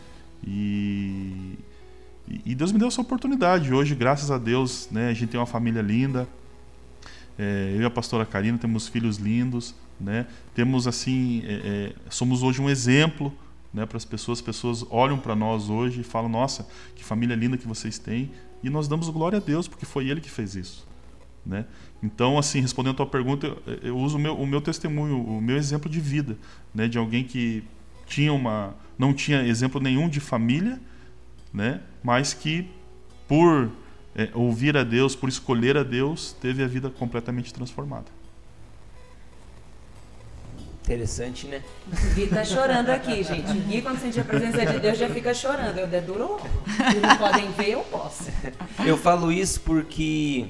E, 0.46 1.58
e 2.46 2.56
Deus 2.56 2.72
me 2.72 2.80
deu 2.80 2.88
essa 2.88 3.02
oportunidade. 3.02 3.74
Hoje, 3.74 3.96
graças 3.96 4.32
a 4.32 4.38
Deus, 4.38 4.88
né, 4.92 5.10
a 5.10 5.14
gente 5.14 5.30
tem 5.30 5.40
uma 5.40 5.46
família 5.46 5.82
linda. 5.82 6.28
É, 7.38 7.74
eu 7.76 7.82
e 7.82 7.86
a 7.86 7.90
pastora 7.90 8.26
Karina 8.26 8.58
temos 8.58 8.88
filhos 8.88 9.18
lindos, 9.18 9.76
né? 10.00 10.26
Temos 10.56 10.88
assim, 10.88 11.44
é, 11.46 11.54
é, 11.54 11.94
somos 12.10 12.44
hoje 12.44 12.62
um 12.62 12.70
exemplo, 12.70 13.34
né, 13.74 13.86
para 13.86 13.98
as 13.98 14.06
pessoas. 14.06 14.40
As 14.40 14.46
pessoas 14.46 14.86
olham 14.90 15.18
para 15.18 15.36
nós 15.36 15.70
hoje 15.70 16.02
e 16.02 16.04
falam: 16.04 16.30
Nossa, 16.30 16.68
que 16.96 17.04
família 17.04 17.36
linda 17.36 17.58
que 17.58 17.68
vocês 17.68 18.00
têm. 18.00 18.32
E 18.64 18.70
nós 18.70 18.88
damos 18.88 19.10
glória 19.10 19.38
a 19.38 19.42
Deus 19.42 19.68
porque 19.68 19.86
foi 19.86 20.10
Ele 20.10 20.20
que 20.20 20.30
fez 20.30 20.56
isso, 20.56 20.88
né? 21.46 21.66
Então, 22.02 22.38
assim, 22.38 22.60
respondendo 22.60 22.94
a 22.94 22.98
tua 22.98 23.06
pergunta, 23.06 23.56
eu, 23.66 23.74
eu 23.84 23.98
uso 23.98 24.18
o 24.18 24.20
meu, 24.20 24.36
o 24.36 24.46
meu 24.46 24.62
testemunho, 24.62 25.20
o 25.20 25.42
meu 25.42 25.58
exemplo 25.58 25.90
de 25.90 26.00
vida, 26.00 26.38
né, 26.74 26.88
de 26.88 26.98
alguém 26.98 27.24
que 27.24 27.64
tinha 28.06 28.32
uma, 28.32 28.76
não 28.98 29.14
tinha 29.14 29.46
exemplo 29.46 29.82
nenhum 29.82 30.08
de 30.08 30.20
família, 30.20 30.80
né, 31.54 31.82
mas 32.04 32.34
que 32.34 32.70
por 33.28 33.72
é, 34.18 34.30
ouvir 34.34 34.76
a 34.76 34.84
Deus, 34.84 35.16
por 35.16 35.30
escolher 35.30 35.78
a 35.78 35.84
Deus, 35.84 36.36
teve 36.42 36.64
a 36.64 36.68
vida 36.68 36.90
completamente 36.90 37.54
transformada. 37.54 38.08
Interessante, 40.82 41.48
né? 41.48 41.62
O 41.86 42.16
Gui 42.16 42.28
tá 42.28 42.44
chorando 42.44 42.90
aqui, 42.90 43.22
gente. 43.22 43.52
O 43.52 43.62
Gui, 43.62 43.82
quando 43.82 44.00
sente 44.00 44.20
a 44.20 44.24
presença 44.24 44.66
de 44.66 44.80
Deus, 44.80 44.98
já 44.98 45.10
fica 45.10 45.34
chorando. 45.34 45.78
Eu 45.78 45.86
deduro, 45.86 46.40
vocês 46.66 47.02
não 47.02 47.18
podem 47.18 47.52
ver, 47.52 47.72
eu 47.72 47.82
posso. 47.82 48.32
Eu 48.86 48.98
falo 48.98 49.32
isso 49.32 49.62
porque 49.62 50.46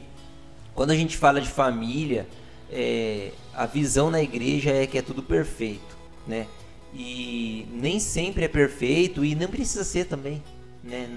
quando 0.76 0.92
a 0.92 0.96
gente 0.96 1.18
fala 1.18 1.42
de 1.42 1.50
família, 1.50 2.28
é, 2.72 3.32
a 3.54 3.66
visão 3.66 4.12
na 4.12 4.22
igreja 4.22 4.70
é 4.70 4.86
que 4.86 4.98
é 4.98 5.02
tudo 5.02 5.24
perfeito, 5.24 5.98
né? 6.28 6.46
E 6.94 7.68
nem 7.72 8.00
sempre 8.00 8.46
é 8.46 8.48
perfeito 8.48 9.26
e 9.26 9.34
não 9.34 9.48
precisa 9.48 9.84
ser 9.84 10.06
também, 10.06 10.42
né? 10.84 11.08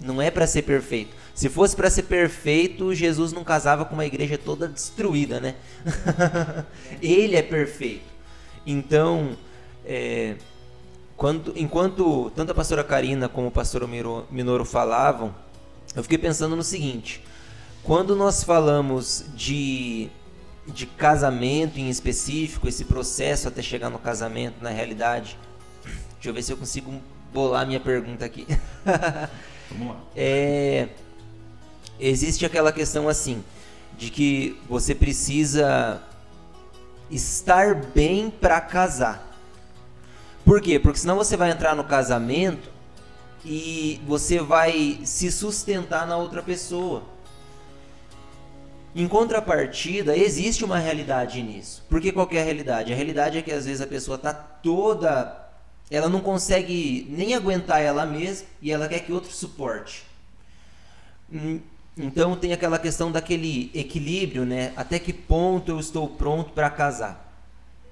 Não 0.00 0.20
é 0.20 0.30
para 0.30 0.46
ser 0.46 0.62
perfeito. 0.62 1.14
Se 1.34 1.48
fosse 1.48 1.74
para 1.74 1.90
ser 1.90 2.04
perfeito, 2.04 2.94
Jesus 2.94 3.32
não 3.32 3.42
casava 3.42 3.84
com 3.84 3.94
uma 3.94 4.04
igreja 4.04 4.38
toda 4.38 4.68
destruída, 4.68 5.40
né? 5.40 5.54
Ele 7.00 7.36
é 7.36 7.42
perfeito. 7.42 8.12
Então, 8.66 9.36
é, 9.84 10.36
quando, 11.16 11.52
enquanto 11.56 12.30
tanto 12.34 12.52
a 12.52 12.54
pastora 12.54 12.82
Karina 12.82 13.28
como 13.28 13.48
o 13.48 13.50
pastor 13.50 13.88
Minoro 14.30 14.64
falavam, 14.64 15.34
eu 15.94 16.02
fiquei 16.02 16.18
pensando 16.18 16.56
no 16.56 16.62
seguinte: 16.62 17.22
quando 17.82 18.16
nós 18.16 18.42
falamos 18.42 19.26
de, 19.34 20.08
de 20.66 20.86
casamento 20.86 21.78
em 21.78 21.88
específico, 21.88 22.68
esse 22.68 22.84
processo 22.84 23.48
até 23.48 23.62
chegar 23.62 23.90
no 23.90 23.98
casamento, 23.98 24.56
na 24.62 24.70
realidade, 24.70 25.38
deixa 26.14 26.28
eu 26.28 26.34
ver 26.34 26.42
se 26.42 26.52
eu 26.52 26.56
consigo 26.56 27.00
bolar 27.34 27.66
minha 27.66 27.80
pergunta 27.80 28.24
aqui. 28.24 28.46
Vamos 29.70 29.88
lá. 29.88 30.00
É, 30.16 30.88
existe 31.98 32.46
aquela 32.46 32.72
questão 32.72 33.08
assim, 33.08 33.44
de 33.98 34.08
que 34.08 34.56
você 34.68 34.94
precisa 34.94 36.00
estar 37.10 37.74
bem 37.74 38.30
para 38.30 38.60
casar. 38.60 39.32
Por 40.44 40.60
quê? 40.60 40.78
Porque 40.78 40.98
senão 40.98 41.16
você 41.16 41.36
vai 41.36 41.50
entrar 41.50 41.74
no 41.74 41.84
casamento 41.84 42.70
e 43.44 44.00
você 44.06 44.38
vai 44.38 45.00
se 45.04 45.32
sustentar 45.32 46.06
na 46.06 46.16
outra 46.16 46.42
pessoa. 46.42 47.02
Em 48.94 49.08
contrapartida, 49.08 50.16
existe 50.16 50.64
uma 50.64 50.78
realidade 50.78 51.42
nisso. 51.42 51.84
Por 51.88 52.00
que 52.00 52.12
qual 52.12 52.28
é 52.30 52.40
a 52.40 52.44
realidade? 52.44 52.92
A 52.92 52.96
realidade 52.96 53.38
é 53.38 53.42
que 53.42 53.50
às 53.50 53.66
vezes 53.66 53.80
a 53.80 53.86
pessoa 53.88 54.14
está 54.16 54.32
toda. 54.32 55.43
Ela 55.90 56.08
não 56.08 56.20
consegue 56.20 57.06
nem 57.10 57.34
aguentar 57.34 57.80
ela 57.80 58.06
mesma 58.06 58.46
e 58.60 58.70
ela 58.70 58.88
quer 58.88 59.00
que 59.00 59.12
outro 59.12 59.32
suporte. 59.32 60.04
Hum, 61.32 61.60
então 61.96 62.34
tem 62.36 62.52
aquela 62.52 62.78
questão 62.78 63.12
daquele 63.12 63.70
equilíbrio, 63.74 64.44
né? 64.44 64.72
Até 64.76 64.98
que 64.98 65.12
ponto 65.12 65.70
eu 65.70 65.78
estou 65.78 66.08
pronto 66.08 66.52
para 66.52 66.68
casar? 66.70 67.32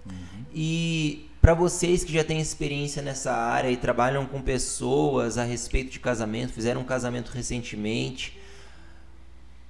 Uhum. 0.04 0.44
E 0.52 1.28
para 1.40 1.54
vocês 1.54 2.02
que 2.02 2.12
já 2.12 2.24
têm 2.24 2.40
experiência 2.40 3.02
nessa 3.02 3.32
área 3.32 3.70
e 3.70 3.76
trabalham 3.76 4.26
com 4.26 4.40
pessoas 4.40 5.38
a 5.38 5.44
respeito 5.44 5.90
de 5.90 6.00
casamento, 6.00 6.52
fizeram 6.52 6.80
um 6.80 6.84
casamento 6.84 7.30
recentemente, 7.30 8.38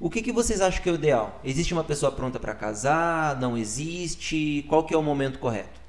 o 0.01 0.11
que, 0.11 0.21
que 0.21 0.33
vocês 0.33 0.61
acham 0.61 0.83
que 0.83 0.89
é 0.89 0.93
o 0.93 0.97
ideal? 0.97 1.41
Existe 1.45 1.73
uma 1.73 1.85
pessoa 1.85 2.11
pronta 2.11 2.41
para 2.41 2.55
casar? 2.55 3.39
Não 3.39 3.57
existe? 3.57 4.65
Qual 4.69 4.85
que 4.85 4.93
é 4.93 4.99
o 4.99 5.03
momento 5.03 5.39
correto? 5.39 5.81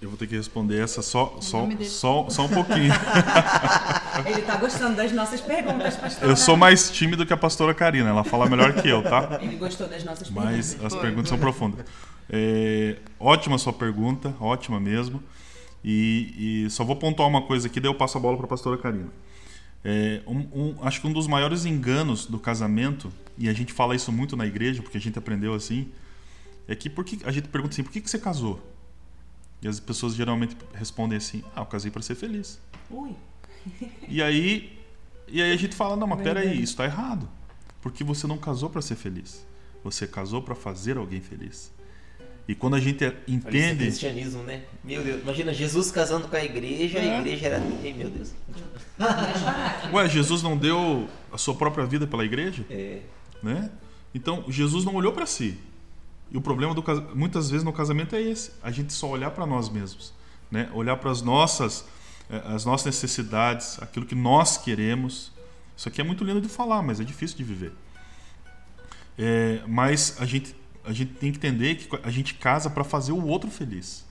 Eu 0.00 0.08
vou 0.08 0.16
ter 0.16 0.26
que 0.26 0.34
responder 0.34 0.82
essa 0.82 1.02
só, 1.02 1.36
só, 1.42 1.68
só, 1.82 2.30
só 2.30 2.46
um 2.46 2.48
pouquinho. 2.48 2.90
Ele 4.24 4.40
está 4.40 4.56
gostando 4.56 4.96
das 4.96 5.12
nossas 5.12 5.42
perguntas, 5.42 5.94
pastor. 5.96 6.26
Eu 6.26 6.36
sou 6.36 6.56
mais 6.56 6.90
tímido 6.90 7.26
que 7.26 7.32
a 7.34 7.36
pastora 7.36 7.74
Karina, 7.74 8.08
ela 8.08 8.24
fala 8.24 8.48
melhor 8.48 8.72
que 8.72 8.88
eu, 8.88 9.02
tá? 9.02 9.38
Ele 9.42 9.56
gostou 9.56 9.86
das 9.86 10.02
nossas 10.02 10.30
Mas 10.30 10.44
perguntas. 10.44 10.76
Mas 10.80 10.94
as 10.94 11.00
perguntas 11.00 11.28
são 11.28 11.38
profundas. 11.38 11.84
É, 12.30 12.96
ótima 13.18 13.58
sua 13.58 13.74
pergunta, 13.74 14.34
ótima 14.40 14.80
mesmo. 14.80 15.22
E, 15.84 16.64
e, 16.64 16.70
só 16.70 16.82
vou 16.82 16.96
pontuar 16.96 17.28
uma 17.28 17.42
coisa 17.42 17.66
aqui, 17.66 17.78
daí 17.78 17.90
eu 17.90 17.94
passo 17.94 18.16
a 18.16 18.20
bola 18.20 18.38
para 18.38 18.46
a 18.46 18.48
pastora 18.48 18.78
Karina. 18.78 19.08
É, 19.84 20.22
um, 20.26 20.38
um, 20.52 20.76
acho 20.82 21.02
que 21.02 21.06
um 21.06 21.12
dos 21.12 21.26
maiores 21.26 21.66
enganos 21.66 22.24
do 22.24 22.38
casamento, 22.38 23.12
e 23.36 23.50
a 23.50 23.52
gente 23.52 23.72
fala 23.72 23.94
isso 23.94 24.10
muito 24.10 24.34
na 24.34 24.46
igreja, 24.46 24.82
porque 24.82 24.96
a 24.96 25.00
gente 25.00 25.18
aprendeu 25.18 25.52
assim, 25.52 25.88
é 26.66 26.74
que, 26.74 26.88
por 26.88 27.04
que 27.04 27.18
a 27.24 27.30
gente 27.30 27.48
pergunta 27.48 27.74
assim, 27.74 27.82
por 27.82 27.92
que, 27.92 28.00
que 28.00 28.08
você 28.08 28.18
casou? 28.18 28.60
E 29.62 29.68
as 29.68 29.78
pessoas 29.78 30.14
geralmente 30.14 30.56
respondem 30.74 31.18
assim, 31.18 31.44
ah, 31.54 31.60
eu 31.60 31.66
casei 31.66 31.90
para 31.90 32.02
ser 32.02 32.14
feliz. 32.14 32.60
Ui. 32.90 33.14
E 34.08 34.22
aí, 34.22 34.78
e 35.28 35.42
aí 35.42 35.52
a 35.52 35.56
gente 35.56 35.74
fala, 35.74 35.96
não, 35.96 36.06
mas 36.06 36.22
peraí, 36.22 36.54
isso 36.54 36.72
está 36.72 36.84
errado. 36.84 37.28
Porque 37.82 38.02
você 38.02 38.26
não 38.26 38.38
casou 38.38 38.70
para 38.70 38.80
ser 38.80 38.96
feliz. 38.96 39.46
Você 39.84 40.06
casou 40.06 40.42
para 40.42 40.54
fazer 40.54 40.96
alguém 40.96 41.20
feliz. 41.20 41.72
E 42.48 42.54
quando 42.54 42.74
a 42.74 42.80
gente 42.80 43.04
entende. 43.28 43.68
Olha 43.68 43.76
cristianismo, 43.76 44.42
né? 44.42 44.64
Meu 44.82 45.02
Deus, 45.02 45.22
imagina 45.22 45.54
Jesus 45.54 45.90
casando 45.90 46.26
com 46.26 46.34
a 46.34 46.44
igreja, 46.44 46.98
é. 46.98 47.16
a 47.16 47.20
igreja 47.20 47.46
era. 47.46 47.62
Ei, 47.82 47.94
meu 47.94 48.10
Deus. 48.10 48.32
Ué, 49.92 50.08
Jesus 50.08 50.42
não 50.42 50.56
deu 50.56 51.08
a 51.32 51.38
sua 51.38 51.54
própria 51.54 51.86
vida 51.86 52.06
pela 52.06 52.24
igreja? 52.24 52.64
É. 52.68 53.02
Né? 53.42 53.70
Então, 54.14 54.44
Jesus 54.48 54.84
não 54.84 54.94
olhou 54.96 55.12
para 55.12 55.26
si. 55.26 55.56
E 56.30 56.36
o 56.36 56.40
problema 56.40 56.74
do 56.74 56.84
muitas 57.14 57.50
vezes 57.50 57.64
no 57.64 57.72
casamento 57.72 58.14
é 58.14 58.20
esse: 58.20 58.52
a 58.62 58.70
gente 58.70 58.92
só 58.92 59.08
olhar 59.08 59.30
para 59.30 59.46
nós 59.46 59.68
mesmos, 59.68 60.12
né? 60.50 60.70
Olhar 60.72 60.96
para 60.96 61.10
as 61.10 61.22
nossas 61.22 61.84
eh, 62.30 62.42
as 62.46 62.64
nossas 62.64 62.86
necessidades, 62.86 63.80
aquilo 63.82 64.06
que 64.06 64.14
nós 64.14 64.56
queremos. 64.56 65.32
Isso 65.76 65.88
aqui 65.88 66.00
é 66.00 66.04
muito 66.04 66.22
lindo 66.22 66.40
de 66.40 66.48
falar, 66.48 66.82
mas 66.82 67.00
é 67.00 67.04
difícil 67.04 67.36
de 67.36 67.44
viver. 67.44 67.72
É, 69.18 69.62
mas 69.66 70.16
a 70.20 70.24
gente 70.24 70.54
a 70.84 70.92
gente 70.92 71.12
tem 71.14 71.30
que 71.30 71.38
entender 71.38 71.74
que 71.74 71.88
a 72.02 72.10
gente 72.10 72.34
casa 72.34 72.70
para 72.70 72.84
fazer 72.84 73.12
o 73.12 73.26
outro 73.26 73.50
feliz. 73.50 74.04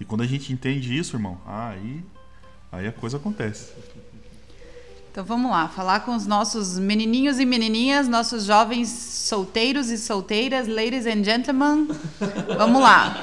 E 0.00 0.04
quando 0.04 0.22
a 0.22 0.26
gente 0.26 0.52
entende 0.52 0.96
isso, 0.96 1.16
irmão, 1.16 1.40
aí, 1.46 2.04
aí 2.72 2.86
a 2.86 2.92
coisa 2.92 3.16
acontece. 3.18 3.72
Então 5.14 5.24
vamos 5.24 5.48
lá, 5.48 5.68
falar 5.68 6.00
com 6.00 6.16
os 6.16 6.26
nossos 6.26 6.76
menininhos 6.76 7.38
e 7.38 7.46
menininhas, 7.46 8.08
nossos 8.08 8.46
jovens 8.46 8.88
solteiros 8.88 9.88
e 9.88 9.96
solteiras, 9.96 10.66
ladies 10.66 11.06
and 11.06 11.22
gentlemen. 11.22 11.86
Vamos 12.58 12.82
lá. 12.82 13.14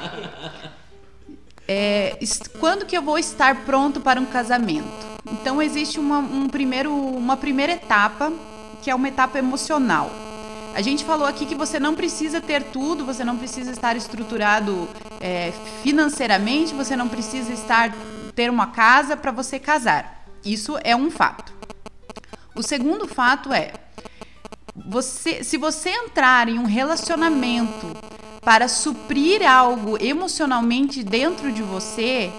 É, 1.68 2.18
quando 2.58 2.86
que 2.86 2.96
eu 2.96 3.02
vou 3.02 3.18
estar 3.18 3.66
pronto 3.66 4.00
para 4.00 4.18
um 4.18 4.24
casamento? 4.24 4.88
Então 5.30 5.60
existe 5.60 6.00
uma, 6.00 6.20
um 6.20 6.48
primeiro, 6.48 6.90
uma 6.90 7.36
primeira 7.36 7.72
etapa 7.72 8.32
que 8.82 8.90
é 8.90 8.94
uma 8.94 9.08
etapa 9.08 9.38
emocional. 9.38 10.10
A 10.74 10.80
gente 10.80 11.04
falou 11.04 11.26
aqui 11.26 11.44
que 11.44 11.54
você 11.54 11.78
não 11.78 11.94
precisa 11.94 12.40
ter 12.40 12.62
tudo, 12.62 13.04
você 13.04 13.22
não 13.22 13.36
precisa 13.36 13.70
estar 13.70 13.94
estruturado 13.96 14.88
é, 15.20 15.52
financeiramente, 15.82 16.72
você 16.72 16.96
não 16.96 17.10
precisa 17.10 17.52
estar 17.52 17.94
ter 18.34 18.50
uma 18.50 18.68
casa 18.68 19.14
para 19.14 19.30
você 19.30 19.58
casar. 19.58 20.24
Isso 20.42 20.78
é 20.82 20.96
um 20.96 21.10
fato. 21.10 21.51
O 22.54 22.62
segundo 22.62 23.08
fato 23.08 23.52
é 23.52 23.72
você, 24.74 25.42
se 25.42 25.56
você 25.56 25.88
entrar 25.88 26.48
em 26.48 26.58
um 26.58 26.64
relacionamento 26.64 27.96
para 28.42 28.68
suprir 28.68 29.48
algo 29.48 29.96
emocionalmente 30.02 31.02
dentro 31.02 31.50
de 31.50 31.62
você, 31.62 32.30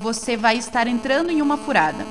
você 0.00 0.36
vai 0.36 0.56
estar 0.58 0.86
entrando 0.86 1.30
em 1.30 1.42
uma 1.42 1.56
furada. 1.56 2.06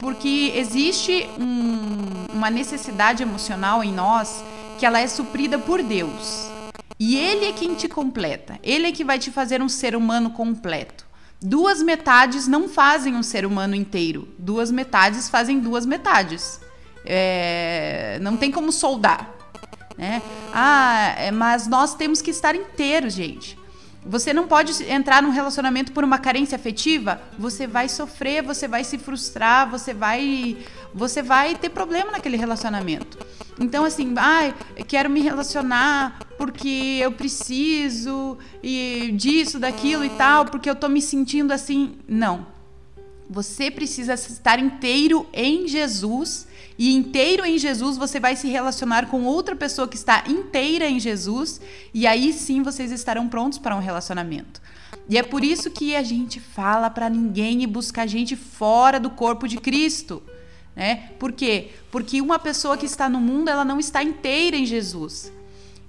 Porque 0.00 0.52
existe 0.54 1.28
um, 1.38 2.32
uma 2.32 2.48
necessidade 2.48 3.22
emocional 3.22 3.82
em 3.82 3.92
nós 3.92 4.44
que 4.78 4.86
ela 4.86 5.00
é 5.00 5.08
suprida 5.08 5.58
por 5.58 5.82
Deus. 5.82 6.48
E 6.98 7.16
Ele 7.16 7.46
é 7.46 7.52
quem 7.52 7.74
te 7.74 7.88
completa. 7.88 8.58
Ele 8.62 8.86
é 8.86 8.92
que 8.92 9.04
vai 9.04 9.18
te 9.18 9.30
fazer 9.32 9.60
um 9.60 9.68
ser 9.68 9.96
humano 9.96 10.30
completo. 10.30 11.06
Duas 11.40 11.82
metades 11.82 12.46
não 12.46 12.68
fazem 12.68 13.14
um 13.14 13.22
ser 13.22 13.46
humano 13.46 13.74
inteiro. 13.74 14.28
Duas 14.38 14.70
metades 14.70 15.28
fazem 15.28 15.58
duas 15.58 15.86
metades. 15.86 16.60
É, 17.04 18.18
não 18.20 18.36
tem 18.36 18.50
como 18.50 18.72
soldar. 18.72 19.34
Né? 19.96 20.22
Ah, 20.52 21.14
é, 21.18 21.30
mas 21.30 21.66
nós 21.66 21.94
temos 21.94 22.22
que 22.22 22.30
estar 22.30 22.54
inteiros, 22.54 23.14
gente. 23.14 23.58
Você 24.06 24.32
não 24.32 24.46
pode 24.46 24.82
entrar 24.90 25.22
num 25.22 25.28
relacionamento 25.28 25.92
por 25.92 26.02
uma 26.02 26.18
carência 26.18 26.56
afetiva, 26.56 27.20
você 27.38 27.66
vai 27.66 27.90
sofrer, 27.90 28.42
você 28.42 28.66
vai 28.66 28.82
se 28.82 28.96
frustrar, 28.96 29.68
você 29.68 29.92
vai 29.92 30.56
você 30.94 31.20
vai 31.20 31.54
ter 31.54 31.68
problema 31.68 32.12
naquele 32.12 32.38
relacionamento. 32.38 33.18
Então 33.60 33.84
assim, 33.84 34.14
ai, 34.16 34.54
ah, 34.78 34.82
quero 34.82 35.10
me 35.10 35.20
relacionar 35.20 36.20
porque 36.38 37.00
eu 37.02 37.12
preciso 37.12 38.38
e 38.62 39.12
disso, 39.14 39.58
daquilo 39.58 40.04
e 40.04 40.10
tal, 40.10 40.46
porque 40.46 40.70
eu 40.70 40.76
tô 40.76 40.88
me 40.88 41.02
sentindo 41.02 41.52
assim. 41.52 41.98
Não. 42.08 42.46
Você 43.28 43.70
precisa 43.70 44.14
estar 44.14 44.58
inteiro 44.58 45.26
em 45.34 45.68
Jesus 45.68 46.47
e 46.78 46.94
inteiro 46.94 47.44
em 47.44 47.58
Jesus 47.58 47.96
você 47.96 48.20
vai 48.20 48.36
se 48.36 48.46
relacionar 48.46 49.06
com 49.06 49.24
outra 49.24 49.56
pessoa 49.56 49.88
que 49.88 49.96
está 49.96 50.22
inteira 50.28 50.88
em 50.88 51.00
Jesus 51.00 51.60
e 51.92 52.06
aí 52.06 52.32
sim 52.32 52.62
vocês 52.62 52.92
estarão 52.92 53.28
prontos 53.28 53.58
para 53.58 53.74
um 53.74 53.80
relacionamento. 53.80 54.62
E 55.08 55.18
é 55.18 55.22
por 55.22 55.42
isso 55.42 55.70
que 55.70 55.96
a 55.96 56.02
gente 56.02 56.38
fala 56.38 56.88
para 56.88 57.10
ninguém 57.10 57.66
buscar 57.66 58.06
gente 58.06 58.36
fora 58.36 59.00
do 59.00 59.10
corpo 59.10 59.48
de 59.48 59.56
Cristo. 59.58 60.22
Né? 60.76 61.10
Por 61.18 61.32
quê? 61.32 61.70
Porque 61.90 62.20
uma 62.20 62.38
pessoa 62.38 62.76
que 62.76 62.86
está 62.86 63.08
no 63.08 63.18
mundo, 63.18 63.48
ela 63.48 63.64
não 63.64 63.80
está 63.80 64.02
inteira 64.02 64.56
em 64.56 64.64
Jesus. 64.64 65.32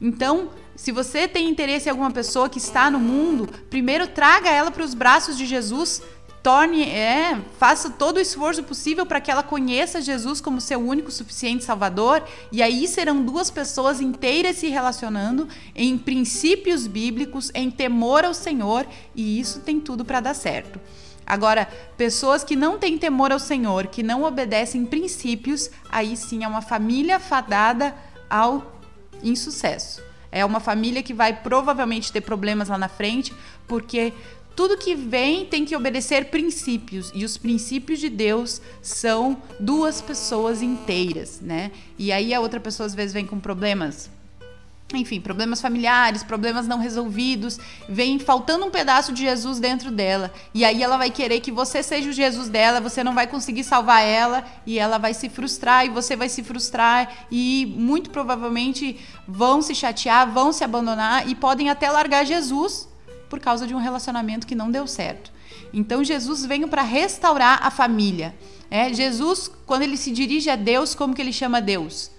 Então, 0.01 0.49
se 0.75 0.91
você 0.91 1.27
tem 1.27 1.49
interesse 1.49 1.87
em 1.87 1.91
alguma 1.91 2.09
pessoa 2.09 2.49
que 2.49 2.57
está 2.57 2.89
no 2.89 2.99
mundo, 2.99 3.47
primeiro 3.69 4.07
traga 4.07 4.49
ela 4.49 4.71
para 4.71 4.83
os 4.83 4.93
braços 4.93 5.37
de 5.37 5.45
Jesus, 5.45 6.01
torne, 6.41 6.83
é, 6.83 7.37
faça 7.57 7.89
todo 7.89 8.17
o 8.17 8.19
esforço 8.19 8.63
possível 8.63 9.05
para 9.05 9.19
que 9.19 9.29
ela 9.29 9.43
conheça 9.43 10.01
Jesus 10.01 10.39
como 10.39 10.61
seu 10.61 10.79
único 10.79 11.11
suficiente 11.11 11.63
Salvador, 11.63 12.23
e 12.51 12.61
aí 12.61 12.87
serão 12.87 13.21
duas 13.23 13.51
pessoas 13.51 13.99
inteiras 13.99 14.57
se 14.57 14.67
relacionando 14.67 15.47
em 15.75 15.97
princípios 15.97 16.87
bíblicos, 16.87 17.51
em 17.53 17.69
temor 17.69 18.23
ao 18.23 18.33
Senhor, 18.33 18.87
e 19.15 19.39
isso 19.39 19.59
tem 19.59 19.79
tudo 19.79 20.05
para 20.05 20.19
dar 20.19 20.33
certo. 20.33 20.79
Agora, 21.25 21.67
pessoas 21.95 22.43
que 22.43 22.55
não 22.55 22.79
têm 22.79 22.97
temor 22.97 23.31
ao 23.31 23.37
Senhor, 23.37 23.85
que 23.87 24.01
não 24.01 24.23
obedecem 24.23 24.85
princípios, 24.85 25.69
aí 25.91 26.17
sim 26.17 26.43
é 26.43 26.47
uma 26.47 26.61
família 26.61 27.19
fadada 27.19 27.95
ao 28.27 28.81
insucesso. 29.21 30.01
É 30.31 30.43
uma 30.45 30.59
família 30.59 31.03
que 31.03 31.13
vai 31.13 31.33
provavelmente 31.33 32.11
ter 32.11 32.21
problemas 32.21 32.69
lá 32.69 32.77
na 32.77 32.87
frente, 32.87 33.33
porque 33.67 34.13
tudo 34.59 34.75
que 34.75 34.93
vem 34.93 35.45
tem 35.45 35.63
que 35.63 35.73
obedecer 35.73 36.25
princípios 36.25 37.13
e 37.15 37.23
os 37.23 37.37
princípios 37.37 37.97
de 37.97 38.09
Deus 38.09 38.61
são 38.81 39.41
duas 39.57 40.01
pessoas 40.01 40.61
inteiras, 40.61 41.39
né? 41.39 41.71
E 41.97 42.11
aí 42.11 42.33
a 42.33 42.41
outra 42.41 42.59
pessoa 42.59 42.85
às 42.85 42.93
vezes 42.93 43.13
vem 43.13 43.25
com 43.25 43.39
problemas 43.39 44.09
enfim, 44.93 45.21
problemas 45.21 45.61
familiares, 45.61 46.23
problemas 46.23 46.67
não 46.67 46.77
resolvidos, 46.77 47.57
vem 47.87 48.19
faltando 48.19 48.65
um 48.65 48.69
pedaço 48.69 49.13
de 49.13 49.21
Jesus 49.21 49.61
dentro 49.61 49.91
dela. 49.91 50.29
E 50.53 50.65
aí 50.65 50.83
ela 50.83 50.97
vai 50.97 51.09
querer 51.09 51.39
que 51.39 51.53
você 51.53 51.81
seja 51.81 52.09
o 52.09 52.11
Jesus 52.11 52.49
dela, 52.49 52.81
você 52.81 53.01
não 53.01 53.15
vai 53.15 53.27
conseguir 53.27 53.63
salvar 53.63 54.03
ela 54.03 54.43
e 54.65 54.77
ela 54.77 54.97
vai 54.97 55.13
se 55.13 55.29
frustrar 55.29 55.85
e 55.85 55.89
você 55.89 56.17
vai 56.17 56.27
se 56.27 56.43
frustrar 56.43 57.27
e 57.31 57.71
muito 57.77 58.09
provavelmente 58.09 58.99
vão 59.25 59.61
se 59.61 59.73
chatear, 59.73 60.29
vão 60.29 60.51
se 60.51 60.65
abandonar 60.65 61.29
e 61.29 61.35
podem 61.35 61.69
até 61.69 61.89
largar 61.89 62.25
Jesus 62.25 62.89
por 63.29 63.39
causa 63.39 63.67
de 63.67 63.75
um 63.75 63.79
relacionamento 63.79 64.47
que 64.47 64.55
não 64.55 64.71
deu 64.71 64.87
certo. 64.87 65.31
Então 65.73 66.03
Jesus 66.03 66.45
veio 66.45 66.67
para 66.67 66.81
restaurar 66.81 67.59
a 67.65 67.71
família. 67.71 68.35
É, 68.69 68.93
Jesus, 68.93 69.51
quando 69.65 69.83
ele 69.83 69.97
se 69.97 70.11
dirige 70.11 70.49
a 70.49 70.55
Deus, 70.55 70.93
como 70.93 71.13
que 71.13 71.21
ele 71.21 71.33
chama 71.33 71.61
Deus? 71.61 72.11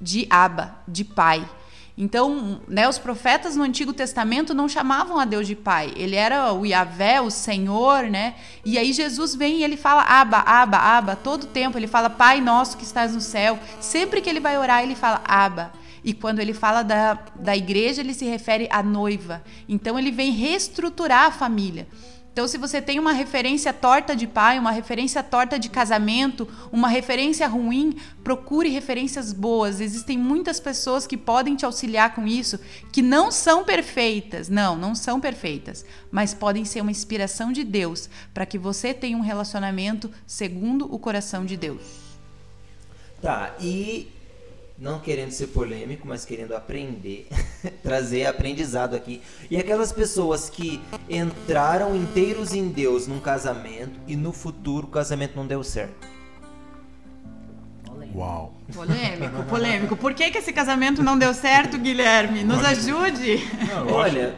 De 0.00 0.26
Abba, 0.28 0.76
de 0.86 1.04
Pai. 1.04 1.48
Então, 1.96 2.60
né, 2.66 2.88
os 2.88 2.98
profetas 2.98 3.54
no 3.54 3.62
Antigo 3.62 3.92
Testamento 3.92 4.52
não 4.52 4.68
chamavam 4.68 5.18
a 5.18 5.24
Deus 5.24 5.46
de 5.46 5.54
Pai. 5.54 5.92
Ele 5.94 6.16
era 6.16 6.52
o 6.52 6.66
Yahvé, 6.66 7.20
o 7.20 7.30
Senhor, 7.30 8.10
né? 8.10 8.34
E 8.64 8.76
aí 8.76 8.92
Jesus 8.92 9.36
vem 9.36 9.58
e 9.58 9.64
ele 9.64 9.76
fala 9.76 10.02
Abba, 10.02 10.38
Abba, 10.38 10.76
Abba, 10.76 11.16
todo 11.16 11.46
tempo. 11.46 11.78
Ele 11.78 11.86
fala 11.86 12.10
Pai 12.10 12.40
nosso 12.40 12.76
que 12.76 12.82
estás 12.82 13.14
no 13.14 13.20
céu. 13.20 13.58
Sempre 13.80 14.20
que 14.20 14.28
ele 14.28 14.40
vai 14.40 14.58
orar, 14.58 14.82
ele 14.82 14.96
fala 14.96 15.22
Abba. 15.24 15.72
E 16.04 16.12
quando 16.12 16.38
ele 16.38 16.52
fala 16.52 16.82
da, 16.82 17.14
da 17.34 17.56
igreja, 17.56 18.02
ele 18.02 18.12
se 18.12 18.26
refere 18.26 18.68
à 18.70 18.82
noiva. 18.82 19.42
Então 19.68 19.98
ele 19.98 20.10
vem 20.10 20.30
reestruturar 20.30 21.26
a 21.26 21.32
família. 21.32 21.88
Então, 22.34 22.48
se 22.48 22.58
você 22.58 22.82
tem 22.82 22.98
uma 22.98 23.12
referência 23.12 23.72
torta 23.72 24.16
de 24.16 24.26
pai, 24.26 24.58
uma 24.58 24.72
referência 24.72 25.22
torta 25.22 25.56
de 25.56 25.68
casamento, 25.68 26.48
uma 26.72 26.88
referência 26.88 27.46
ruim, 27.46 27.96
procure 28.24 28.68
referências 28.70 29.32
boas. 29.32 29.80
Existem 29.80 30.18
muitas 30.18 30.58
pessoas 30.58 31.06
que 31.06 31.16
podem 31.16 31.54
te 31.54 31.64
auxiliar 31.64 32.12
com 32.12 32.26
isso, 32.26 32.58
que 32.90 33.00
não 33.00 33.30
são 33.30 33.62
perfeitas. 33.62 34.48
Não, 34.48 34.74
não 34.74 34.96
são 34.96 35.20
perfeitas, 35.20 35.86
mas 36.10 36.34
podem 36.34 36.64
ser 36.64 36.80
uma 36.80 36.90
inspiração 36.90 37.52
de 37.52 37.62
Deus 37.62 38.10
para 38.34 38.44
que 38.44 38.58
você 38.58 38.92
tenha 38.92 39.16
um 39.16 39.20
relacionamento 39.20 40.10
segundo 40.26 40.92
o 40.92 40.98
coração 40.98 41.44
de 41.44 41.56
Deus. 41.56 41.82
Tá, 43.22 43.54
e 43.60 44.08
não 44.76 44.98
querendo 44.98 45.30
ser 45.30 45.48
polêmico, 45.48 46.06
mas 46.06 46.24
querendo 46.24 46.54
aprender, 46.54 47.28
trazer 47.82 48.26
aprendizado 48.26 48.96
aqui. 48.96 49.22
E 49.50 49.56
aquelas 49.56 49.92
pessoas 49.92 50.50
que 50.50 50.80
entraram 51.08 51.94
inteiros 51.94 52.52
em 52.52 52.68
Deus 52.68 53.06
num 53.06 53.20
casamento 53.20 53.98
e 54.06 54.16
no 54.16 54.32
futuro 54.32 54.86
o 54.86 54.90
casamento 54.90 55.36
não 55.36 55.46
deu 55.46 55.62
certo. 55.62 56.14
Uau. 58.14 58.54
Polêmico, 58.72 59.42
polêmico. 59.44 59.96
Por 59.96 60.14
que, 60.14 60.30
que 60.30 60.38
esse 60.38 60.52
casamento 60.52 61.02
não 61.02 61.18
deu 61.18 61.34
certo, 61.34 61.76
Guilherme? 61.76 62.44
Nos 62.44 62.64
ajude. 62.64 63.40
Olha, 63.92 64.36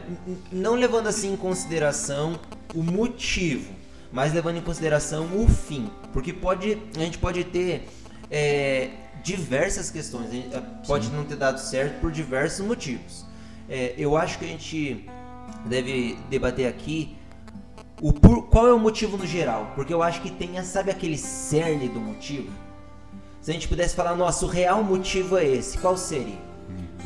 não 0.51 0.73
levando 0.73 1.07
assim 1.07 1.33
em 1.33 1.37
consideração 1.37 2.39
o 2.73 2.81
motivo, 2.81 3.71
mas 4.11 4.33
levando 4.33 4.57
em 4.57 4.61
consideração 4.61 5.27
o 5.39 5.47
fim. 5.47 5.91
Porque 6.11 6.33
pode, 6.33 6.81
a 6.95 7.01
gente 7.01 7.19
pode 7.19 7.43
ter 7.43 7.87
é, 8.31 8.89
diversas 9.27 9.91
questões. 9.91 10.29
Pode 10.87 11.07
Sim. 11.07 11.13
não 11.13 11.25
ter 11.25 11.35
dado 11.35 11.59
certo 11.59 11.99
por 11.99 12.11
diversos 12.11 12.65
motivos. 12.65 13.25
É, 13.69 13.93
eu 13.97 14.15
acho 14.15 14.39
que 14.39 14.45
a 14.45 14.47
gente 14.47 15.05
deve 15.65 16.17
debater 16.29 16.65
aqui 16.65 17.17
o 18.01 18.13
por, 18.13 18.47
qual 18.47 18.67
é 18.67 18.73
o 18.73 18.79
motivo 18.79 19.17
no 19.17 19.27
geral, 19.27 19.73
porque 19.75 19.93
eu 19.93 20.01
acho 20.01 20.21
que 20.21 20.31
tem, 20.31 20.63
sabe 20.63 20.91
aquele 20.91 21.17
cerne 21.17 21.89
do 21.89 21.99
motivo? 21.99 22.49
Se 23.41 23.51
a 23.51 23.53
gente 23.53 23.67
pudesse 23.67 23.95
falar, 23.95 24.15
nossa, 24.15 24.45
o 24.45 24.47
real 24.47 24.81
motivo 24.81 25.37
é 25.37 25.45
esse, 25.45 25.77
qual 25.77 25.97
seria? 25.97 26.39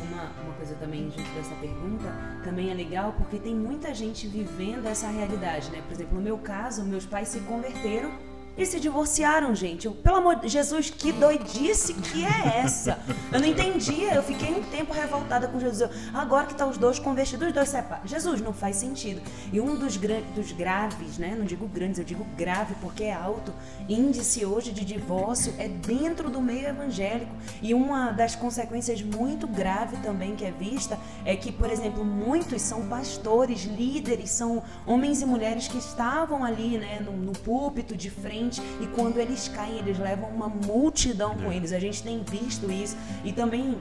Uma, 0.00 0.22
uma 0.44 0.54
coisa 0.54 0.74
também 0.74 1.10
junto 1.10 1.28
dessa 1.30 1.54
pergunta, 1.56 2.14
também 2.44 2.70
é 2.70 2.74
legal 2.74 3.14
porque 3.16 3.38
tem 3.38 3.54
muita 3.54 3.92
gente 3.92 4.28
vivendo 4.28 4.86
essa 4.86 5.08
realidade, 5.08 5.70
né? 5.70 5.82
Por 5.88 5.94
exemplo, 5.94 6.14
no 6.14 6.22
meu 6.22 6.38
caso, 6.38 6.84
meus 6.84 7.06
pais 7.06 7.28
se 7.28 7.40
converteram 7.40 8.12
e 8.56 8.66
se 8.66 8.78
divorciaram, 8.78 9.54
gente. 9.54 9.86
Eu, 9.86 9.92
pelo 9.94 10.16
amor 10.16 10.36
de 10.36 10.48
Jesus, 10.48 10.90
que 10.90 11.10
doidice 11.10 11.94
que 11.94 12.24
é 12.24 12.58
essa? 12.58 12.98
Eu 13.32 13.40
não 13.40 13.46
entendia. 13.46 14.14
Eu 14.14 14.22
fiquei 14.22 14.50
um 14.52 14.62
tempo 14.64 14.92
revoltada 14.92 15.48
com 15.48 15.58
Jesus. 15.58 15.80
Eu, 15.80 15.90
agora 16.12 16.46
que 16.46 16.54
tá 16.54 16.66
os 16.66 16.76
dois 16.76 16.98
convertidos, 16.98 17.48
os 17.48 17.54
dois 17.54 17.68
separados. 17.68 18.10
Jesus, 18.10 18.40
não 18.40 18.52
faz 18.52 18.76
sentido. 18.76 19.22
E 19.52 19.60
um 19.60 19.74
dos, 19.76 19.96
dos 19.96 20.52
graves, 20.52 21.16
né? 21.16 21.34
Não 21.36 21.46
digo 21.46 21.66
grandes, 21.66 21.98
eu 21.98 22.04
digo 22.04 22.26
grave 22.36 22.74
porque 22.80 23.04
é 23.04 23.14
alto. 23.14 23.52
Índice 23.88 24.44
hoje 24.44 24.70
de 24.70 24.84
divórcio 24.84 25.54
é 25.58 25.68
dentro 25.68 26.28
do 26.28 26.40
meio 26.40 26.68
evangélico. 26.68 27.34
E 27.62 27.72
uma 27.72 28.10
das 28.12 28.34
consequências 28.34 29.00
muito 29.02 29.46
grave 29.46 29.96
também 29.98 30.36
que 30.36 30.44
é 30.44 30.50
vista 30.50 30.98
é 31.24 31.34
que, 31.36 31.50
por 31.50 31.70
exemplo, 31.70 32.04
muitos 32.04 32.60
são 32.60 32.86
pastores, 32.86 33.64
líderes, 33.64 34.30
são 34.30 34.62
homens 34.86 35.22
e 35.22 35.26
mulheres 35.26 35.68
que 35.68 35.78
estavam 35.78 36.44
ali, 36.44 36.76
né? 36.76 37.00
no, 37.00 37.12
no 37.12 37.32
púlpito 37.32 37.96
de 37.96 38.10
frente 38.10 38.41
e 38.80 38.86
quando 38.88 39.18
eles 39.18 39.48
caem, 39.48 39.78
eles 39.78 39.98
levam 39.98 40.28
uma 40.30 40.48
multidão 40.48 41.36
com 41.36 41.52
eles. 41.52 41.72
A 41.72 41.78
gente 41.78 42.02
tem 42.02 42.22
visto 42.22 42.70
isso 42.70 42.96
e 43.24 43.32
também 43.32 43.78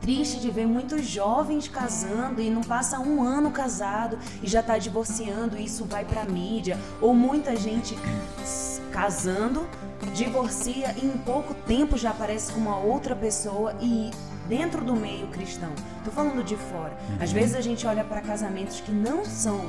triste 0.00 0.38
de 0.38 0.50
ver 0.50 0.66
muitos 0.66 1.06
jovens 1.06 1.66
casando 1.66 2.40
e 2.40 2.50
não 2.50 2.62
passa 2.62 3.00
um 3.00 3.22
ano 3.22 3.50
casado 3.50 4.18
e 4.42 4.46
já 4.46 4.60
está 4.60 4.76
divorciando, 4.76 5.56
e 5.56 5.64
isso 5.64 5.86
vai 5.86 6.04
para 6.04 6.24
mídia, 6.24 6.78
ou 7.00 7.14
muita 7.14 7.56
gente 7.56 7.96
casando, 8.92 9.66
divorcia 10.14 10.94
e 11.02 11.06
em 11.06 11.16
pouco 11.18 11.54
tempo 11.66 11.96
já 11.96 12.10
aparece 12.10 12.52
com 12.52 12.60
uma 12.60 12.76
outra 12.76 13.16
pessoa 13.16 13.74
e 13.80 14.10
dentro 14.46 14.84
do 14.84 14.94
meio 14.94 15.26
cristão. 15.28 15.72
Tô 16.04 16.10
falando 16.10 16.44
de 16.44 16.56
fora. 16.56 16.94
Às 17.18 17.30
uhum. 17.30 17.36
vezes 17.36 17.56
a 17.56 17.60
gente 17.62 17.86
olha 17.86 18.04
para 18.04 18.20
casamentos 18.20 18.80
que 18.80 18.92
não 18.92 19.24
são 19.24 19.64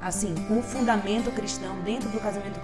assim, 0.00 0.34
com 0.48 0.58
o 0.58 0.62
fundamento 0.62 1.30
cristão 1.30 1.78
dentro 1.84 2.08
do 2.08 2.18
casamento 2.18 2.58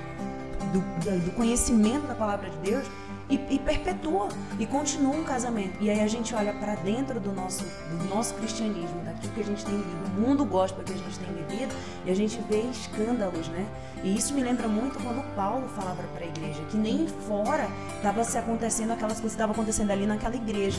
do, 0.81 1.25
do 1.25 1.31
conhecimento 1.33 2.07
da 2.07 2.15
palavra 2.15 2.51
de 2.51 2.57
Deus 2.59 2.87
e, 3.29 3.35
e 3.51 3.59
perpetua 3.59 4.29
e 4.59 4.67
continua 4.67 5.15
um 5.15 5.25
casamento. 5.25 5.77
E 5.81 5.91
aí 5.91 6.01
a 6.01 6.07
gente 6.07 6.35
olha 6.35 6.53
para 6.53 6.75
dentro 6.77 7.19
do 7.19 7.33
nosso, 7.33 7.65
do 7.65 8.09
nosso 8.09 8.35
cristianismo, 8.35 9.03
daquilo 9.05 9.33
que 9.33 9.41
a 9.41 9.45
gente 9.45 9.65
tem 9.65 9.77
vivido, 9.77 10.15
do 10.15 10.21
mundo 10.21 10.45
gospel 10.45 10.85
que 10.85 10.93
a 10.93 10.97
gente 10.97 11.19
tem 11.19 11.35
vivido, 11.35 11.75
e 12.05 12.11
a 12.11 12.15
gente 12.15 12.41
vê 12.49 12.61
escândalos, 12.71 13.49
né? 13.49 13.67
E 14.05 14.17
isso 14.17 14.35
me 14.35 14.43
lembra 14.43 14.69
muito 14.69 15.03
quando 15.03 15.23
Paulo 15.35 15.69
falava 15.69 16.03
para 16.15 16.25
a 16.25 16.29
igreja, 16.29 16.63
que 16.71 16.77
nem 16.77 17.09
fora 17.27 17.69
estava 17.97 18.23
se 18.23 18.39
acontecendo 18.39 18.93
aquelas 18.93 19.15
coisas 19.15 19.33
que 19.33 19.37
estavam 19.37 19.55
acontecendo 19.55 19.91
ali 19.91 20.07
naquela 20.07 20.37
igreja. 20.37 20.79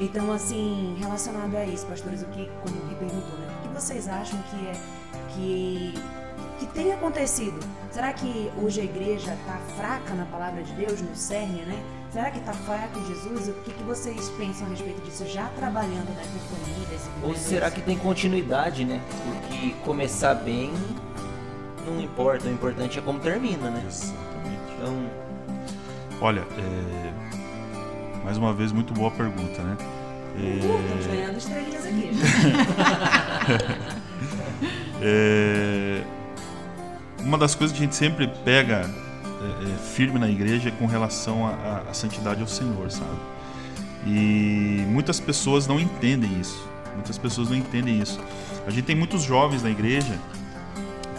Então, 0.00 0.32
assim, 0.32 0.96
relacionado 0.98 1.56
a 1.56 1.64
isso, 1.64 1.86
pastores, 1.86 2.22
o 2.22 2.26
que, 2.26 2.48
quando 2.62 2.86
me 2.86 2.94
perguntou, 2.94 3.38
né? 3.38 3.48
O 3.58 3.68
que 3.68 3.74
vocês 3.74 4.08
acham 4.08 4.38
que 4.50 4.66
é 4.68 4.72
que 5.34 5.94
que 6.60 6.66
tem 6.66 6.92
acontecido? 6.92 7.58
Será 7.90 8.12
que 8.12 8.50
hoje 8.62 8.82
a 8.82 8.84
igreja 8.84 9.32
está 9.32 9.58
fraca 9.76 10.12
na 10.14 10.26
palavra 10.26 10.62
de 10.62 10.72
Deus, 10.74 11.00
no 11.00 11.16
cerne, 11.16 11.62
né? 11.62 11.82
Será 12.12 12.30
que 12.30 12.38
está 12.38 12.52
fraco 12.52 12.98
em 12.98 13.06
Jesus? 13.06 13.48
O 13.48 13.52
que, 13.64 13.72
que 13.72 13.82
vocês 13.82 14.28
pensam 14.30 14.66
a 14.66 14.70
respeito 14.70 15.00
disso, 15.00 15.26
já 15.26 15.46
trabalhando 15.56 16.06
com 16.06 16.56
famílias? 16.56 17.08
Ou 17.22 17.34
será 17.34 17.70
que 17.70 17.80
tem 17.80 17.96
continuidade, 17.96 18.84
né? 18.84 19.00
Porque 19.24 19.70
começar 19.84 20.34
bem 20.34 20.72
não 21.86 21.98
importa, 22.00 22.46
o 22.46 22.52
importante 22.52 22.98
é 22.98 23.02
como 23.02 23.18
termina, 23.20 23.70
né? 23.70 23.82
Exatamente. 23.86 24.60
Então, 24.76 25.10
Olha, 26.20 26.40
é, 26.40 28.22
mais 28.22 28.36
uma 28.36 28.52
vez, 28.52 28.70
muito 28.70 28.92
boa 28.92 29.10
pergunta, 29.10 29.62
né? 29.62 29.78
Uh, 30.36 30.58
estamos 30.58 31.06
ganhando 31.06 31.38
estrelinhas 31.38 31.86
aqui. 31.86 32.10
É, 35.02 36.02
uma 37.22 37.38
das 37.38 37.54
coisas 37.54 37.76
que 37.76 37.82
a 37.82 37.86
gente 37.86 37.96
sempre 37.96 38.28
pega 38.44 38.88
é, 39.40 39.72
é, 39.72 39.76
firme 39.94 40.18
na 40.18 40.28
igreja 40.28 40.68
é 40.68 40.72
com 40.72 40.86
relação 40.86 41.46
à 41.46 41.92
santidade 41.92 42.40
ao 42.40 42.46
Senhor, 42.46 42.90
sabe? 42.90 43.16
E 44.06 44.84
muitas 44.88 45.20
pessoas 45.20 45.66
não 45.66 45.78
entendem 45.78 46.40
isso. 46.40 46.68
Muitas 46.94 47.18
pessoas 47.18 47.48
não 47.48 47.56
entendem 47.56 48.00
isso. 48.00 48.20
A 48.66 48.70
gente 48.70 48.84
tem 48.84 48.96
muitos 48.96 49.22
jovens 49.22 49.62
na 49.62 49.70
igreja 49.70 50.18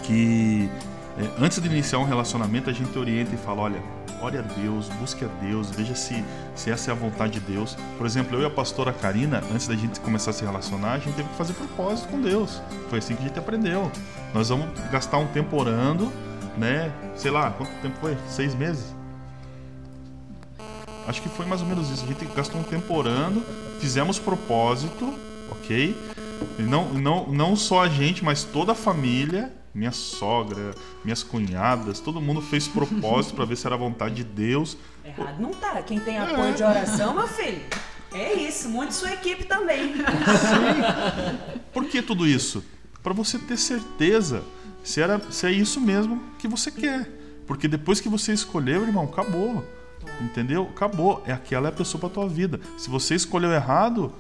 que 0.04 0.70
é, 1.18 1.43
antes 1.43 1.60
de 1.62 1.68
iniciar 1.68 1.99
um 1.99 2.06
relacionamento 2.06 2.70
a 2.70 2.74
gente 2.74 2.97
orienta 2.97 3.34
e 3.34 3.38
fala, 3.38 3.62
olha, 3.62 3.82
ore 4.22 4.38
a 4.38 4.41
Deus, 4.41 4.88
busque 4.99 5.26
a 5.26 5.28
Deus, 5.41 5.69
veja 5.72 5.95
se, 5.95 6.24
se 6.55 6.69
essa 6.69 6.91
é 6.91 6.93
a 6.93 6.95
vontade 6.95 7.34
de 7.34 7.39
Deus. 7.39 7.76
Por 7.97 8.05
exemplo, 8.05 8.38
eu 8.38 8.43
e 8.43 8.45
a 8.45 8.49
pastora 8.49 8.93
Karina, 8.93 9.41
antes 9.51 9.67
da 9.67 9.76
gente 9.76 9.99
começar 9.99 10.32
a 10.32 10.34
se 10.34 10.45
relacionar, 10.45 10.93
a 10.93 10.99
gente 10.99 11.15
teve 11.15 11.30
que 11.30 11.36
fazer 11.36 11.53
propósito 11.53 12.09
com 12.09 12.22
Deus. 12.22 12.61
Foi 12.89 12.99
assim 12.99 13.15
que 13.15 13.24
a 13.24 13.28
gente 13.28 13.39
aprendeu. 13.39 13.91
Nós 14.34 14.49
vamos 14.49 14.67
gastar 14.91 15.17
um 15.17 15.28
tempo 15.28 15.57
orando, 15.57 16.11
né? 16.57 16.91
Sei 17.15 17.32
lá, 17.32 17.51
quanto 17.51 17.72
tempo 17.82 17.95
foi? 17.99 18.17
Seis 18.28 18.53
meses? 18.53 18.95
Acho 21.07 21.22
que 21.22 21.30
foi 21.30 21.45
mais 21.45 21.61
ou 21.61 21.67
menos 21.67 21.89
isso. 21.89 22.03
A 22.03 22.07
gente 22.07 22.26
gastou 22.36 22.61
um 22.61 22.63
tempo 22.63 22.93
orando, 22.93 23.43
fizemos 23.80 24.19
propósito, 24.19 25.13
ok? 25.49 25.97
E 26.59 26.61
não, 26.61 26.93
não, 26.93 27.28
não 27.28 27.55
só 27.55 27.84
a 27.84 27.89
gente, 27.89 28.24
mas 28.24 28.43
toda 28.43 28.74
a 28.74 28.76
família, 28.76 29.51
minha 29.74 29.91
sogra, 29.91 30.74
minhas 31.03 31.24
cunhadas, 31.24 31.99
todo 31.99 32.19
mundo 32.19 32.41
fez 32.41 32.67
propósito 32.67 33.36
para 33.36 33.45
ver 33.45 33.55
se 33.55 33.65
era 33.65 33.76
a 33.76 33.80
vontade 33.80 34.15
de 34.15 34.24
Deus. 34.24 34.78
Errado 35.03 35.41
não 35.41 35.51
tá. 35.51 35.82
Quem 35.82 35.99
tem 35.99 36.17
apoio 36.17 36.53
de 36.53 36.63
oração, 36.63 37.13
meu 37.13 37.28
filho, 37.28 37.61
é 38.13 38.34
isso. 38.34 38.69
Monte 38.69 38.93
sua 38.93 39.13
equipe 39.13 39.45
também. 39.45 39.93
Por 41.74 41.86
que 41.86 42.01
tudo 42.01 42.28
isso? 42.28 42.63
Para 43.01 43.13
você 43.13 43.39
ter 43.39 43.57
certeza 43.57 44.43
se, 44.84 45.01
era, 45.01 45.19
se 45.32 45.45
é 45.45 45.51
isso 45.51 45.80
mesmo 45.80 46.22
que 46.38 46.47
você 46.47 46.69
quer. 46.69 47.09
Porque 47.47 47.67
depois 47.67 47.99
que 47.99 48.09
você 48.09 48.34
escolheu, 48.34 48.84
irmão, 48.84 49.05
acabou. 49.05 49.65
Entendeu? 50.19 50.69
Acabou. 50.76 51.24
É 51.26 51.32
aquela 51.32 51.67
é 51.67 51.69
a 51.69 51.74
pessoa 51.74 51.99
para 51.99 52.09
tua 52.09 52.28
vida. 52.28 52.59
Se 52.78 52.89
você 52.89 53.15
escolheu 53.15 53.51
errado, 53.51 54.13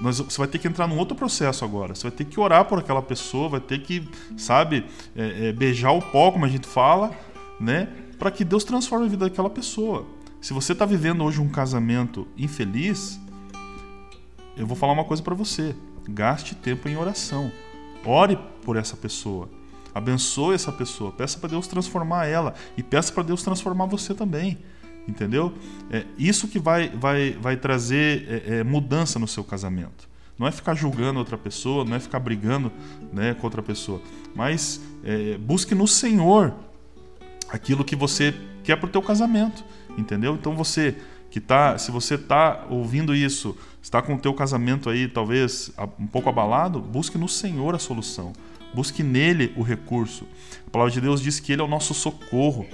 nós, 0.00 0.18
você 0.18 0.38
vai 0.38 0.46
ter 0.46 0.58
que 0.58 0.68
entrar 0.68 0.86
num 0.86 0.96
outro 0.96 1.16
processo 1.16 1.64
agora. 1.64 1.94
Você 1.94 2.02
vai 2.02 2.12
ter 2.12 2.24
que 2.24 2.38
orar 2.38 2.64
por 2.64 2.78
aquela 2.78 3.02
pessoa, 3.02 3.48
vai 3.48 3.60
ter 3.60 3.80
que, 3.80 4.08
sabe, 4.36 4.84
é, 5.16 5.48
é, 5.48 5.52
beijar 5.52 5.92
o 5.92 6.00
pó, 6.00 6.30
como 6.30 6.44
a 6.44 6.48
gente 6.48 6.66
fala, 6.66 7.10
né? 7.58 7.88
Para 8.18 8.30
que 8.30 8.44
Deus 8.44 8.64
transforme 8.64 9.06
a 9.06 9.08
vida 9.08 9.28
daquela 9.28 9.50
pessoa. 9.50 10.06
Se 10.40 10.52
você 10.52 10.72
está 10.72 10.84
vivendo 10.84 11.24
hoje 11.24 11.40
um 11.40 11.48
casamento 11.48 12.28
infeliz, 12.36 13.20
eu 14.56 14.66
vou 14.66 14.76
falar 14.76 14.92
uma 14.92 15.04
coisa 15.04 15.22
para 15.22 15.34
você. 15.34 15.74
Gaste 16.08 16.54
tempo 16.54 16.88
em 16.88 16.96
oração. 16.96 17.50
Ore 18.04 18.38
por 18.64 18.76
essa 18.76 18.96
pessoa. 18.96 19.48
Abençoe 19.94 20.54
essa 20.54 20.70
pessoa. 20.70 21.10
Peça 21.10 21.38
para 21.38 21.50
Deus 21.50 21.66
transformar 21.66 22.26
ela. 22.26 22.54
E 22.76 22.82
peça 22.82 23.12
para 23.12 23.24
Deus 23.24 23.42
transformar 23.42 23.86
você 23.86 24.14
também. 24.14 24.58
Entendeu? 25.08 25.54
É 25.90 26.04
isso 26.18 26.46
que 26.46 26.58
vai, 26.58 26.90
vai, 26.90 27.32
vai 27.32 27.56
trazer 27.56 28.26
é, 28.28 28.58
é, 28.58 28.64
mudança 28.64 29.18
no 29.18 29.26
seu 29.26 29.42
casamento. 29.42 30.06
Não 30.38 30.46
é 30.46 30.52
ficar 30.52 30.74
julgando 30.74 31.18
outra 31.18 31.38
pessoa, 31.38 31.84
não 31.84 31.96
é 31.96 31.98
ficar 31.98 32.20
brigando 32.20 32.70
né, 33.12 33.34
com 33.34 33.46
outra 33.46 33.62
pessoa. 33.62 34.02
Mas 34.36 34.80
é, 35.02 35.38
busque 35.38 35.74
no 35.74 35.88
Senhor 35.88 36.54
aquilo 37.48 37.82
que 37.84 37.96
você 37.96 38.34
quer 38.62 38.76
para 38.76 38.86
o 38.86 38.90
teu 38.90 39.00
casamento. 39.00 39.64
Entendeu? 39.96 40.34
Então 40.34 40.54
você 40.54 40.94
que 41.30 41.40
tá, 41.40 41.76
se 41.76 41.90
você 41.90 42.14
está 42.14 42.66
ouvindo 42.70 43.14
isso, 43.14 43.56
está 43.82 44.00
com 44.00 44.14
o 44.14 44.18
teu 44.18 44.32
casamento 44.32 44.88
aí 44.88 45.08
talvez 45.08 45.72
um 45.98 46.06
pouco 46.06 46.28
abalado, 46.28 46.80
busque 46.80 47.18
no 47.18 47.28
Senhor 47.28 47.74
a 47.74 47.78
solução. 47.78 48.32
Busque 48.74 49.02
nele 49.02 49.52
o 49.56 49.62
recurso. 49.62 50.26
A 50.66 50.70
palavra 50.70 50.92
de 50.92 51.00
Deus 51.00 51.20
diz 51.20 51.40
que 51.40 51.52
ele 51.52 51.62
é 51.62 51.64
o 51.64 51.68
nosso 51.68 51.94
socorro. 51.94 52.66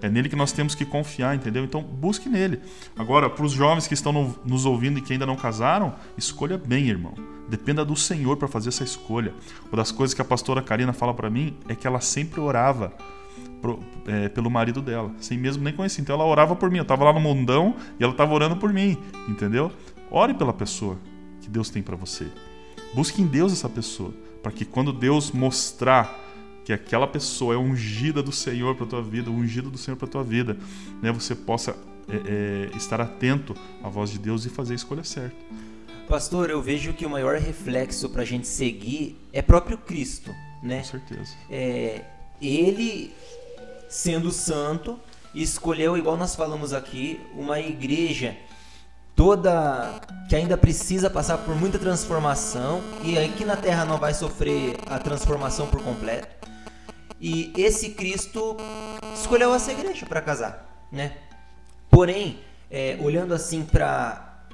É 0.00 0.08
nele 0.08 0.28
que 0.28 0.36
nós 0.36 0.52
temos 0.52 0.74
que 0.74 0.84
confiar, 0.84 1.34
entendeu? 1.34 1.64
Então 1.64 1.82
busque 1.82 2.28
nele. 2.28 2.60
Agora, 2.96 3.28
para 3.28 3.44
os 3.44 3.52
jovens 3.52 3.86
que 3.86 3.94
estão 3.94 4.12
no, 4.12 4.38
nos 4.44 4.64
ouvindo 4.64 4.98
e 4.98 5.02
que 5.02 5.12
ainda 5.12 5.26
não 5.26 5.36
casaram, 5.36 5.94
escolha 6.16 6.58
bem, 6.58 6.88
irmão. 6.88 7.14
Dependa 7.48 7.84
do 7.84 7.96
Senhor 7.96 8.36
para 8.36 8.46
fazer 8.46 8.68
essa 8.68 8.84
escolha. 8.84 9.34
Uma 9.66 9.78
das 9.78 9.90
coisas 9.90 10.14
que 10.14 10.20
a 10.20 10.24
pastora 10.24 10.62
Karina 10.62 10.92
fala 10.92 11.14
para 11.14 11.30
mim 11.30 11.56
é 11.68 11.74
que 11.74 11.86
ela 11.86 12.00
sempre 12.00 12.40
orava 12.40 12.92
pro, 13.60 13.80
é, 14.06 14.28
pelo 14.28 14.50
marido 14.50 14.80
dela, 14.82 15.12
sem 15.18 15.38
mesmo 15.38 15.64
nem 15.64 15.72
conhecer. 15.72 16.00
Então 16.02 16.14
ela 16.14 16.24
orava 16.24 16.54
por 16.54 16.70
mim. 16.70 16.78
Eu 16.78 16.82
estava 16.82 17.04
lá 17.04 17.12
no 17.12 17.20
mundão 17.20 17.74
e 17.98 18.04
ela 18.04 18.12
estava 18.12 18.32
orando 18.32 18.56
por 18.56 18.72
mim, 18.72 18.96
entendeu? 19.28 19.72
Ore 20.10 20.34
pela 20.34 20.52
pessoa 20.52 20.98
que 21.40 21.48
Deus 21.48 21.70
tem 21.70 21.82
para 21.82 21.96
você. 21.96 22.26
Busque 22.94 23.20
em 23.20 23.26
Deus 23.26 23.52
essa 23.52 23.68
pessoa, 23.68 24.14
para 24.48 24.52
que 24.52 24.64
quando 24.64 24.94
Deus 24.94 25.30
mostrar 25.30 26.24
que 26.64 26.72
aquela 26.72 27.06
pessoa 27.06 27.54
é 27.54 27.58
ungida 27.58 28.22
do 28.22 28.32
Senhor 28.32 28.74
para 28.74 28.86
tua 28.86 29.02
vida, 29.02 29.30
ungida 29.30 29.68
do 29.68 29.76
Senhor 29.76 29.96
para 29.96 30.08
tua 30.08 30.24
vida, 30.24 30.56
né, 31.02 31.12
você 31.12 31.34
possa 31.34 31.76
é, 32.08 32.70
é, 32.72 32.76
estar 32.76 32.98
atento 32.98 33.54
à 33.82 33.90
voz 33.90 34.08
de 34.08 34.18
Deus 34.18 34.46
e 34.46 34.48
fazer 34.48 34.72
a 34.72 34.76
escolha 34.76 35.04
certa. 35.04 35.36
pastor, 36.08 36.48
eu 36.48 36.62
vejo 36.62 36.94
que 36.94 37.04
o 37.04 37.10
maior 37.10 37.36
reflexo 37.36 38.08
para 38.08 38.22
a 38.22 38.24
gente 38.24 38.46
seguir 38.46 39.18
é 39.34 39.42
próprio 39.42 39.76
Cristo, 39.76 40.34
né? 40.62 40.78
Com 40.78 40.84
certeza. 40.84 41.34
É, 41.50 42.04
ele, 42.40 43.12
sendo 43.90 44.32
santo, 44.32 44.98
escolheu, 45.34 45.94
igual 45.94 46.16
nós 46.16 46.34
falamos 46.34 46.72
aqui, 46.72 47.20
uma 47.34 47.60
igreja 47.60 48.34
toda 49.18 50.00
que 50.28 50.36
ainda 50.36 50.56
precisa 50.56 51.10
passar 51.10 51.38
por 51.38 51.52
muita 51.56 51.76
transformação 51.76 52.80
e 53.02 53.18
aqui 53.18 53.44
na 53.44 53.56
Terra 53.56 53.84
não 53.84 53.98
vai 53.98 54.14
sofrer 54.14 54.76
a 54.86 54.96
transformação 54.96 55.66
por 55.66 55.82
completo. 55.82 56.28
E 57.20 57.52
esse 57.56 57.90
Cristo 57.90 58.56
escolheu 59.12 59.52
essa 59.52 59.72
igreja 59.72 60.06
para 60.06 60.20
casar, 60.20 60.86
né? 60.92 61.16
Porém, 61.90 62.38
é, 62.70 62.96
olhando 63.00 63.34
assim 63.34 63.64
para 63.64 64.44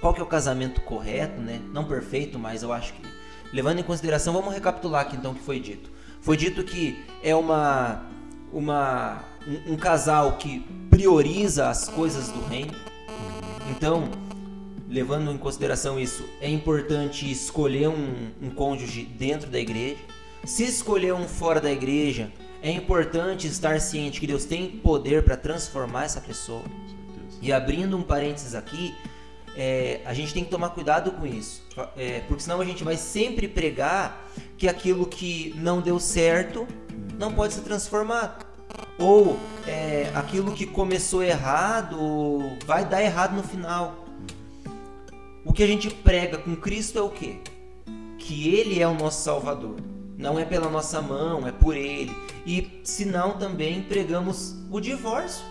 qual 0.00 0.12
que 0.12 0.20
é 0.20 0.24
o 0.24 0.26
casamento 0.26 0.80
correto, 0.80 1.40
né? 1.40 1.60
Não 1.72 1.84
perfeito, 1.84 2.36
mas 2.36 2.64
eu 2.64 2.72
acho 2.72 2.92
que 2.94 3.02
levando 3.52 3.78
em 3.78 3.84
consideração, 3.84 4.32
vamos 4.32 4.52
recapitular 4.52 5.02
aqui 5.02 5.14
então 5.14 5.30
o 5.30 5.34
que 5.36 5.42
foi 5.42 5.60
dito. 5.60 5.88
Foi 6.20 6.36
dito 6.36 6.64
que 6.64 7.00
é 7.22 7.32
uma 7.36 8.02
uma 8.52 9.22
um, 9.46 9.74
um 9.74 9.76
casal 9.76 10.32
que 10.32 10.66
prioriza 10.90 11.68
as 11.68 11.88
coisas 11.88 12.28
do 12.30 12.44
reino. 12.46 12.89
Então, 13.70 14.10
levando 14.88 15.30
em 15.30 15.38
consideração 15.38 15.98
isso, 15.98 16.28
é 16.40 16.50
importante 16.50 17.30
escolher 17.30 17.88
um, 17.88 18.30
um 18.42 18.50
cônjuge 18.50 19.04
dentro 19.04 19.48
da 19.48 19.60
igreja. 19.60 20.00
Se 20.44 20.64
escolher 20.64 21.14
um 21.14 21.28
fora 21.28 21.60
da 21.60 21.70
igreja, 21.70 22.32
é 22.62 22.70
importante 22.70 23.46
estar 23.46 23.80
ciente 23.80 24.18
que 24.18 24.26
Deus 24.26 24.44
tem 24.44 24.68
poder 24.68 25.22
para 25.22 25.36
transformar 25.36 26.04
essa 26.04 26.20
pessoa. 26.20 26.64
E 27.40 27.52
abrindo 27.52 27.96
um 27.96 28.02
parênteses 28.02 28.54
aqui, 28.54 28.94
é, 29.56 30.00
a 30.04 30.12
gente 30.12 30.34
tem 30.34 30.44
que 30.44 30.50
tomar 30.50 30.70
cuidado 30.70 31.12
com 31.12 31.26
isso, 31.26 31.62
é, 31.96 32.20
porque 32.20 32.42
senão 32.42 32.60
a 32.60 32.64
gente 32.64 32.82
vai 32.84 32.96
sempre 32.96 33.48
pregar 33.48 34.30
que 34.58 34.68
aquilo 34.68 35.06
que 35.06 35.54
não 35.56 35.80
deu 35.80 35.98
certo 35.98 36.66
não 37.18 37.32
pode 37.32 37.54
ser 37.54 37.62
transformado. 37.62 38.49
Ou 39.00 39.38
é, 39.66 40.12
aquilo 40.14 40.52
que 40.52 40.66
começou 40.66 41.22
errado 41.22 41.98
vai 42.66 42.84
dar 42.84 43.02
errado 43.02 43.34
no 43.34 43.42
final. 43.42 44.06
O 45.42 45.52
que 45.54 45.62
a 45.62 45.66
gente 45.66 45.88
prega 45.88 46.36
com 46.36 46.54
Cristo 46.54 46.98
é 46.98 47.02
o 47.02 47.08
quê? 47.08 47.38
Que 48.18 48.54
Ele 48.54 48.80
é 48.80 48.86
o 48.86 48.94
nosso 48.94 49.24
Salvador. 49.24 49.76
Não 50.18 50.38
é 50.38 50.44
pela 50.44 50.68
nossa 50.68 51.00
mão, 51.00 51.48
é 51.48 51.50
por 51.50 51.74
Ele. 51.74 52.14
E 52.46 52.80
se 52.84 53.06
não, 53.06 53.38
também 53.38 53.82
pregamos 53.82 54.54
o 54.70 54.78
divórcio. 54.80 55.44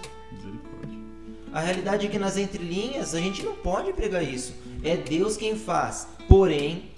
A 1.52 1.60
realidade 1.60 2.06
é 2.06 2.10
que 2.10 2.20
nas 2.20 2.38
entrelinhas 2.38 3.16
a 3.16 3.20
gente 3.20 3.42
não 3.42 3.56
pode 3.56 3.92
pregar 3.94 4.24
isso. 4.24 4.54
É 4.84 4.96
Deus 4.96 5.36
quem 5.36 5.56
faz. 5.56 6.08
Porém, 6.28 6.92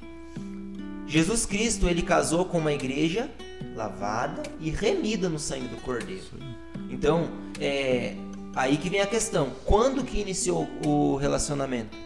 Jesus 1.08 1.46
Cristo 1.46 1.88
ele 1.88 2.02
casou 2.02 2.44
com 2.44 2.58
uma 2.58 2.74
igreja 2.74 3.30
lavada 3.76 4.44
e 4.60 4.70
remida 4.70 5.30
no 5.30 5.40
sangue 5.40 5.68
do 5.68 5.78
Cordeiro. 5.78 6.24
Então, 6.90 7.30
é 7.60 8.16
aí 8.56 8.78
que 8.78 8.90
vem 8.90 9.02
a 9.02 9.08
questão. 9.08 9.52
Quando 9.66 10.04
que 10.04 10.20
iniciou 10.20 10.68
o 10.86 11.16
relacionamento? 11.16 11.98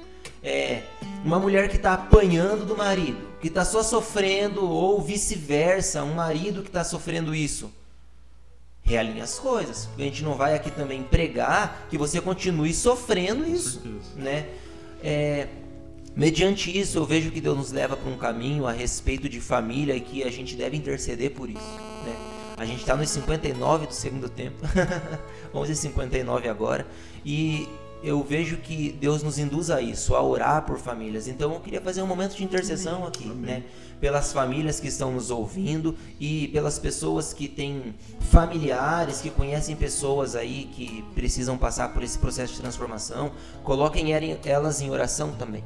É 0.43 0.83
uma 1.23 1.39
mulher 1.39 1.69
que 1.69 1.75
está 1.75 1.93
apanhando 1.93 2.65
do 2.65 2.77
marido, 2.77 3.17
que 3.41 3.47
está 3.47 3.65
só 3.65 3.81
sofrendo, 3.81 4.63
ou 4.63 5.01
vice-versa, 5.01 6.03
um 6.03 6.13
marido 6.13 6.61
que 6.61 6.69
está 6.69 6.83
sofrendo 6.83 7.33
isso. 7.33 7.71
Realinha 8.83 9.23
as 9.23 9.39
coisas. 9.39 9.89
A 9.97 10.01
gente 10.01 10.23
não 10.23 10.35
vai 10.35 10.53
aqui 10.53 10.69
também 10.69 11.01
pregar 11.01 11.87
que 11.89 11.97
você 11.97 12.21
continue 12.21 12.71
sofrendo 12.73 13.43
isso, 13.47 13.81
né? 14.15 14.47
É, 15.03 15.47
Mediante 16.15 16.75
isso, 16.75 16.97
eu 16.97 17.05
vejo 17.05 17.29
que 17.29 17.41
Deus 17.41 17.57
nos 17.57 17.71
leva 17.73 17.97
para 17.97 18.09
um 18.09 18.15
caminho 18.15 18.65
a 18.65 18.71
respeito 18.71 19.27
de 19.27 19.41
família 19.41 19.93
e 19.95 19.99
que 19.99 20.23
a 20.23 20.31
gente 20.31 20.55
deve 20.55 20.77
interceder 20.77 21.31
por 21.31 21.49
isso. 21.49 21.59
Né? 22.05 22.15
A 22.55 22.63
gente 22.63 22.79
está 22.79 22.95
nos 22.95 23.09
59 23.09 23.87
do 23.87 23.93
segundo 23.93 24.29
tempo, 24.29 24.55
vamos 25.51 25.67
dizer 25.67 25.81
59 25.81 26.47
agora, 26.47 26.87
e 27.25 27.67
eu 28.01 28.23
vejo 28.23 28.55
que 28.57 28.93
Deus 28.93 29.23
nos 29.23 29.37
induz 29.37 29.69
a 29.69 29.81
isso, 29.81 30.15
a 30.15 30.23
orar 30.23 30.61
por 30.61 30.77
famílias. 30.77 31.27
Então 31.27 31.53
eu 31.53 31.59
queria 31.59 31.81
fazer 31.81 32.01
um 32.01 32.07
momento 32.07 32.37
de 32.37 32.45
intercessão 32.45 32.97
Amém. 32.97 33.07
aqui, 33.09 33.23
Amém. 33.25 33.41
né? 33.41 33.63
Pelas 33.99 34.31
famílias 34.31 34.79
que 34.79 34.87
estão 34.87 35.11
nos 35.11 35.31
ouvindo 35.31 35.97
e 36.17 36.47
pelas 36.49 36.79
pessoas 36.79 37.33
que 37.33 37.49
têm 37.49 37.93
familiares, 38.31 39.19
que 39.19 39.29
conhecem 39.29 39.75
pessoas 39.75 40.33
aí 40.33 40.69
que 40.73 41.03
precisam 41.13 41.57
passar 41.57 41.93
por 41.93 42.03
esse 42.03 42.17
processo 42.17 42.53
de 42.53 42.61
transformação. 42.61 43.31
Coloquem 43.65 44.13
elas 44.45 44.79
em 44.79 44.89
oração 44.89 45.33
também. 45.33 45.63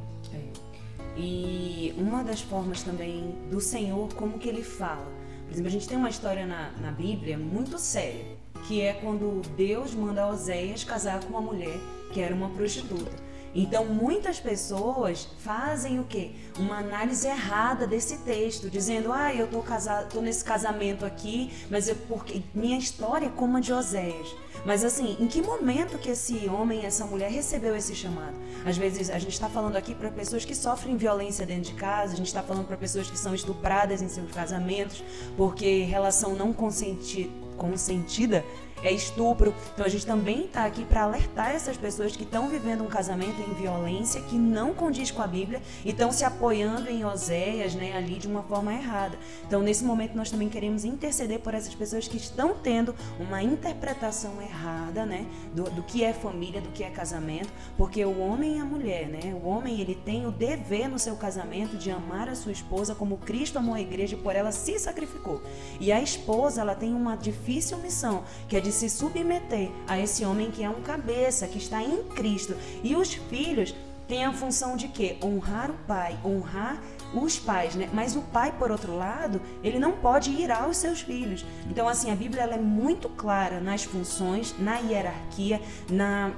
E 1.22 1.94
uma 1.98 2.24
das 2.24 2.40
formas 2.40 2.82
também 2.82 3.36
do 3.52 3.60
Senhor, 3.60 4.14
como 4.14 4.40
que 4.40 4.48
ele 4.48 4.64
fala. 4.64 5.12
Por 5.46 5.52
exemplo, 5.52 5.68
a 5.68 5.72
gente 5.72 5.88
tem 5.88 5.98
uma 5.98 6.10
história 6.10 6.46
na, 6.46 6.72
na 6.80 6.92
Bíblia 6.92 7.38
muito 7.38 7.78
séria, 7.78 8.26
que 8.68 8.82
é 8.82 8.94
quando 8.94 9.42
Deus 9.58 9.94
manda 9.94 10.28
Oséias 10.28 10.86
casar 10.86 11.22
com 11.22 11.30
uma 11.30 11.42
mulher 11.42 11.78
que 12.14 12.22
era 12.22 12.34
uma 12.34 12.50
prostituta. 12.50 13.29
Então, 13.54 13.86
muitas 13.86 14.40
pessoas 14.40 15.28
fazem 15.40 16.00
o 16.00 16.04
quê? 16.04 16.32
Uma 16.58 16.78
análise 16.78 17.28
errada 17.28 17.88
desse 17.88 18.18
texto, 18.20 18.70
dizendo: 18.70 19.12
"Ah, 19.12 19.34
eu 19.34 19.48
tô 19.48 19.62
casado, 19.62 20.12
tô 20.12 20.22
nesse 20.22 20.44
casamento 20.44 21.06
aqui, 21.06 21.52
mas 21.70 21.88
eu 21.88 21.96
porque 22.08 22.44
minha 22.54 22.78
história 22.78 23.26
é 23.26 23.30
como 23.30 23.58
a 23.58 23.60
de 23.60 23.74
Oséias". 23.74 24.36
Mas 24.66 24.84
assim, 24.84 25.16
em 25.20 25.28
que 25.28 25.42
momento 25.42 25.98
que 25.98 26.10
esse 26.10 26.48
homem, 26.50 26.86
essa 26.86 27.06
mulher 27.06 27.32
recebeu 27.32 27.76
esse 27.76 27.96
chamado? 27.96 28.36
Às 28.66 28.78
vezes 28.78 29.10
a 29.10 29.18
gente 29.18 29.32
está 29.32 29.48
falando 29.48 29.78
aqui 29.78 29.96
para 29.96 30.12
pessoas 30.12 30.44
que 30.44 30.54
sofrem 30.54 30.98
violência 30.98 31.46
dentro 31.46 31.72
de 31.72 31.74
casa, 31.74 32.14
a 32.14 32.18
gente 32.18 32.28
está 32.28 32.44
falando 32.44 32.68
para 32.68 32.76
pessoas 32.76 33.10
que 33.10 33.18
são 33.18 33.34
estupradas 33.34 34.02
em 34.02 34.10
seus 34.10 34.30
casamentos, 34.32 35.04
porque 35.38 35.84
relação 35.84 36.36
não 36.36 36.52
consenti 36.52 37.32
consentida 37.58 38.44
é 38.84 38.92
estupro. 38.92 39.54
Então 39.74 39.86
a 39.86 39.90
gente 39.90 40.06
também 40.06 40.46
está 40.46 40.66
aqui 40.66 40.84
para 40.86 41.04
alertar 41.04 41.52
essas 41.52 41.78
pessoas 41.78 42.16
que 42.16 42.24
estão 42.24 42.48
vivendo 42.48 42.84
um 42.84 42.88
casamento 42.88 43.42
em 43.42 43.54
violência 43.54 44.22
que 44.22 44.36
não 44.36 44.74
condiz 44.74 45.12
com 45.12 45.22
a 45.22 45.28
Bíblia 45.28 45.62
e 45.84 45.90
estão 45.90 46.12
se 46.12 46.24
apoiando 46.24 46.90
em 46.90 47.04
Oséias, 47.06 47.76
né, 47.76 47.96
ali 47.98 48.16
de 48.16 48.28
uma 48.28 48.44
forma 48.44 48.74
errada. 48.74 49.18
Então 49.46 49.62
nesse 49.62 49.84
momento 49.84 50.16
nós 50.16 50.32
também 50.32 50.50
queremos 50.50 50.84
interceder 50.86 51.40
por 51.40 51.54
essas 51.54 51.74
pessoas 51.76 52.08
que 52.08 52.18
estão 52.18 52.56
tendo 52.56 52.96
uma 53.20 53.42
interpretação 53.42 54.42
errada, 54.42 55.06
né, 55.06 55.26
do, 55.54 55.64
do 55.64 55.84
que 55.84 56.04
é 56.04 56.14
família, 56.14 56.62
do 56.62 56.70
que 56.70 56.84
é 56.84 56.90
casamento, 56.90 57.50
porque 57.78 58.04
o 58.04 58.20
homem 58.20 58.58
e 58.58 58.60
a 58.60 58.66
mulher, 58.66 59.08
né, 59.08 59.38
o 59.42 59.48
homem 59.48 59.80
ele 59.80 59.96
tem 59.96 60.26
o 60.26 60.32
dever 60.32 60.88
no 60.88 61.00
seu 61.00 61.16
casamento 61.16 61.78
de 61.78 61.92
amar 61.92 62.30
a 62.30 62.36
sua 62.36 62.52
esposa 62.52 62.96
como 62.96 63.18
Cristo 63.18 63.58
amou 63.58 63.76
a 63.76 63.82
igreja 63.82 64.16
e 64.16 64.20
por 64.20 64.36
ela 64.36 64.52
se 64.52 64.78
sacrificou. 64.80 65.42
E 65.80 65.92
a 65.92 66.02
esposa 66.02 66.62
ela 66.62 66.76
tem 66.76 66.94
uma 66.94 67.16
difícil 67.16 67.78
missão, 67.78 68.24
que 68.48 68.56
é 68.56 68.60
de 68.60 68.69
de 68.70 68.76
se 68.76 68.88
submeter 68.88 69.72
a 69.88 70.00
esse 70.00 70.24
homem 70.24 70.52
que 70.52 70.64
é 70.64 70.70
um 70.70 70.84
cabeça, 70.84 71.48
que 71.48 71.58
está 71.58 71.82
em 71.82 72.04
Cristo. 72.04 72.56
E 72.84 72.96
os 72.96 73.16
filhos 73.16 73.74
têm 74.08 74.24
a 74.24 74.32
função 74.32 74.78
de 74.78 74.88
quê? 74.88 75.18
Honrar 75.24 75.72
o 75.72 75.78
pai, 75.88 76.16
honrar 76.24 76.80
os 77.12 77.40
pais, 77.40 77.74
né? 77.74 77.90
Mas 77.92 78.16
o 78.16 78.22
pai, 78.22 78.54
por 78.60 78.70
outro 78.70 78.96
lado, 78.96 79.42
ele 79.64 79.80
não 79.80 79.94
pode 79.94 80.30
ir 80.30 80.52
aos 80.52 80.78
seus 80.78 81.02
filhos. 81.02 81.44
Então, 81.68 81.88
assim, 81.88 82.12
a 82.12 82.16
Bíblia 82.16 82.44
ela 82.44 82.54
é 82.54 82.60
muito 82.60 83.10
clara 83.10 83.60
nas 83.60 83.84
funções, 83.84 84.54
na 84.60 84.78
hierarquia, 84.78 85.60
na 85.90 86.32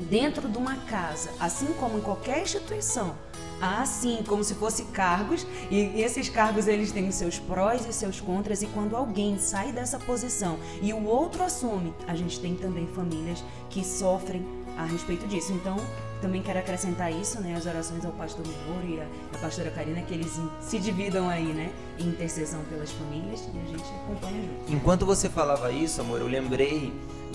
dentro 0.00 0.48
de 0.48 0.58
uma 0.58 0.76
casa, 0.86 1.30
assim 1.38 1.66
como 1.74 1.98
em 1.98 2.00
qualquer 2.00 2.42
instituição 2.42 3.14
ah, 3.60 3.84
sim, 3.84 4.22
como 4.26 4.42
se 4.42 4.54
fosse 4.54 4.84
cargos, 4.86 5.46
e 5.70 6.00
esses 6.00 6.28
cargos 6.28 6.66
eles 6.66 6.92
têm 6.92 7.10
seus 7.10 7.38
prós 7.38 7.86
e 7.86 7.92
seus 7.92 8.20
contras, 8.20 8.62
e 8.62 8.66
quando 8.68 8.96
alguém 8.96 9.38
sai 9.38 9.72
dessa 9.72 9.98
posição 9.98 10.58
e 10.80 10.92
o 10.92 11.04
outro 11.04 11.42
assume, 11.42 11.94
a 12.06 12.14
gente 12.14 12.40
tem 12.40 12.54
também 12.54 12.86
famílias 12.88 13.42
que 13.68 13.84
sofrem 13.84 14.44
a 14.76 14.84
respeito 14.84 15.26
disso. 15.26 15.52
Então, 15.52 15.76
também 16.20 16.42
quero 16.42 16.58
acrescentar 16.58 17.12
isso, 17.12 17.40
né, 17.40 17.54
as 17.54 17.66
orações 17.66 18.04
ao 18.04 18.12
pastor 18.12 18.46
Moro 18.46 18.86
e 18.86 19.00
a 19.00 19.38
pastora 19.38 19.70
Karina, 19.70 20.02
que 20.02 20.14
eles 20.14 20.38
se 20.60 20.78
dividam 20.78 21.28
aí, 21.28 21.44
né, 21.44 21.72
em 21.98 22.08
intercessão 22.08 22.62
pelas 22.64 22.90
famílias 22.90 23.48
e 23.54 23.58
a 23.58 23.64
gente 23.64 23.88
acompanha 24.02 24.42
junto. 24.42 24.72
Enquanto 24.72 25.06
você 25.06 25.28
falava 25.28 25.72
isso, 25.72 26.00
amor, 26.00 26.20
eu 26.20 26.28
lembrei 26.28 26.92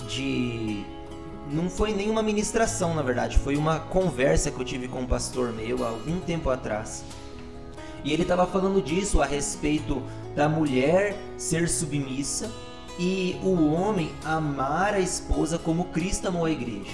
de 0.08 0.84
não 1.50 1.70
foi 1.70 1.92
nenhuma 1.92 2.22
ministração, 2.22 2.94
na 2.94 3.02
verdade, 3.02 3.38
foi 3.38 3.56
uma 3.56 3.78
conversa 3.78 4.50
que 4.50 4.60
eu 4.60 4.64
tive 4.64 4.88
com 4.88 5.00
um 5.00 5.06
pastor 5.06 5.52
meu 5.52 5.84
há 5.84 5.88
algum 5.88 6.20
tempo 6.20 6.50
atrás. 6.50 7.04
E 8.04 8.12
ele 8.12 8.22
estava 8.22 8.46
falando 8.46 8.82
disso 8.82 9.22
a 9.22 9.26
respeito 9.26 10.02
da 10.34 10.48
mulher 10.48 11.16
ser 11.36 11.68
submissa 11.68 12.50
e 12.98 13.38
o 13.42 13.72
homem 13.72 14.10
amar 14.24 14.94
a 14.94 15.00
esposa 15.00 15.58
como 15.58 15.86
Cristo 15.86 16.28
amou 16.28 16.44
a 16.44 16.50
igreja. 16.50 16.92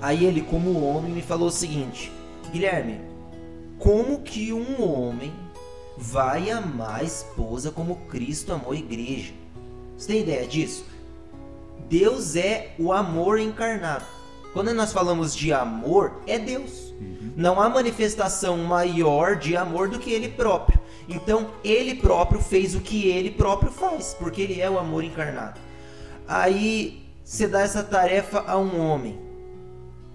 Aí 0.00 0.24
ele, 0.24 0.42
como 0.42 0.84
homem, 0.84 1.12
me 1.12 1.22
falou 1.22 1.48
o 1.48 1.52
seguinte: 1.52 2.12
Guilherme, 2.52 3.00
como 3.78 4.20
que 4.22 4.52
um 4.52 4.82
homem 4.82 5.32
vai 5.96 6.50
amar 6.50 7.00
a 7.00 7.04
esposa 7.04 7.70
como 7.70 7.96
Cristo 8.08 8.52
amou 8.52 8.72
a 8.72 8.76
igreja? 8.76 9.32
Você 9.96 10.08
tem 10.08 10.20
ideia 10.22 10.46
disso? 10.46 10.84
Deus 11.88 12.36
é 12.36 12.74
o 12.78 12.92
amor 12.92 13.38
encarnado. 13.38 14.04
Quando 14.52 14.72
nós 14.72 14.92
falamos 14.92 15.36
de 15.36 15.52
amor, 15.52 16.20
é 16.26 16.38
Deus. 16.38 16.94
Uhum. 16.98 17.32
Não 17.36 17.60
há 17.60 17.68
manifestação 17.68 18.56
maior 18.58 19.36
de 19.36 19.56
amor 19.56 19.88
do 19.88 19.98
que 19.98 20.10
Ele 20.10 20.28
próprio. 20.28 20.80
Então, 21.08 21.50
Ele 21.62 21.94
próprio 21.94 22.40
fez 22.40 22.74
o 22.74 22.80
que 22.80 23.08
Ele 23.08 23.30
próprio 23.30 23.70
faz, 23.70 24.16
porque 24.18 24.42
Ele 24.42 24.60
é 24.60 24.70
o 24.70 24.78
amor 24.78 25.04
encarnado. 25.04 25.60
Aí, 26.26 27.04
você 27.22 27.46
dá 27.46 27.60
essa 27.60 27.82
tarefa 27.82 28.44
a 28.46 28.56
um 28.56 28.80
homem. 28.80 29.20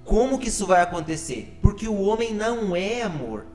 Como 0.04 0.40
que 0.40 0.50
isso 0.50 0.66
vai 0.66 0.82
acontecer? 0.82 1.58
Porque 1.62 1.88
o 1.88 2.02
homem 2.02 2.34
não 2.34 2.76
é 2.76 3.04
amor. 3.04 3.46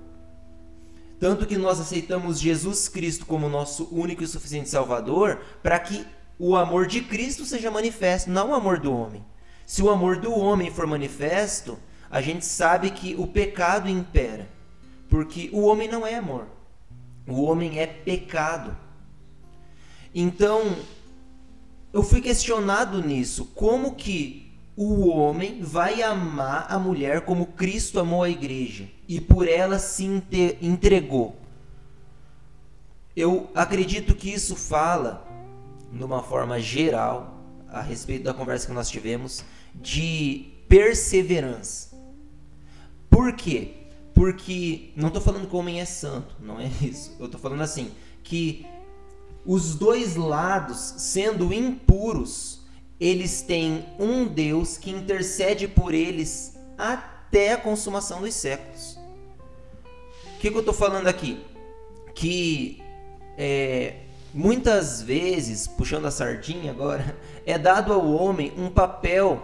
Tanto 1.19 1.47
que 1.47 1.57
nós 1.57 1.81
aceitamos 1.81 2.39
Jesus 2.39 2.89
Cristo 2.89 3.27
como 3.27 3.49
nosso 3.49 3.89
único 3.91 4.23
e 4.23 4.27
suficiente 4.27 4.69
Salvador 4.69 5.41
para 5.63 5.79
que 5.79 6.07
o 6.39 6.57
amor 6.57 6.87
de 6.87 7.01
Cristo 7.01 7.45
seja 7.45 7.71
manifesto, 7.71 8.31
não 8.31 8.51
o 8.51 8.55
amor 8.55 8.79
do 8.79 8.93
homem. 8.93 9.25
Se 9.65 9.83
o 9.83 9.91
amor 9.91 10.19
do 10.19 10.33
homem 10.33 10.71
for 10.71 10.87
manifesto, 10.87 11.79
a 12.11 12.21
gente 12.21 12.45
sabe 12.45 12.91
que 12.91 13.15
o 13.17 13.27
pecado 13.27 13.89
impera, 13.89 14.49
porque 15.09 15.51
o 15.53 15.63
homem 15.63 15.89
não 15.89 16.07
é 16.07 16.15
amor. 16.15 16.47
O 17.27 17.43
homem 17.43 17.79
é 17.79 17.87
pecado. 17.87 18.77
Então, 20.15 20.77
eu 21.93 22.03
fui 22.03 22.21
questionado 22.21 23.03
nisso, 23.03 23.47
como 23.55 23.95
que 23.95 24.53
o 24.77 25.09
homem 25.09 25.63
vai 25.63 26.03
amar 26.03 26.67
a 26.69 26.79
mulher 26.79 27.23
como 27.23 27.47
Cristo 27.47 27.99
amou 27.99 28.23
a 28.23 28.31
igreja 28.31 28.89
e 29.09 29.21
por 29.21 29.49
ela 29.49 29.79
se 29.79 30.05
entregou? 30.61 31.37
Eu 33.17 33.51
acredito 33.55 34.15
que 34.15 34.31
isso 34.31 34.55
fala 34.55 35.26
de 35.93 36.05
uma 36.05 36.23
forma 36.23 36.61
geral, 36.61 37.45
a 37.69 37.81
respeito 37.81 38.25
da 38.25 38.35
conversa 38.35 38.67
que 38.67 38.73
nós 38.73 38.89
tivemos, 38.89 39.45
de 39.75 40.53
perseverança. 40.69 41.97
Por 43.11 43.33
quê? 43.35 43.75
Porque 44.15 44.93
não 44.97 45.09
estou 45.09 45.23
falando 45.23 45.49
que 45.49 45.55
o 45.55 45.59
homem 45.59 45.81
é 45.81 45.85
santo, 45.85 46.37
não 46.41 46.59
é 46.59 46.71
isso. 46.83 47.15
Eu 47.19 47.27
estou 47.27 47.41
falando 47.41 47.63
assim, 47.63 47.91
que 48.23 48.67
os 49.45 49.75
dois 49.75 50.17
lados, 50.17 50.95
sendo 50.99 51.53
impuros, 51.53 52.63
eles 52.99 53.43
têm 53.43 53.85
um 53.99 54.27
Deus 54.27 54.79
que 54.79 54.91
intercede 54.91 55.69
por 55.69 55.95
eles 55.95 56.59
até 56.77 57.53
a 57.53 57.57
consumação 57.57 58.21
dos 58.21 58.35
séculos. 58.35 58.99
O 60.35 60.39
que, 60.39 60.51
que 60.51 60.57
eu 60.57 60.61
estou 60.61 60.75
falando 60.75 61.07
aqui? 61.07 61.45
Que 62.15 62.83
é, 63.37 64.06
Muitas 64.37 65.01
vezes, 65.01 65.67
puxando 65.67 66.05
a 66.05 66.11
sardinha 66.11 66.71
agora, 66.71 67.17
é 67.47 67.57
dado 67.57 67.91
ao 67.91 68.07
homem 68.07 68.53
um 68.59 68.69
papel 68.69 69.43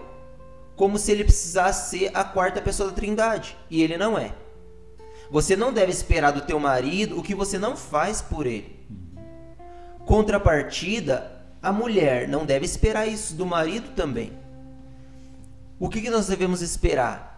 como 0.76 0.98
se 0.98 1.10
ele 1.10 1.24
precisasse 1.24 1.98
ser 1.98 2.10
a 2.12 2.22
quarta 2.22 2.60
pessoa 2.60 2.90
da 2.90 2.94
Trindade, 2.94 3.56
e 3.70 3.82
ele 3.82 3.96
não 3.96 4.18
é. 4.18 4.34
Você 5.30 5.56
não 5.56 5.72
deve 5.72 5.90
esperar 5.90 6.30
do 6.30 6.42
teu 6.42 6.60
marido 6.60 7.18
o 7.18 7.22
que 7.22 7.34
você 7.34 7.58
não 7.58 7.74
faz 7.74 8.20
por 8.20 8.46
ele. 8.46 8.86
Contrapartida, 10.04 11.40
a 11.62 11.72
mulher 11.72 12.28
não 12.28 12.44
deve 12.44 12.66
esperar 12.66 13.08
isso 13.08 13.34
do 13.34 13.46
marido 13.46 13.94
também. 13.96 14.30
O 15.80 15.88
que, 15.88 16.02
que 16.02 16.10
nós 16.10 16.26
devemos 16.26 16.60
esperar? 16.60 17.31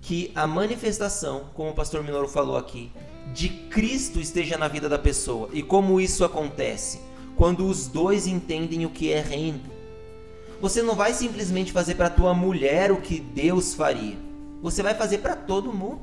Que 0.00 0.32
a 0.34 0.46
manifestação, 0.46 1.44
como 1.54 1.70
o 1.70 1.74
pastor 1.74 2.02
Minoro 2.02 2.28
falou 2.28 2.56
aqui, 2.56 2.90
de 3.32 3.48
Cristo 3.48 4.20
esteja 4.20 4.56
na 4.56 4.68
vida 4.68 4.88
da 4.88 4.98
pessoa. 4.98 5.48
E 5.52 5.62
como 5.62 6.00
isso 6.00 6.24
acontece? 6.24 7.00
Quando 7.36 7.66
os 7.66 7.86
dois 7.86 8.26
entendem 8.26 8.84
o 8.84 8.90
que 8.90 9.12
é 9.12 9.20
reino. 9.20 9.60
Você 10.60 10.82
não 10.82 10.94
vai 10.94 11.14
simplesmente 11.14 11.72
fazer 11.72 11.94
para 11.94 12.10
tua 12.10 12.34
mulher 12.34 12.92
o 12.92 13.00
que 13.00 13.18
Deus 13.18 13.74
faria. 13.74 14.16
Você 14.62 14.82
vai 14.82 14.94
fazer 14.94 15.18
para 15.18 15.34
todo 15.34 15.72
mundo. 15.72 16.02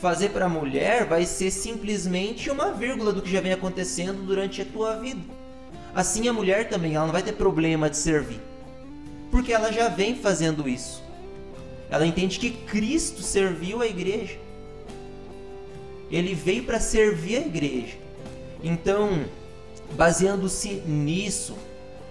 Fazer 0.00 0.30
para 0.30 0.46
a 0.46 0.48
mulher 0.48 1.06
vai 1.06 1.24
ser 1.24 1.50
simplesmente 1.50 2.50
uma 2.50 2.72
vírgula 2.72 3.12
do 3.12 3.22
que 3.22 3.32
já 3.32 3.40
vem 3.40 3.52
acontecendo 3.52 4.24
durante 4.24 4.62
a 4.62 4.64
tua 4.64 4.96
vida. 4.96 5.22
Assim 5.94 6.28
a 6.28 6.32
mulher 6.32 6.68
também, 6.68 6.94
ela 6.94 7.06
não 7.06 7.12
vai 7.12 7.22
ter 7.22 7.32
problema 7.32 7.88
de 7.88 7.96
servir. 7.96 8.40
Porque 9.30 9.52
ela 9.52 9.72
já 9.72 9.88
vem 9.88 10.16
fazendo 10.16 10.68
isso. 10.68 11.03
Ela 11.94 12.08
entende 12.08 12.40
que 12.40 12.50
Cristo 12.50 13.22
serviu 13.22 13.80
a 13.80 13.86
igreja. 13.86 14.36
Ele 16.10 16.34
veio 16.34 16.64
para 16.64 16.80
servir 16.80 17.36
a 17.36 17.40
igreja. 17.46 17.96
Então, 18.64 19.24
baseando-se 19.92 20.70
nisso, 20.88 21.56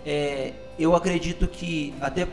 é, 0.05 0.53
eu 0.79 0.95
acredito 0.95 1.49
que, 1.49 1.93
até 1.99 2.25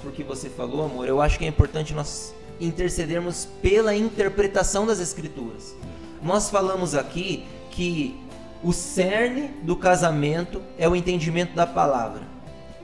porque 0.00 0.22
você 0.22 0.48
falou, 0.48 0.84
amor, 0.84 1.08
eu 1.08 1.20
acho 1.20 1.40
que 1.40 1.44
é 1.44 1.48
importante 1.48 1.92
nós 1.92 2.32
intercedermos 2.60 3.48
pela 3.60 3.96
interpretação 3.96 4.86
das 4.86 5.00
Escrituras. 5.00 5.74
Nós 6.22 6.50
falamos 6.50 6.94
aqui 6.94 7.44
que 7.72 8.16
o 8.62 8.72
cerne 8.72 9.48
do 9.64 9.74
casamento 9.74 10.62
é 10.78 10.88
o 10.88 10.94
entendimento 10.94 11.52
da 11.52 11.66
palavra. 11.66 12.22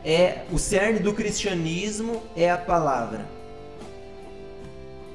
É 0.05 0.45
o 0.51 0.59
cerne 0.59 0.99
do 0.99 1.15
cristianismo 1.15 2.21
é 2.35 2.51
a 2.51 2.59
palavra. 2.59 3.38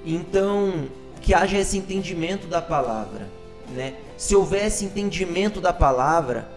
Então, 0.05 0.87
que 1.21 1.33
haja 1.33 1.57
esse 1.57 1.77
entendimento 1.77 2.47
da 2.47 2.61
palavra, 2.61 3.29
né? 3.73 3.95
Se 4.17 4.35
houver 4.35 4.67
esse 4.67 4.85
entendimento 4.85 5.61
da 5.61 5.71
palavra, 5.71 6.47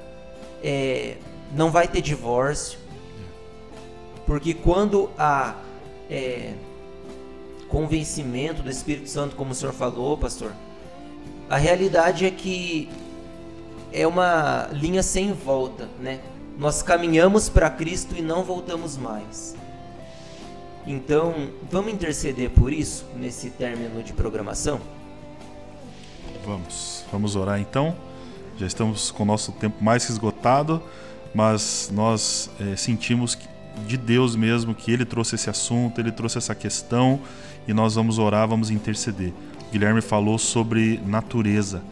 é, 0.63 1.17
não 1.53 1.71
vai 1.71 1.87
ter 1.87 2.01
divórcio, 2.01 2.79
porque 4.27 4.53
quando 4.53 5.09
há 5.17 5.55
é, 6.11 6.55
convencimento 7.69 8.63
do 8.63 8.71
Espírito 8.71 9.09
Santo, 9.09 9.37
como 9.37 9.53
o 9.53 9.55
senhor 9.55 9.73
falou, 9.73 10.19
pastor, 10.19 10.53
a 11.49 11.57
realidade 11.57 12.27
é 12.27 12.31
que 12.31 12.89
é 13.93 14.07
uma 14.07 14.69
linha 14.73 15.03
sem 15.03 15.33
volta, 15.33 15.89
né? 16.01 16.21
Nós 16.59 16.83
caminhamos 16.83 17.49
para 17.49 17.71
Cristo 17.71 18.17
e 18.17 18.23
não 18.23 18.43
voltamos 18.43 18.97
mais. 18.97 19.55
Então, 20.87 21.51
vamos 21.71 21.93
interceder 21.93 22.51
por 22.51 22.73
isso 22.73 23.05
nesse 23.17 23.51
término 23.51 24.03
de 24.03 24.13
programação? 24.13 24.81
Vamos, 26.45 27.05
vamos 27.11 27.35
orar 27.35 27.61
então. 27.61 27.97
Já 28.57 28.67
estamos 28.67 29.11
com 29.11 29.25
o 29.25 29.27
nosso 29.27 29.53
tempo 29.53 29.83
mais 29.83 30.09
esgotado, 30.09 30.81
mas 31.35 31.91
nós 31.93 32.51
é, 32.61 32.77
sentimos 32.77 33.35
que 33.35 33.49
de 33.87 33.97
Deus 33.97 34.35
mesmo 34.35 34.75
que 34.75 34.91
ele 34.91 35.05
trouxe 35.05 35.35
esse 35.35 35.51
assunto, 35.51 36.01
ele 36.01 36.11
trouxe 36.11 36.39
essa 36.39 36.55
questão 36.55 37.21
e 37.69 37.75
nós 37.75 37.95
vamos 37.95 38.19
orar, 38.19 38.49
vamos 38.49 38.71
interceder. 38.71 39.33
O 39.69 39.73
Guilherme 39.73 40.01
falou 40.01 40.39
sobre 40.39 40.99
natureza, 41.05 41.83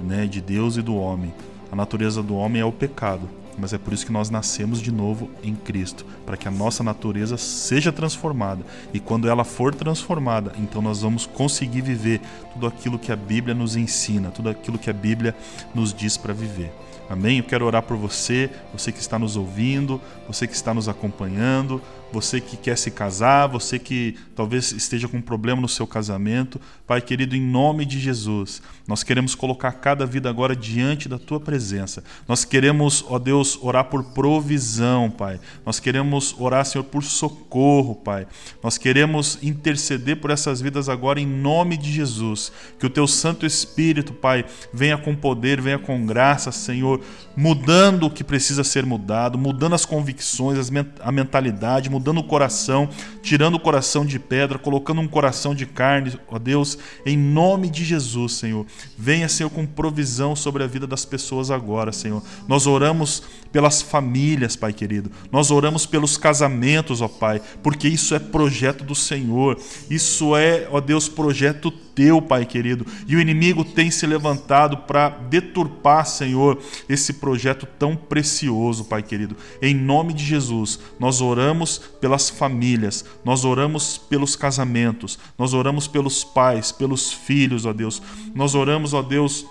né, 0.00 0.26
de 0.26 0.40
Deus 0.40 0.76
e 0.76 0.82
do 0.82 0.96
homem. 0.96 1.32
A 1.70 1.76
natureza 1.76 2.22
do 2.22 2.34
homem 2.34 2.60
é 2.60 2.64
o 2.64 2.72
pecado, 2.72 3.28
mas 3.58 3.72
é 3.72 3.78
por 3.78 3.92
isso 3.92 4.06
que 4.06 4.12
nós 4.12 4.30
nascemos 4.30 4.80
de 4.80 4.92
novo 4.92 5.30
em 5.42 5.54
Cristo, 5.54 6.04
para 6.24 6.36
que 6.36 6.48
a 6.48 6.50
nossa 6.50 6.82
natureza 6.82 7.36
seja 7.36 7.92
transformada. 7.92 8.64
E 8.92 9.00
quando 9.00 9.28
ela 9.28 9.44
for 9.44 9.74
transformada, 9.74 10.52
então 10.58 10.80
nós 10.80 11.02
vamos 11.02 11.26
conseguir 11.26 11.82
viver 11.82 12.20
tudo 12.52 12.66
aquilo 12.66 12.98
que 12.98 13.12
a 13.12 13.16
Bíblia 13.16 13.54
nos 13.54 13.76
ensina, 13.76 14.30
tudo 14.30 14.48
aquilo 14.48 14.78
que 14.78 14.90
a 14.90 14.94
Bíblia 14.94 15.34
nos 15.74 15.92
diz 15.92 16.16
para 16.16 16.32
viver. 16.32 16.72
Amém? 17.08 17.38
Eu 17.38 17.44
quero 17.44 17.66
orar 17.66 17.82
por 17.82 17.96
você, 17.96 18.48
você 18.72 18.92
que 18.92 19.00
está 19.00 19.18
nos 19.18 19.36
ouvindo, 19.36 20.00
você 20.28 20.46
que 20.46 20.54
está 20.54 20.72
nos 20.72 20.88
acompanhando, 20.88 21.82
você 22.12 22.40
que 22.40 22.56
quer 22.56 22.76
se 22.76 22.90
casar, 22.90 23.46
você 23.46 23.78
que 23.78 24.16
talvez 24.34 24.72
esteja 24.72 25.06
com 25.06 25.18
um 25.18 25.22
problema 25.22 25.60
no 25.60 25.68
seu 25.68 25.86
casamento. 25.86 26.60
Pai 26.86 27.00
querido, 27.00 27.36
em 27.36 27.40
nome 27.40 27.84
de 27.84 28.00
Jesus, 28.00 28.60
nós 28.86 29.02
queremos 29.04 29.34
colocar 29.34 29.70
cada 29.72 30.04
vida 30.04 30.28
agora 30.28 30.56
diante 30.56 31.08
da 31.08 31.18
tua 31.18 31.38
presença. 31.38 32.02
Nós 32.26 32.44
queremos, 32.44 33.04
ó 33.08 33.18
Deus, 33.18 33.58
orar 33.62 33.84
por 33.84 34.02
provisão, 34.02 35.08
Pai. 35.08 35.38
Nós 35.64 35.78
queremos 35.78 36.34
orar, 36.38 36.64
Senhor, 36.64 36.84
por 36.84 37.04
socorro, 37.04 37.94
Pai. 37.94 38.26
Nós 38.62 38.76
queremos 38.76 39.38
interceder 39.40 40.16
por 40.16 40.30
essas 40.30 40.60
vidas 40.60 40.88
agora 40.88 41.20
em 41.20 41.26
nome 41.26 41.76
de 41.76 41.92
Jesus. 41.92 42.50
Que 42.78 42.86
o 42.86 42.90
teu 42.90 43.06
Santo 43.06 43.46
Espírito, 43.46 44.12
Pai, 44.12 44.44
venha 44.72 44.98
com 44.98 45.14
poder, 45.14 45.60
venha 45.60 45.78
com 45.78 46.04
graça, 46.04 46.50
Senhor, 46.50 47.00
mudando 47.36 48.06
o 48.06 48.10
que 48.10 48.24
precisa 48.24 48.64
ser 48.64 48.84
mudado, 48.84 49.38
mudando 49.38 49.74
as 49.74 49.84
convicções, 49.84 50.70
a 51.00 51.12
mentalidade, 51.12 51.88
mudando 51.88 51.99
o 52.08 52.24
coração, 52.24 52.88
tirando 53.22 53.54
o 53.54 53.60
coração 53.60 54.04
de 54.04 54.18
pedra, 54.18 54.58
colocando 54.58 55.00
um 55.00 55.08
coração 55.08 55.54
de 55.54 55.66
carne, 55.66 56.18
ó 56.28 56.38
Deus, 56.38 56.78
em 57.04 57.16
nome 57.16 57.68
de 57.68 57.84
Jesus, 57.84 58.32
Senhor. 58.32 58.66
Venha, 58.96 59.28
Senhor, 59.28 59.50
com 59.50 59.66
provisão 59.66 60.34
sobre 60.34 60.62
a 60.62 60.66
vida 60.66 60.86
das 60.86 61.04
pessoas 61.04 61.50
agora, 61.50 61.92
Senhor. 61.92 62.22
Nós 62.48 62.66
oramos 62.66 63.22
pelas 63.52 63.82
famílias, 63.82 64.56
Pai 64.56 64.72
querido. 64.72 65.10
Nós 65.30 65.50
oramos 65.50 65.86
pelos 65.86 66.16
casamentos, 66.16 67.00
ó 67.00 67.08
Pai, 67.08 67.40
porque 67.62 67.88
isso 67.88 68.14
é 68.14 68.18
projeto 68.18 68.84
do 68.84 68.94
Senhor. 68.94 69.58
Isso 69.88 70.36
é, 70.36 70.68
ó 70.70 70.80
Deus, 70.80 71.08
projeto 71.08 71.70
teu, 71.70 72.22
Pai 72.22 72.46
querido. 72.46 72.86
E 73.06 73.16
o 73.16 73.20
inimigo 73.20 73.64
tem 73.64 73.90
se 73.90 74.06
levantado 74.06 74.78
para 74.78 75.08
deturpar, 75.08 76.06
Senhor, 76.06 76.58
esse 76.88 77.14
projeto 77.14 77.66
tão 77.78 77.96
precioso, 77.96 78.84
Pai 78.84 79.02
querido. 79.02 79.36
Em 79.60 79.74
nome 79.74 80.12
de 80.12 80.24
Jesus, 80.24 80.78
nós 80.98 81.20
oramos 81.20 81.78
pelas 82.00 82.30
famílias, 82.30 83.04
nós 83.24 83.44
oramos 83.44 83.98
pelos 83.98 84.36
casamentos, 84.36 85.18
nós 85.36 85.52
oramos 85.52 85.86
pelos 85.86 86.24
pais, 86.24 86.72
pelos 86.72 87.12
filhos, 87.12 87.66
ó 87.66 87.72
Deus. 87.72 88.00
Nós 88.34 88.54
oramos, 88.54 88.94
ó 88.94 89.02
Deus, 89.02 89.44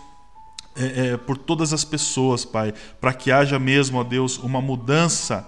é, 0.80 1.08
é, 1.08 1.18
por 1.18 1.38
todas 1.38 1.74
as 1.74 1.84
pessoas, 1.84 2.46
Pai, 2.46 2.74
para 3.00 3.14
que 3.14 3.32
haja 3.32 3.60
mesmo, 3.60 4.00
ó 4.00 4.04
Deus, 4.04 4.38
uma 4.38 4.62
mudança 4.62 5.48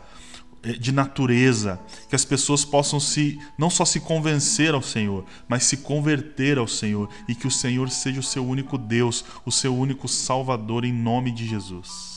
é, 0.61 0.73
de 0.73 0.91
natureza, 0.91 1.79
que 2.09 2.15
as 2.15 2.25
pessoas 2.25 2.65
possam 2.65 2.99
se 2.99 3.39
não 3.57 3.69
só 3.69 3.86
se 3.86 3.99
convencer 3.99 4.73
ao 4.73 4.82
Senhor, 4.82 5.25
mas 5.47 5.63
se 5.63 5.77
converter 5.77 6.57
ao 6.57 6.67
Senhor 6.67 7.09
e 7.27 7.34
que 7.34 7.47
o 7.47 7.51
Senhor 7.51 7.89
seja 7.89 8.19
o 8.19 8.23
seu 8.23 8.45
único 8.45 8.77
Deus, 8.77 9.23
o 9.45 9.51
seu 9.51 9.75
único 9.75 10.07
Salvador 10.07 10.86
em 10.86 10.93
nome 10.93 11.32
de 11.32 11.47
Jesus 11.47 12.11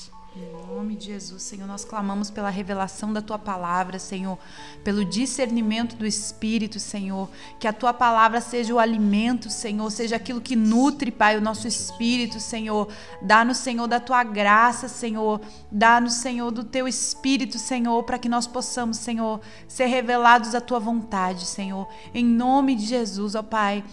nome 0.85 0.97
de 0.97 1.07
Jesus, 1.07 1.43
Senhor, 1.43 1.67
nós 1.67 1.85
clamamos 1.85 2.31
pela 2.31 2.51
revelação 2.51 3.13
da 3.13 3.23
tua 3.23 3.39
palavra, 3.39 3.99
Senhor, 3.99 4.37
pelo 4.83 5.05
discernimento 5.05 5.95
do 5.95 6.05
Espírito, 6.05 6.81
Senhor. 6.81 7.29
Que 7.61 7.69
a 7.69 7.73
tua 7.73 7.93
palavra 7.93 8.41
seja 8.41 8.75
o 8.75 8.79
alimento, 8.79 9.49
Senhor, 9.49 9.89
seja 9.91 10.17
aquilo 10.17 10.41
que 10.41 10.57
nutre, 10.57 11.11
Pai, 11.11 11.39
o 11.39 11.41
nosso 11.41 11.69
espírito, 11.69 12.41
Senhor. 12.41 12.89
Dá-nos, 13.23 13.59
Senhor, 13.59 13.87
da 13.87 14.01
tua 14.01 14.25
graça, 14.25 14.89
Senhor. 14.89 15.41
Dá-nos, 15.71 16.15
Senhor, 16.15 16.51
do 16.51 16.65
teu 16.65 16.89
espírito, 16.89 17.59
Senhor, 17.59 18.03
para 18.03 18.19
que 18.19 18.29
nós 18.29 18.47
possamos, 18.47 18.97
Senhor, 18.97 19.41
ser 19.69 19.87
revelados 19.87 20.55
à 20.55 20.61
tua 20.61 20.81
vontade, 20.81 21.47
Senhor. 21.47 21.89
Em 22.13 22.25
nome 22.25 22.75
de 22.75 22.87
Jesus, 22.87 23.35
ó 23.35 23.43
Pai. 23.43 23.85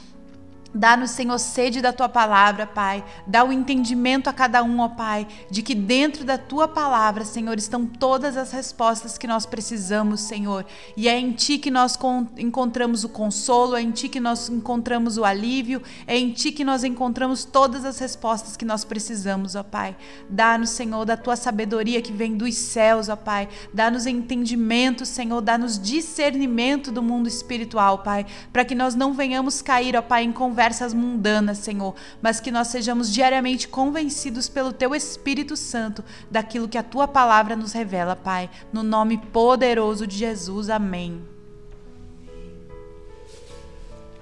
Dá-nos, 0.73 1.11
Senhor, 1.11 1.37
sede 1.37 1.81
da 1.81 1.91
tua 1.91 2.07
palavra, 2.07 2.65
Pai. 2.65 3.03
Dá 3.27 3.43
o 3.43 3.51
entendimento 3.51 4.29
a 4.29 4.33
cada 4.33 4.63
um, 4.63 4.79
ó 4.79 4.87
Pai, 4.87 5.27
de 5.49 5.61
que 5.61 5.75
dentro 5.75 6.23
da 6.23 6.37
tua 6.37 6.65
palavra, 6.65 7.25
Senhor, 7.25 7.57
estão 7.57 7.85
todas 7.85 8.37
as 8.37 8.53
respostas 8.53 9.17
que 9.17 9.27
nós 9.27 9.45
precisamos, 9.45 10.21
Senhor. 10.21 10.65
E 10.95 11.09
é 11.09 11.19
em 11.19 11.33
ti 11.33 11.57
que 11.57 11.69
nós 11.69 11.99
encontramos 12.37 13.03
o 13.03 13.09
consolo, 13.09 13.75
é 13.75 13.81
em 13.81 13.91
ti 13.91 14.07
que 14.07 14.21
nós 14.21 14.47
encontramos 14.47 15.17
o 15.17 15.25
alívio, 15.25 15.81
é 16.07 16.17
em 16.17 16.31
ti 16.31 16.53
que 16.53 16.63
nós 16.63 16.85
encontramos 16.85 17.43
todas 17.43 17.83
as 17.83 17.99
respostas 17.99 18.55
que 18.55 18.63
nós 18.63 18.85
precisamos, 18.85 19.55
ó 19.55 19.63
Pai. 19.63 19.93
Dá-nos, 20.29 20.69
Senhor, 20.69 21.03
da 21.03 21.17
tua 21.17 21.35
sabedoria 21.35 22.01
que 22.01 22.13
vem 22.13 22.37
dos 22.37 22.55
céus, 22.55 23.09
ó 23.09 23.17
Pai. 23.17 23.49
Dá-nos 23.73 24.05
entendimento, 24.05 25.05
Senhor, 25.05 25.41
dá-nos 25.41 25.77
discernimento 25.77 26.93
do 26.93 27.03
mundo 27.03 27.27
espiritual, 27.27 27.97
Pai, 27.97 28.25
para 28.53 28.63
que 28.63 28.73
nós 28.73 28.95
não 28.95 29.13
venhamos 29.13 29.61
cair, 29.61 29.97
ó 29.97 30.01
Pai, 30.01 30.23
em 30.23 30.31
conversa 30.31 30.60
conversas 30.61 30.93
mundanas, 30.93 31.57
Senhor, 31.57 31.95
mas 32.21 32.39
que 32.39 32.51
nós 32.51 32.67
sejamos 32.67 33.11
diariamente 33.11 33.67
convencidos 33.67 34.47
pelo 34.47 34.71
Teu 34.71 34.93
Espírito 34.93 35.57
Santo 35.57 36.03
daquilo 36.29 36.69
que 36.69 36.77
a 36.77 36.83
Tua 36.83 37.07
palavra 37.07 37.55
nos 37.55 37.71
revela, 37.71 38.15
Pai. 38.15 38.47
No 38.71 38.83
nome 38.83 39.17
poderoso 39.17 40.05
de 40.05 40.15
Jesus, 40.15 40.69
amém. 40.69 41.19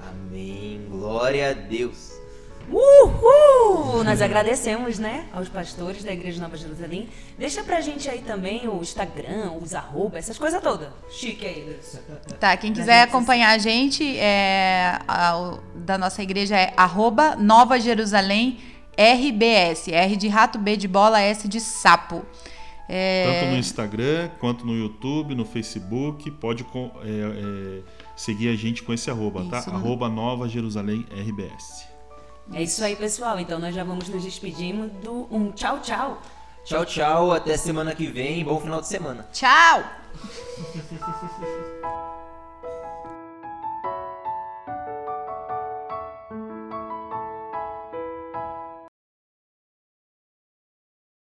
Amém. 0.02 0.88
Glória 0.90 1.50
a 1.50 1.54
Deus. 1.54 2.19
Uhul! 2.72 4.04
Nós 4.04 4.22
agradecemos, 4.22 5.00
né, 5.00 5.26
aos 5.34 5.50
pastores 5.50 6.04
da 6.04 6.12
Igreja 6.14 6.42
Nova 6.42 6.56
Jerusalém. 6.58 7.08
Deixa 7.38 7.64
pra 7.64 7.82
gente 7.82 8.10
aí 8.10 8.20
também 8.22 8.68
o 8.68 8.82
Instagram, 8.82 9.52
os 9.62 9.74
arroba, 9.74 10.18
essas 10.18 10.38
coisas 10.38 10.62
todas. 10.62 10.90
Chique 11.10 11.46
aí. 11.46 11.80
Tá, 12.40 12.56
quem 12.58 12.72
Da 12.72 12.80
quiser 12.80 13.02
acompanhar 13.04 13.50
a 13.52 13.58
gente, 13.58 14.18
é, 14.18 15.00
a- 15.08 15.38
o- 15.38 15.60
da 15.80 15.98
nossa 15.98 16.22
igreja 16.24 16.56
é 16.58 16.74
arroba 16.78 17.36
Nova 17.36 17.80
Jerusalém 17.80 18.60
RBS. 18.98 19.88
R 19.92 20.16
de 20.16 20.28
rato, 20.28 20.58
B 20.60 20.76
de 20.78 20.88
bola, 20.88 21.20
S 21.22 21.48
de 21.48 21.60
sapo. 21.60 22.24
É, 22.92 23.40
Tanto 23.42 23.52
no 23.52 23.58
Instagram 23.60 24.30
quanto 24.40 24.66
no 24.66 24.76
YouTube, 24.76 25.36
no 25.36 25.46
Facebook. 25.46 26.30
Pode 26.32 26.64
é, 26.64 27.08
é, 27.08 27.82
seguir 28.16 28.50
a 28.50 28.56
gente 28.56 28.82
com 28.82 28.92
esse 28.92 29.10
arroba, 29.12 29.46
tá? 29.46 29.60
Isso. 29.60 29.70
Arroba 29.70 30.10
Nova 30.10 30.50
Jerusalém 30.50 31.06
RBS. 31.12 31.88
É 32.54 32.64
isso 32.64 32.84
aí, 32.84 32.96
pessoal. 32.96 33.40
Então 33.40 33.60
nós 33.60 33.74
já 33.74 33.84
vamos 33.84 34.10
nos 34.10 34.24
despedindo 34.24 34.88
do 35.02 35.28
um 35.32 35.52
tchau, 35.52 35.80
tchau. 35.80 36.22
Tchau, 36.64 36.86
tchau. 36.86 37.32
Até 37.32 37.58
semana 37.58 37.96
que 37.96 38.08
vem. 38.08 38.44
Bom 38.44 38.60
final 38.60 38.82
de 38.82 38.88
semana. 38.88 39.28
Tchau! 39.32 39.84